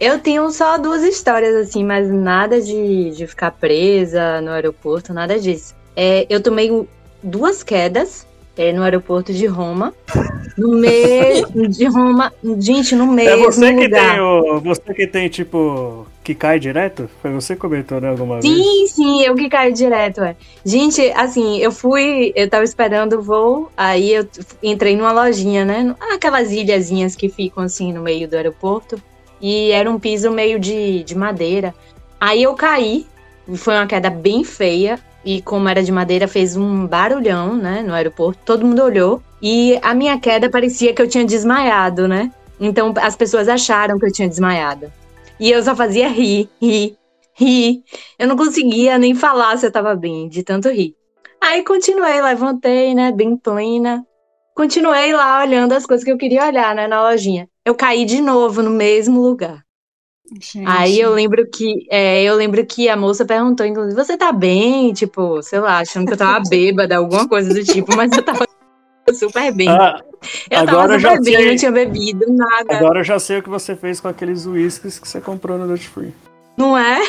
Eu 0.00 0.18
tenho 0.18 0.50
só 0.50 0.78
duas 0.78 1.02
histórias 1.02 1.54
assim, 1.54 1.84
mas 1.84 2.10
nada 2.10 2.60
de, 2.60 3.10
de 3.10 3.26
ficar 3.26 3.50
presa 3.50 4.40
no 4.40 4.50
aeroporto, 4.50 5.12
nada 5.12 5.38
disso. 5.38 5.74
É, 5.94 6.26
eu 6.30 6.42
tomei 6.42 6.88
duas 7.22 7.62
quedas 7.62 8.26
é, 8.58 8.72
no 8.72 8.82
aeroporto 8.82 9.32
de 9.32 9.46
Roma. 9.46 9.94
No 10.56 10.72
meio 10.72 11.46
de 11.70 11.86
Roma, 11.86 12.32
gente, 12.58 12.94
no 12.94 13.06
meio. 13.06 13.28
É 13.28 13.36
você 13.36 13.72
que 13.72 13.84
lugar. 13.84 14.10
tem 14.14 14.20
o, 14.20 14.60
você 14.60 14.94
que 14.94 15.06
tem 15.06 15.28
tipo 15.28 16.06
que 16.24 16.34
cai 16.34 16.58
direto? 16.58 17.08
Foi 17.22 17.30
você 17.32 17.54
que 17.54 17.60
comentou, 17.60 18.00
né, 18.00 18.10
alguma 18.10 18.42
sim, 18.42 18.54
vez? 18.54 18.66
Sim, 18.66 18.86
sim, 18.88 19.22
eu 19.22 19.34
que 19.34 19.48
caio 19.48 19.72
direto, 19.72 20.22
é. 20.22 20.36
Gente, 20.62 21.00
assim, 21.12 21.58
eu 21.58 21.72
fui, 21.72 22.32
eu 22.36 22.50
tava 22.50 22.64
esperando 22.64 23.14
o 23.14 23.22
voo, 23.22 23.72
aí 23.74 24.12
eu 24.12 24.28
entrei 24.62 24.94
numa 24.94 25.10
lojinha, 25.10 25.64
né? 25.64 25.94
Aquelas 26.12 26.52
ilhazinhas 26.52 27.16
que 27.16 27.30
ficam 27.30 27.62
assim 27.62 27.94
no 27.94 28.02
meio 28.02 28.28
do 28.28 28.36
aeroporto. 28.36 29.00
E 29.40 29.70
era 29.70 29.90
um 29.90 29.98
piso 29.98 30.30
meio 30.30 30.58
de, 30.58 31.02
de 31.04 31.16
madeira. 31.16 31.74
Aí 32.20 32.42
eu 32.42 32.52
caí, 32.54 33.06
foi 33.56 33.74
uma 33.74 33.86
queda 33.86 34.10
bem 34.10 34.44
feia. 34.44 34.98
E 35.24 35.42
como 35.42 35.68
era 35.68 35.82
de 35.82 35.92
madeira, 35.92 36.28
fez 36.28 36.56
um 36.56 36.86
barulhão, 36.86 37.56
né, 37.56 37.82
no 37.82 37.92
aeroporto. 37.92 38.40
Todo 38.44 38.66
mundo 38.66 38.82
olhou. 38.82 39.22
E 39.42 39.78
a 39.82 39.94
minha 39.94 40.18
queda 40.18 40.48
parecia 40.48 40.92
que 40.92 41.02
eu 41.02 41.08
tinha 41.08 41.24
desmaiado, 41.24 42.08
né? 42.08 42.32
Então 42.60 42.92
as 43.00 43.14
pessoas 43.14 43.48
acharam 43.48 43.98
que 43.98 44.06
eu 44.06 44.12
tinha 44.12 44.28
desmaiado. 44.28 44.92
E 45.38 45.50
eu 45.50 45.62
só 45.62 45.74
fazia 45.76 46.08
rir, 46.08 46.48
rir, 46.60 46.96
rir. 47.34 47.82
Eu 48.18 48.26
não 48.26 48.36
conseguia 48.36 48.98
nem 48.98 49.14
falar 49.14 49.56
se 49.56 49.66
eu 49.66 49.70
tava 49.70 49.94
bem, 49.94 50.28
de 50.28 50.42
tanto 50.42 50.68
rir. 50.68 50.94
Aí 51.40 51.62
continuei, 51.62 52.20
levantei, 52.20 52.94
né, 52.94 53.12
bem 53.12 53.36
plena. 53.36 54.04
Continuei 54.54 55.12
lá 55.12 55.40
olhando 55.40 55.72
as 55.72 55.86
coisas 55.86 56.04
que 56.04 56.10
eu 56.10 56.18
queria 56.18 56.46
olhar, 56.46 56.74
né, 56.74 56.88
na 56.88 57.00
lojinha. 57.02 57.48
Eu 57.64 57.76
caí 57.76 58.04
de 58.04 58.20
novo 58.20 58.60
no 58.60 58.70
mesmo 58.70 59.20
lugar. 59.20 59.62
Gente. 60.32 60.64
Aí 60.66 61.00
eu 61.00 61.12
lembro 61.12 61.46
que 61.50 61.86
é, 61.90 62.22
eu 62.22 62.34
lembro 62.34 62.64
que 62.66 62.88
a 62.88 62.96
moça 62.96 63.24
perguntou, 63.24 63.64
inclusive, 63.64 63.94
você 63.94 64.16
tá 64.16 64.30
bem? 64.30 64.92
Tipo, 64.92 65.42
sei 65.42 65.58
lá, 65.60 65.78
achando 65.78 66.06
que 66.06 66.12
eu 66.12 66.18
tava 66.18 66.42
bêbada, 66.48 66.96
alguma 66.96 67.26
coisa 67.26 67.52
do 67.52 67.64
tipo, 67.64 67.96
mas 67.96 68.12
eu 68.12 68.22
tava 68.22 68.46
super 69.12 69.52
bem. 69.52 69.68
Ah, 69.68 70.02
eu 70.50 70.58
agora 70.60 71.00
tava 71.00 71.16
super 71.16 71.24
bem, 71.24 71.36
sei. 71.36 71.48
não 71.48 71.56
tinha 71.56 71.72
bebido 71.72 72.26
nada. 72.28 72.76
Agora 72.76 73.00
eu 73.00 73.04
já 73.04 73.18
sei 73.18 73.38
o 73.38 73.42
que 73.42 73.48
você 73.48 73.74
fez 73.74 74.00
com 74.00 74.08
aqueles 74.08 74.44
uísques 74.44 74.98
que 74.98 75.08
você 75.08 75.20
comprou 75.20 75.56
no 75.56 75.66
Duty 75.66 75.88
Free. 75.88 76.14
Não 76.56 76.76
é? 76.76 77.00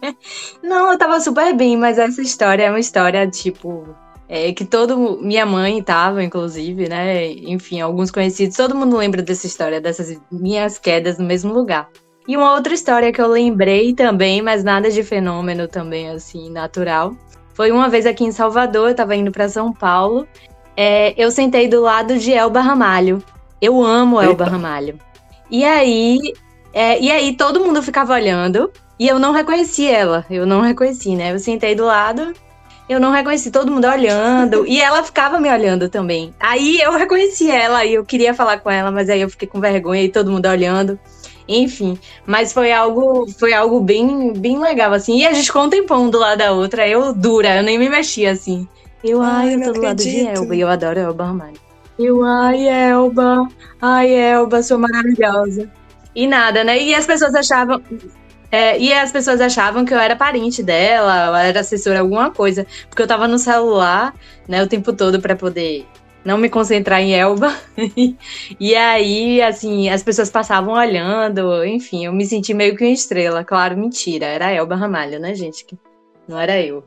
não, 0.62 0.92
eu 0.92 0.98
tava 0.98 1.18
super 1.18 1.56
bem, 1.56 1.76
mas 1.76 1.98
essa 1.98 2.20
história 2.20 2.64
é 2.64 2.70
uma 2.70 2.78
história, 2.78 3.26
tipo, 3.26 3.88
é, 4.28 4.52
que 4.52 4.64
todo. 4.64 5.18
Minha 5.20 5.46
mãe 5.46 5.82
tava, 5.82 6.22
inclusive, 6.22 6.88
né? 6.88 7.26
Enfim, 7.30 7.80
alguns 7.80 8.10
conhecidos, 8.10 8.56
todo 8.56 8.76
mundo 8.76 8.96
lembra 8.96 9.22
dessa 9.22 9.46
história, 9.46 9.80
dessas 9.80 10.20
minhas 10.30 10.78
quedas 10.78 11.18
no 11.18 11.24
mesmo 11.24 11.52
lugar. 11.52 11.88
E 12.26 12.36
uma 12.36 12.54
outra 12.54 12.72
história 12.72 13.12
que 13.12 13.20
eu 13.20 13.26
lembrei 13.26 13.94
também, 13.94 14.40
mas 14.42 14.62
nada 14.62 14.90
de 14.90 15.02
fenômeno 15.02 15.66
também, 15.66 16.08
assim, 16.08 16.50
natural. 16.50 17.14
Foi 17.54 17.70
uma 17.70 17.88
vez 17.88 18.06
aqui 18.06 18.24
em 18.24 18.32
Salvador, 18.32 18.90
eu 18.90 18.94
tava 18.94 19.16
indo 19.16 19.30
para 19.30 19.48
São 19.48 19.72
Paulo 19.72 20.26
é, 20.76 21.14
eu 21.16 21.30
sentei 21.30 21.68
do 21.68 21.80
lado 21.80 22.18
de 22.18 22.32
Elba 22.32 22.60
Ramalho. 22.60 23.22
Eu 23.60 23.82
amo 23.82 24.20
Eita. 24.20 24.30
Elba 24.30 24.44
Ramalho. 24.44 24.98
E 25.50 25.64
aí, 25.64 26.18
é, 26.72 27.00
e 27.00 27.10
aí 27.10 27.36
todo 27.36 27.60
mundo 27.60 27.82
ficava 27.82 28.14
olhando 28.14 28.70
e 28.98 29.06
eu 29.06 29.18
não 29.18 29.32
reconheci 29.32 29.86
ela. 29.86 30.24
Eu 30.30 30.46
não 30.46 30.60
reconheci, 30.60 31.14
né? 31.14 31.32
Eu 31.32 31.38
sentei 31.38 31.74
do 31.74 31.84
lado, 31.84 32.32
eu 32.88 32.98
não 32.98 33.12
reconheci 33.12 33.50
todo 33.50 33.70
mundo 33.70 33.86
olhando 33.86 34.64
e 34.66 34.80
ela 34.80 35.02
ficava 35.02 35.38
me 35.38 35.50
olhando 35.50 35.88
também. 35.88 36.34
Aí 36.40 36.80
eu 36.80 36.92
reconheci 36.92 37.50
ela 37.50 37.84
e 37.84 37.94
eu 37.94 38.04
queria 38.04 38.32
falar 38.32 38.58
com 38.58 38.70
ela, 38.70 38.90
mas 38.90 39.10
aí 39.10 39.20
eu 39.20 39.30
fiquei 39.30 39.46
com 39.46 39.60
vergonha 39.60 40.02
e 40.02 40.08
todo 40.08 40.30
mundo 40.30 40.48
olhando. 40.48 40.98
Enfim, 41.48 41.98
mas 42.26 42.52
foi 42.52 42.72
algo, 42.72 43.26
foi 43.38 43.52
algo 43.52 43.80
bem, 43.80 44.32
bem 44.32 44.60
legal 44.60 44.92
assim. 44.92 45.18
E 45.18 45.26
a 45.26 45.32
gente 45.32 45.46
ficou 45.46 45.64
um 45.64 46.10
do 46.10 46.18
lado 46.18 46.38
da 46.38 46.52
outra. 46.52 46.88
Eu 46.88 47.12
dura, 47.12 47.56
eu 47.56 47.62
nem 47.62 47.78
me 47.78 47.88
mexia 47.88 48.30
assim. 48.32 48.66
Eu, 49.02 49.20
ai, 49.20 49.48
Ai, 49.48 49.54
eu 49.54 49.62
tô 49.62 49.72
do 49.72 49.80
lado 49.82 49.96
de 49.96 50.08
acredito. 50.08 50.42
Elba 50.42 50.54
e 50.56 50.60
eu 50.60 50.68
adoro 50.68 50.98
Elba 51.00 51.24
Ramalho. 51.24 51.60
Eu, 51.98 52.24
ai, 52.24 52.68
Elba, 52.68 53.48
ai, 53.80 54.14
Elba, 54.14 54.62
sou 54.62 54.78
maravilhosa. 54.78 55.70
E 56.14 56.26
nada, 56.26 56.62
né? 56.64 56.80
E 56.80 56.94
as 56.94 57.06
pessoas 57.06 57.34
achavam. 57.34 57.82
é, 58.50 58.78
e 58.78 58.92
as 58.92 59.10
pessoas 59.10 59.40
achavam 59.40 59.84
que 59.84 59.92
eu 59.94 59.98
era 59.98 60.14
parente 60.14 60.62
dela, 60.62 61.26
eu 61.28 61.34
era 61.34 61.60
assessora 61.60 62.00
alguma 62.00 62.30
coisa, 62.30 62.66
porque 62.88 63.02
eu 63.02 63.06
tava 63.06 63.26
no 63.26 63.38
celular, 63.38 64.14
né, 64.46 64.62
o 64.62 64.66
tempo 64.68 64.92
todo 64.92 65.20
pra 65.20 65.34
poder 65.34 65.86
não 66.24 66.38
me 66.38 66.48
concentrar 66.48 67.00
em 67.00 67.14
Elba. 67.14 67.54
e 68.58 68.74
aí, 68.74 69.42
assim, 69.42 69.88
as 69.88 70.02
pessoas 70.02 70.30
passavam 70.30 70.74
olhando, 70.74 71.64
enfim, 71.64 72.06
eu 72.06 72.12
me 72.12 72.24
senti 72.24 72.54
meio 72.54 72.76
que 72.76 72.84
uma 72.84 72.90
estrela. 72.90 73.44
Claro, 73.44 73.76
mentira, 73.76 74.26
era 74.26 74.46
a 74.46 74.52
Elba 74.52 74.76
Ramalho, 74.76 75.18
né, 75.18 75.34
gente? 75.34 75.66
Não 76.28 76.38
era 76.38 76.60
eu. 76.60 76.84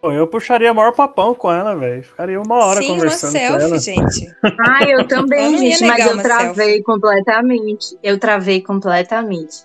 Pô, 0.00 0.10
eu 0.10 0.26
puxaria 0.26 0.72
maior 0.72 0.92
papão 0.92 1.34
com 1.34 1.52
ela, 1.52 1.76
velho. 1.76 2.02
Ficaria 2.02 2.40
uma 2.40 2.64
hora 2.64 2.80
Sim, 2.80 2.86
uma 2.86 2.94
conversando 2.94 3.32
com 3.32 3.38
ela. 3.38 3.78
selfie, 3.78 3.78
gente. 3.78 4.36
Ah, 4.42 4.84
eu 4.88 5.06
também, 5.06 5.58
gente, 5.58 5.84
mas 5.84 6.06
eu 6.06 6.22
travei 6.22 6.82
completamente. 6.82 7.98
Eu 8.02 8.18
travei 8.18 8.62
completamente. 8.62 9.64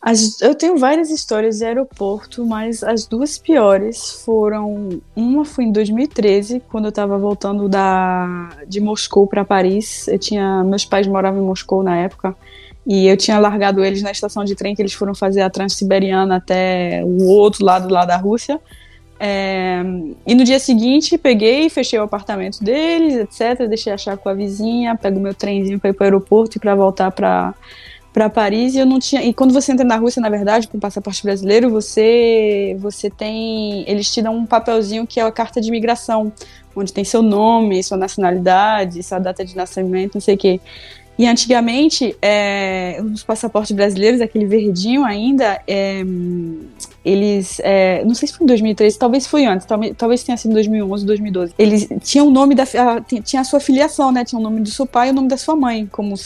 As- 0.00 0.40
eu 0.40 0.54
tenho 0.54 0.76
várias 0.78 1.10
histórias 1.10 1.58
de 1.58 1.64
aeroporto, 1.64 2.46
mas 2.46 2.82
as 2.84 3.04
duas 3.06 3.36
piores 3.36 4.22
foram. 4.24 5.00
Uma 5.14 5.44
foi 5.44 5.64
em 5.64 5.72
2013, 5.72 6.60
quando 6.70 6.86
eu 6.86 6.92
tava 6.92 7.18
voltando 7.18 7.68
da, 7.68 8.50
de 8.66 8.80
Moscou 8.80 9.26
para 9.26 9.44
Paris. 9.44 10.06
Eu 10.06 10.18
tinha, 10.18 10.62
meus 10.64 10.84
pais 10.84 11.06
moravam 11.06 11.42
em 11.42 11.44
Moscou 11.46 11.82
na 11.82 11.96
época. 11.96 12.36
E 12.86 13.06
eu 13.06 13.16
tinha 13.16 13.38
largado 13.38 13.84
eles 13.84 14.00
na 14.02 14.10
estação 14.10 14.44
de 14.44 14.54
trem 14.54 14.74
que 14.74 14.80
eles 14.80 14.94
foram 14.94 15.14
fazer 15.14 15.42
a 15.42 15.50
Transiberiana 15.50 16.36
até 16.36 17.02
o 17.04 17.24
outro 17.26 17.64
lado 17.64 17.92
lá 17.92 18.04
da 18.04 18.16
Rússia. 18.16 18.58
É, 19.20 19.82
e 20.24 20.32
no 20.34 20.44
dia 20.44 20.60
seguinte 20.60 21.18
peguei, 21.18 21.68
fechei 21.68 21.98
o 21.98 22.04
apartamento 22.04 22.62
deles, 22.62 23.14
etc. 23.16 23.66
Deixei 23.68 23.92
a 23.92 23.98
chave 23.98 24.22
com 24.22 24.28
a 24.28 24.34
vizinha, 24.34 24.96
pego 24.96 25.18
meu 25.18 25.34
trenzinho 25.34 25.78
para 25.80 25.90
ir 25.90 25.92
para 25.92 26.04
o 26.04 26.06
aeroporto 26.06 26.56
e 26.56 26.60
para 26.60 26.74
voltar 26.74 27.10
para 27.10 27.52
para 28.18 28.28
Paris 28.28 28.74
e 28.74 28.78
eu 28.78 28.86
não 28.86 28.98
tinha. 28.98 29.22
E 29.22 29.32
quando 29.32 29.52
você 29.52 29.70
entra 29.70 29.84
na 29.84 29.94
Rússia, 29.94 30.20
na 30.20 30.28
verdade, 30.28 30.66
com 30.66 30.76
passaporte 30.76 31.22
brasileiro, 31.22 31.70
você 31.70 32.76
você 32.80 33.08
tem, 33.08 33.88
eles 33.88 34.12
te 34.12 34.20
dão 34.20 34.36
um 34.36 34.44
papelzinho 34.44 35.06
que 35.06 35.20
é 35.20 35.22
a 35.22 35.30
carta 35.30 35.60
de 35.60 35.68
imigração, 35.68 36.32
onde 36.74 36.92
tem 36.92 37.04
seu 37.04 37.22
nome, 37.22 37.80
sua 37.80 37.96
nacionalidade, 37.96 39.00
sua 39.04 39.20
data 39.20 39.44
de 39.44 39.54
nascimento, 39.54 40.14
não 40.14 40.20
sei 40.20 40.34
o 40.34 40.38
quê. 40.38 40.60
E 41.16 41.28
antigamente, 41.28 42.16
é, 42.20 43.00
os 43.04 43.22
passaportes 43.22 43.70
brasileiros, 43.70 44.20
aquele 44.20 44.46
verdinho 44.46 45.04
ainda, 45.04 45.60
é, 45.66 46.02
eles, 47.04 47.60
é, 47.62 48.04
não 48.04 48.16
sei 48.16 48.26
se 48.26 48.34
foi 48.34 48.44
em 48.44 48.48
2013, 48.48 48.98
talvez 48.98 49.28
foi 49.28 49.44
antes, 49.44 49.64
talvez, 49.64 49.94
talvez 49.96 50.24
tenha 50.24 50.36
sido 50.36 50.50
em 50.50 50.54
2011, 50.54 51.06
2012. 51.06 51.54
Eles 51.56 51.88
tinham 52.02 52.26
o 52.26 52.30
nome 52.30 52.56
da, 52.56 52.64
a, 52.64 53.00
tinha 53.00 53.42
a 53.42 53.44
sua 53.44 53.60
filiação, 53.60 54.10
né? 54.10 54.24
Tinha 54.24 54.40
o 54.40 54.42
nome 54.42 54.60
do 54.60 54.70
seu 54.70 54.86
pai 54.86 55.08
e 55.08 55.10
o 55.12 55.14
nome 55.14 55.28
da 55.28 55.36
sua 55.36 55.54
mãe, 55.54 55.86
como 55.86 56.16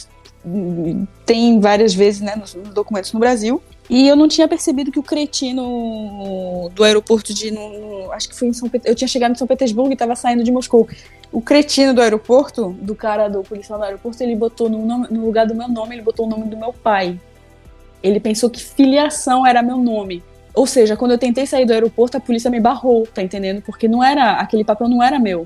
tem 1.25 1.61
várias 1.61 1.95
vezes 1.95 2.21
né, 2.21 2.35
nos, 2.37 2.53
documentos 2.55 3.13
no 3.13 3.21
Brasil. 3.21 3.63
E 3.91 4.09
eu 4.09 4.17
não 4.17 4.29
tinha 4.29 4.47
percebido 4.49 4.91
que 4.91 4.99
o 4.99 5.03
cretino 5.03 6.71
do 6.75 6.85
aeroporto 6.85 7.35
de. 7.35 7.51
No, 7.51 7.69
no- 8.07 8.13
acho 8.13 8.29
que 8.29 8.35
foi 8.35 8.49
em 8.49 8.53
São 8.53 8.71
Eu 8.85 8.95
tinha 8.95 9.09
chegado 9.09 9.33
em 9.33 9.35
São 9.35 9.47
Petersburgo 9.47 9.91
e 9.91 9.93
estava 9.95 10.15
saindo 10.17 10.43
de 10.45 10.51
Moscou. 10.53 10.89
O 11.31 11.41
cretino 11.41 11.95
do 11.95 12.01
aeroporto, 12.01 12.77
do 12.81 12.95
cara 12.95 13.29
do 13.29 13.43
policial 13.43 13.79
do 13.79 13.85
aeroporto, 13.85 14.23
ele 14.23 14.37
botou 14.37 14.69
no, 14.69 14.85
nome- 14.85 15.09
no 15.11 15.25
lugar 15.25 15.47
do 15.47 15.55
meu 15.55 15.69
nome, 15.69 15.95
ele 15.95 16.03
botou 16.03 16.27
o 16.27 16.29
nome 16.29 16.45
do 16.45 16.57
meu 16.57 16.73
pai. 16.73 17.19
Ele 18.03 18.21
pensou 18.21 18.51
que 18.51 18.63
filiação 18.63 19.47
era 19.47 19.63
meu 19.63 19.77
nome. 19.79 20.23
Ou 20.55 20.67
seja, 20.67 20.97
quando 20.97 21.13
eu 21.13 21.19
tentei 21.19 21.47
sair 21.47 21.65
do 21.65 21.73
aeroporto, 21.73 22.17
a 22.17 22.21
polícia 22.21 22.51
me 22.51 22.61
barrou, 22.61 23.07
tá 23.07 23.23
entendendo? 23.23 23.63
Porque 23.63 23.89
não 23.89 24.03
era. 24.05 24.33
Aquele 24.33 24.65
papel 24.65 24.89
não 24.89 25.03
era 25.03 25.19
meu. 25.19 25.45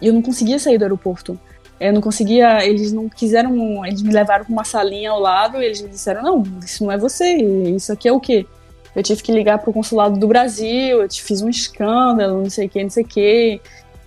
E 0.00 0.06
eu 0.06 0.12
não 0.12 0.22
conseguia 0.22 0.58
sair 0.58 0.78
do 0.78 0.84
aeroporto. 0.84 1.38
Eu 1.82 1.92
não 1.92 2.00
conseguia, 2.00 2.64
eles 2.64 2.92
não 2.92 3.08
quiseram, 3.08 3.84
eles 3.84 4.02
me 4.02 4.12
levaram 4.12 4.44
para 4.44 4.52
uma 4.52 4.64
salinha 4.64 5.10
ao 5.10 5.20
lado 5.20 5.60
e 5.60 5.64
eles 5.64 5.82
me 5.82 5.88
disseram: 5.88 6.22
não, 6.22 6.42
isso 6.64 6.84
não 6.84 6.92
é 6.92 6.96
você, 6.96 7.34
isso 7.34 7.92
aqui 7.92 8.08
é 8.08 8.12
o 8.12 8.20
quê? 8.20 8.46
Eu 8.94 9.02
tive 9.02 9.22
que 9.22 9.32
ligar 9.32 9.58
pro 9.58 9.72
consulado 9.72 10.18
do 10.18 10.28
Brasil, 10.28 11.00
eu 11.00 11.08
te 11.08 11.22
fiz 11.22 11.40
um 11.40 11.48
escândalo, 11.48 12.42
não 12.42 12.50
sei 12.50 12.66
o 12.66 12.70
que, 12.70 12.82
não 12.82 12.90
sei 12.90 13.02
o 13.02 13.06
que. 13.06 13.60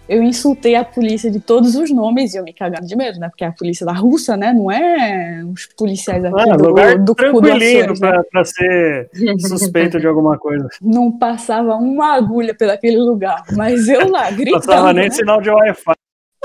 Eu 0.07 0.21
insultei 0.21 0.75
a 0.75 0.85
polícia 0.85 1.31
de 1.31 1.39
todos 1.39 1.75
os 1.75 1.89
nomes 1.89 2.35
e 2.35 2.37
eu 2.37 2.43
me 2.43 2.53
cagando 2.53 2.85
de 2.85 2.95
medo, 2.95 3.19
né? 3.19 3.27
Porque 3.27 3.43
é 3.43 3.47
a 3.47 3.51
polícia 3.51 3.83
da 3.83 3.91
Rússia, 3.91 4.37
né? 4.37 4.53
Não 4.53 4.71
é 4.71 5.43
os 5.51 5.65
policiais 5.65 6.23
aqui 6.23 6.49
Ah, 6.49 6.55
do, 6.55 6.67
lugar 6.67 6.95
do 6.99 7.05
do 7.05 7.15
tranquilinho 7.15 7.81
Açores, 7.85 7.99
né? 7.99 8.21
pra 8.31 8.45
ser 8.45 9.09
suspeito 9.39 9.99
de 9.99 10.05
alguma 10.05 10.37
coisa. 10.37 10.69
Não 10.79 11.11
passava 11.11 11.75
uma 11.75 12.13
agulha 12.13 12.53
pelaquele 12.53 12.99
lugar, 12.99 13.43
mas 13.53 13.89
eu 13.89 14.07
lá, 14.11 14.29
gritando. 14.29 14.63
Passava 14.63 14.93
nem 14.93 15.05
né? 15.05 15.09
sinal 15.09 15.41
de 15.41 15.49
Wi-Fi. 15.49 15.95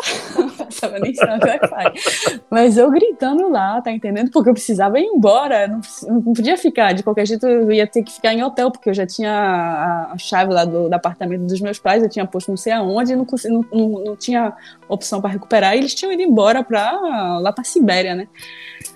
passava 0.80 0.98
nem 0.98 1.12
de 1.12 1.20
Wi-Fi. 1.20 2.40
Mas 2.48 2.76
eu 2.76 2.90
gritando 2.90 3.50
lá, 3.50 3.80
tá 3.80 3.92
entendendo? 3.92 4.30
Porque 4.30 4.48
eu 4.48 4.54
precisava 4.54 4.98
ir 4.98 5.04
embora, 5.04 5.68
não, 5.68 5.80
não 6.08 6.22
podia 6.22 6.56
ficar. 6.56 6.92
De 6.92 7.02
qualquer 7.02 7.26
jeito, 7.26 7.46
eu 7.46 7.70
ia 7.70 7.86
ter 7.86 8.02
que 8.02 8.12
ficar 8.12 8.32
em 8.32 8.42
hotel, 8.42 8.70
porque 8.70 8.88
eu 8.88 8.94
já 8.94 9.06
tinha 9.06 9.32
a, 9.32 10.12
a 10.12 10.18
chave 10.18 10.52
lá 10.52 10.64
do, 10.64 10.88
do 10.88 10.94
apartamento 10.94 11.42
dos 11.42 11.60
meus 11.60 11.78
pais, 11.78 12.02
eu 12.02 12.08
tinha 12.08 12.26
posto 12.26 12.48
não 12.48 12.56
sei 12.56 12.72
aonde, 12.72 13.14
não, 13.14 13.26
não, 13.44 13.64
não, 13.72 13.88
não 14.04 14.16
tinha 14.16 14.52
opção 14.88 15.20
para 15.20 15.30
recuperar, 15.30 15.74
e 15.74 15.78
eles 15.78 15.94
tinham 15.94 16.12
ido 16.12 16.22
embora 16.22 16.64
pra, 16.64 17.38
lá 17.38 17.52
pra 17.52 17.64
Sibéria, 17.64 18.14
né? 18.14 18.28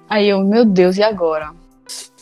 Aí 0.09 0.29
eu, 0.29 0.41
meu 0.41 0.65
Deus, 0.65 0.97
e 0.97 1.03
agora? 1.03 1.64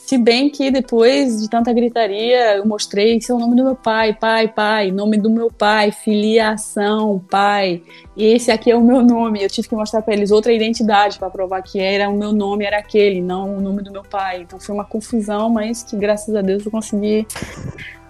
Se 0.04 0.18
bem 0.18 0.50
que 0.50 0.70
depois 0.70 1.40
de 1.40 1.48
tanta 1.48 1.72
gritaria, 1.72 2.56
eu 2.56 2.66
mostrei 2.66 3.16
esse 3.16 3.30
é 3.30 3.34
o 3.34 3.38
nome 3.38 3.56
do 3.56 3.64
meu 3.64 3.74
pai, 3.76 4.12
pai, 4.12 4.46
pai, 4.48 4.90
nome 4.90 5.16
do 5.16 5.30
meu 5.30 5.50
pai, 5.50 5.90
filiação, 5.92 7.22
pai. 7.30 7.82
E 8.16 8.24
esse 8.26 8.50
aqui 8.50 8.70
é 8.70 8.76
o 8.76 8.80
meu 8.82 9.00
nome. 9.02 9.42
Eu 9.42 9.48
tive 9.48 9.68
que 9.68 9.74
mostrar 9.74 10.02
para 10.02 10.12
eles 10.12 10.30
outra 10.30 10.52
identidade 10.52 11.18
para 11.18 11.30
provar 11.30 11.62
que 11.62 11.78
era 11.80 12.10
o 12.10 12.16
meu 12.16 12.32
nome, 12.32 12.64
era 12.64 12.78
aquele, 12.78 13.22
não 13.22 13.56
o 13.56 13.60
nome 13.60 13.82
do 13.82 13.90
meu 13.90 14.02
pai. 14.02 14.42
Então 14.42 14.58
foi 14.60 14.74
uma 14.74 14.84
confusão, 14.84 15.48
mas 15.48 15.82
que 15.82 15.96
graças 15.96 16.34
a 16.34 16.42
Deus 16.42 16.64
eu 16.66 16.70
consegui 16.70 17.26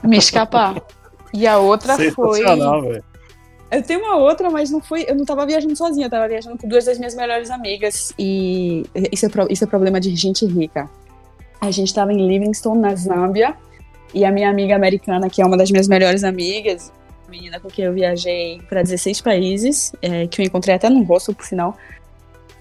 me 0.03 0.17
escapar. 0.17 0.83
E 1.33 1.47
a 1.47 1.59
outra 1.59 1.97
foi. 2.15 2.41
Eu 3.71 3.83
tenho 3.83 4.01
uma 4.01 4.17
outra, 4.17 4.51
mas 4.51 4.71
não 4.71 4.81
foi. 4.81 5.05
Eu 5.07 5.15
não 5.15 5.25
tava 5.25 5.47
viajando 5.47 5.77
sozinha, 5.77 6.07
eu 6.07 6.11
tava 6.11 6.27
viajando 6.27 6.59
com 6.59 6.67
duas 6.67 6.85
das 6.85 6.99
minhas 6.99 7.15
melhores 7.15 7.49
amigas. 7.51 8.13
E 8.19 8.85
isso 9.13 9.27
é, 9.27 9.29
pro- 9.29 9.47
isso 9.51 9.63
é 9.63 9.67
problema 9.67 10.01
de 10.01 10.15
gente 10.17 10.45
rica. 10.47 10.91
A 11.63 11.71
gente 11.71 11.95
tava 11.95 12.13
em 12.13 12.27
Livingstone, 12.27 12.81
na 12.81 12.93
Zâmbia, 12.97 13.55
e 14.13 14.25
a 14.25 14.33
minha 14.33 14.51
amiga 14.51 14.75
americana, 14.75 15.31
que 15.31 15.41
é 15.41 15.47
uma 15.47 15.57
das 15.57 15.71
minhas 15.71 15.87
melhores 15.87 16.25
amigas, 16.25 16.93
menina 17.29 17.61
com 17.61 17.69
quem 17.69 17.85
eu 17.85 17.93
viajei 17.93 18.61
para 18.69 18.83
16 18.83 19.21
países, 19.21 19.93
é, 20.03 20.27
que 20.27 20.43
eu 20.43 20.45
encontrei 20.45 20.75
até 20.75 20.91
no 20.91 21.05
hostel, 21.05 21.33
por 21.37 21.47
sinal. 21.47 21.77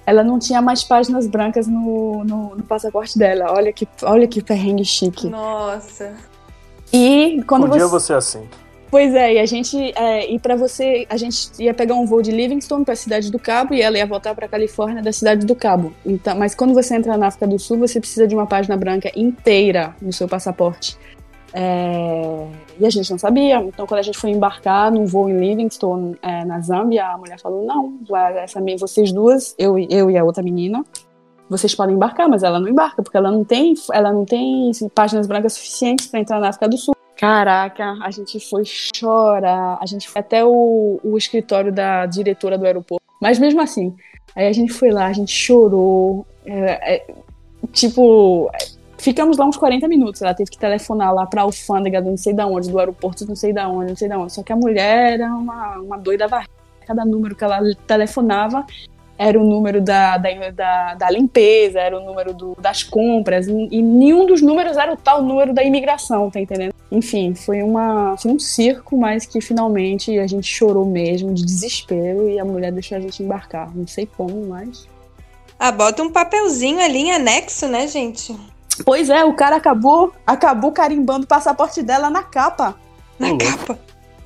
Ela 0.05 0.23
não 0.23 0.37
tinha 0.37 0.61
mais 0.61 0.83
páginas 0.83 1.25
brancas 1.25 1.67
no, 1.67 2.23
no, 2.23 2.55
no 2.55 2.63
passaporte 2.63 3.17
dela. 3.17 3.51
Olha 3.51 3.73
que, 3.73 3.87
olha 4.03 4.27
que 4.27 4.39
perrengue 4.39 4.85
chique. 4.85 5.28
Nossa. 5.28 6.13
E 6.93 7.43
quando 7.47 7.67
Podia 7.67 7.88
você. 7.88 8.13
você 8.13 8.13
assim. 8.13 8.49
Pois 8.91 9.15
é, 9.15 9.35
e 9.35 9.39
a 9.39 9.45
gente, 9.45 9.77
é, 9.97 10.29
e 10.29 10.37
para 10.37 10.57
você, 10.57 11.07
a 11.09 11.15
gente 11.15 11.49
ia 11.57 11.73
pegar 11.73 11.95
um 11.95 12.05
voo 12.05 12.21
de 12.21 12.29
Livingstone 12.29 12.83
para 12.83 12.93
a 12.93 12.97
cidade 12.97 13.31
do 13.31 13.39
Cabo 13.39 13.73
e 13.73 13.81
ela 13.81 13.97
ia 13.97 14.05
voltar 14.05 14.35
para 14.35 14.49
Califórnia 14.49 15.01
da 15.01 15.13
cidade 15.13 15.45
do 15.45 15.55
Cabo. 15.55 15.93
Então, 16.05 16.37
mas 16.37 16.53
quando 16.53 16.73
você 16.73 16.93
entra 16.93 17.15
na 17.17 17.27
África 17.27 17.47
do 17.47 17.57
Sul, 17.57 17.77
você 17.77 18.01
precisa 18.01 18.27
de 18.27 18.35
uma 18.35 18.45
página 18.45 18.75
branca 18.75 19.09
inteira 19.15 19.95
no 20.01 20.11
seu 20.11 20.27
passaporte. 20.27 20.97
É, 21.53 22.47
e 22.77 22.85
a 22.85 22.89
gente 22.89 23.09
não 23.09 23.17
sabia. 23.17 23.61
Então, 23.61 23.87
quando 23.87 24.01
a 24.01 24.03
gente 24.03 24.17
foi 24.17 24.29
embarcar 24.31 24.91
num 24.91 25.05
voo 25.05 25.29
em 25.29 25.39
Livingstone, 25.39 26.17
é, 26.21 26.43
na 26.43 26.59
Zâmbia, 26.59 27.05
a 27.05 27.17
mulher 27.17 27.39
falou: 27.39 27.65
não, 27.65 27.97
essa, 28.35 28.59
vocês 28.77 29.13
duas, 29.13 29.55
eu, 29.57 29.79
eu 29.79 30.11
e 30.11 30.17
a 30.17 30.23
outra 30.23 30.43
menina, 30.43 30.83
vocês 31.49 31.73
podem 31.73 31.95
embarcar, 31.95 32.27
mas 32.27 32.43
ela 32.43 32.59
não 32.59 32.67
embarca, 32.67 33.01
porque 33.01 33.15
ela 33.15 33.31
não 33.31 33.45
tem, 33.45 33.73
ela 33.93 34.11
não 34.11 34.25
tem 34.25 34.71
páginas 34.93 35.27
brancas 35.27 35.53
suficientes 35.53 36.07
para 36.07 36.19
entrar 36.19 36.41
na 36.41 36.49
África 36.49 36.67
do 36.67 36.77
Sul. 36.77 36.93
Caraca, 37.22 37.99
a 38.01 38.09
gente 38.09 38.39
foi 38.39 38.63
chorar, 38.65 39.78
a 39.80 39.86
gente 39.86 40.09
foi 40.09 40.22
até 40.22 40.43
o, 40.43 40.99
o 41.03 41.15
escritório 41.15 41.72
da 41.72 42.07
diretora 42.07 42.57
do 42.57 42.65
aeroporto. 42.65 43.05
Mas 43.22 43.38
mesmo 43.38 43.61
assim, 43.61 43.95
aí 44.36 44.47
a 44.47 44.51
gente 44.51 44.74
foi 44.74 44.89
lá, 44.89 45.05
a 45.05 45.13
gente 45.13 45.32
chorou. 45.32 46.26
é, 46.43 46.95
é, 46.95 47.13
tipo, 47.72 48.49
ficamos 48.97 49.38
lá 49.38 49.45
uns 49.45 49.55
40 49.55 49.88
minutos. 49.88 50.24
Ela 50.24 50.34
teve 50.34 50.49
que 50.49 50.57
telefonar 50.57 51.13
lá 51.13 51.28
pra 51.28 51.43
alfândega 51.43 52.01
não 52.01 52.17
sei 52.17 52.34
da 52.34 52.47
onde, 52.47 52.72
do 52.72 52.80
aeroporto 52.80 53.24
não 53.28 53.36
sei 53.36 53.53
da 53.53 53.69
onde, 53.69 53.89
não 53.89 53.95
sei 53.95 54.09
da 54.09 54.17
onde. 54.17 54.34
Só 54.34 54.41
que 54.41 54.51
a 54.51 54.55
mulher 54.55 55.19
era 55.19 55.28
uma, 55.32 55.78
uma 55.78 55.97
doida 55.99 56.28
varreta 56.28 56.49
cada 56.88 57.05
número 57.05 57.36
que 57.36 57.43
ela 57.43 57.59
telefonava 57.86 58.65
era 59.22 59.39
o 59.39 59.43
número 59.43 59.80
da, 59.80 60.17
da, 60.17 60.30
da, 60.49 60.95
da 60.95 61.09
limpeza, 61.11 61.80
era 61.80 61.95
o 61.95 62.03
número 62.03 62.34
do, 62.34 62.57
das 62.59 62.82
compras, 62.82 63.47
e 63.47 63.80
nenhum 63.80 64.26
dos 64.26 64.41
números 64.41 64.78
era 64.78 64.91
o 64.91 64.97
tal 64.97 65.22
número 65.22 65.53
da 65.53 65.63
imigração, 65.63 66.32
tá 66.32 66.39
entendendo? 66.39 66.74
Enfim, 66.91 67.36
foi, 67.36 67.61
uma, 67.61 68.17
foi 68.17 68.32
um 68.32 68.39
circo, 68.39 68.97
mas 68.97 69.28
que 69.28 69.39
finalmente 69.39 70.17
a 70.17 70.26
gente 70.26 70.47
chorou 70.47 70.88
mesmo, 70.88 71.36
de 71.36 71.45
desespero, 71.45 72.28
e 72.28 72.39
a 72.39 72.43
mulher 72.43 72.72
deixou 72.72 72.97
a 72.97 73.01
gente 73.01 73.22
embarcar. 73.22 73.69
Não 73.76 73.86
sei 73.86 74.07
como, 74.07 74.47
mas. 74.47 74.88
Ah, 75.59 75.72
bota 75.72 76.01
um 76.01 76.09
papelzinho 76.09 76.80
ali 76.80 76.97
em 76.97 77.11
anexo, 77.11 77.67
né, 77.67 77.88
gente? 77.88 78.36
Pois 78.84 79.07
é, 79.07 79.24
o 79.24 79.36
cara 79.36 79.57
acabou, 79.57 80.11
acabou 80.26 80.72
carimbando 80.72 81.26
o 81.26 81.28
passaporte 81.28 81.84
dela 81.84 82.09
na 82.09 82.24
capa. 82.24 82.76
Na 83.19 83.38
capa? 83.38 83.78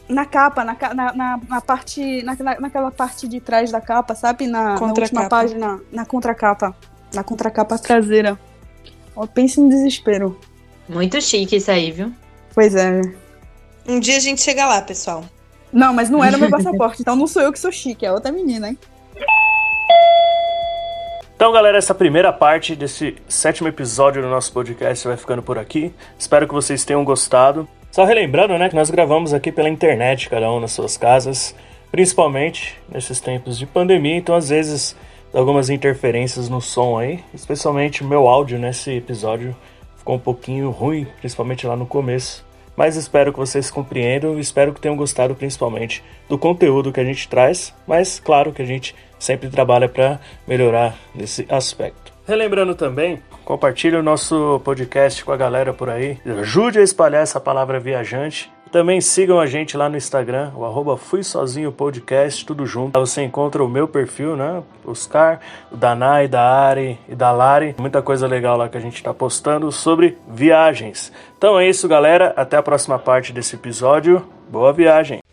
Na 0.08 0.26
capa, 0.26 0.64
na, 0.64 0.78
na, 0.94 1.14
na, 1.14 1.40
na 1.48 1.62
parte. 1.62 2.24
Na, 2.24 2.36
naquela 2.60 2.92
parte 2.92 3.28
de 3.28 3.40
trás 3.40 3.72
da 3.72 3.82
capa, 3.82 4.14
sabe? 4.14 4.46
Na, 4.48 4.80
na 4.80 4.88
última 4.88 5.28
página. 5.28 5.80
Na 5.92 6.06
contracapa. 6.06 6.76
Na 7.14 7.24
contracapa 7.24 7.78
traseira. 7.78 8.40
Ó, 9.16 9.26
pense 9.26 9.60
no 9.60 9.70
desespero. 9.70 10.40
Muito 10.88 11.20
chique 11.22 11.56
isso 11.56 11.72
aí, 11.72 11.92
viu? 11.92 12.14
Pois 12.54 12.76
é. 12.76 13.02
Um 13.88 14.00
dia 14.00 14.18
a 14.18 14.20
gente 14.20 14.42
chega 14.42 14.66
lá, 14.66 14.82
pessoal. 14.82 15.24
Não, 15.72 15.94
mas 15.94 16.10
não 16.10 16.24
era 16.24 16.38
meu 16.38 16.50
passaporte, 16.50 17.02
então 17.02 17.16
não 17.16 17.28
sou 17.28 17.42
eu 17.42 17.52
que 17.52 17.60
sou 17.60 17.72
chique, 17.72 18.06
é 18.06 18.12
outra 18.12 18.32
menina, 18.32 18.70
hein? 18.70 18.78
Então, 21.36 21.52
galera, 21.52 21.78
essa 21.78 21.94
primeira 21.94 22.32
parte 22.32 22.78
desse 22.78 23.18
sétimo 23.28 23.68
episódio 23.68 24.22
do 24.22 24.30
nosso 24.30 24.54
podcast 24.54 25.06
vai 25.06 25.18
ficando 25.18 25.44
por 25.44 25.60
aqui. 25.60 25.94
Espero 26.18 26.48
que 26.48 26.54
vocês 26.54 26.86
tenham 26.86 27.04
gostado. 27.04 27.68
Só 27.96 28.04
relembrando, 28.04 28.58
né, 28.58 28.68
que 28.68 28.76
nós 28.76 28.90
gravamos 28.90 29.34
aqui 29.34 29.54
pela 29.54 29.70
internet, 29.70 30.30
cada 30.30 30.52
um 30.52 30.60
nas 30.60 30.74
suas 30.74 30.98
casas, 30.98 31.56
principalmente 31.90 32.78
nesses 32.92 33.22
tempos 33.22 33.58
de 33.58 33.66
pandemia, 33.66 34.18
então 34.18 34.36
às 34.36 34.50
vezes 34.50 34.94
algumas 35.34 35.70
interferências 35.70 36.50
no 36.50 36.60
som 36.60 36.98
aí, 37.00 37.24
especialmente 37.34 38.04
meu 38.04 38.28
áudio 38.28 38.60
nesse 38.60 38.92
episódio 38.92 39.56
ficou 39.96 40.18
um 40.18 40.20
pouquinho 40.20 40.72
ruim, 40.72 41.08
principalmente 41.22 41.66
lá 41.66 41.78
no 41.78 41.86
começo. 41.86 42.46
Mas 42.76 42.98
espero 42.98 43.32
que 43.32 43.40
vocês 43.40 43.72
compreendam 43.72 44.38
e 44.38 44.42
espero 44.42 44.74
que 44.74 44.82
tenham 44.82 44.98
gostado 44.98 45.34
principalmente 45.34 46.04
do 46.28 46.38
conteúdo 46.38 46.92
que 46.92 47.00
a 47.00 47.06
gente 47.06 47.30
traz, 47.30 47.74
mas 47.88 48.20
claro 48.20 48.52
que 48.52 48.62
a 48.62 48.66
gente 48.66 48.94
sempre 49.18 49.50
trabalha 49.50 49.88
para 49.88 50.20
melhorar 50.46 50.98
nesse 51.16 51.46
aspecto. 51.48 52.05
Relembrando 52.28 52.74
também, 52.74 53.22
compartilhe 53.44 53.96
o 53.96 54.04
nosso 54.04 54.60
podcast 54.64 55.24
com 55.24 55.32
a 55.32 55.38
galera 55.38 55.74
por 55.74 55.90
aí. 55.90 56.18
Ajude 56.40 56.80
a 56.80 56.84
espalhar 56.84 57.22
essa 57.22 57.40
palavra 57.40 57.80
viajante. 57.80 58.52
Também 58.72 59.00
sigam 59.00 59.40
a 59.40 59.46
gente 59.46 59.78
lá 59.78 59.88
no 59.88 59.96
Instagram, 59.96 60.52
o 60.56 60.66
arroba 60.66 60.98
Fui 60.98 61.24
Sozinho 61.24 61.72
Podcast, 61.72 62.46
tudo 62.46 62.66
junto. 62.66 62.98
Lá 62.98 63.06
você 63.06 63.22
encontra 63.24 63.64
o 63.64 63.70
meu 63.70 63.88
perfil, 63.88 64.36
né? 64.36 64.64
Oscar, 64.84 65.40
o 65.72 65.78
da 65.78 65.96
Nai, 65.96 66.28
da 66.28 66.42
Ari 66.42 67.00
e 67.08 67.16
da 67.16 67.32
Lari. 67.32 67.76
Muita 67.78 68.02
coisa 68.02 68.28
legal 68.28 68.58
lá 68.58 68.68
que 68.68 68.78
a 68.78 68.82
gente 68.82 68.96
está 68.96 69.14
postando 69.14 69.72
sobre 69.72 70.18
viagens. 70.28 71.14
Então 71.38 71.60
é 71.60 71.70
isso, 71.70 71.88
galera. 71.88 72.34
Até 72.36 72.58
a 72.58 72.64
próxima 72.64 73.00
parte 73.00 73.32
desse 73.32 73.56
episódio. 73.56 74.26
Boa 74.50 74.74
viagem! 74.74 75.25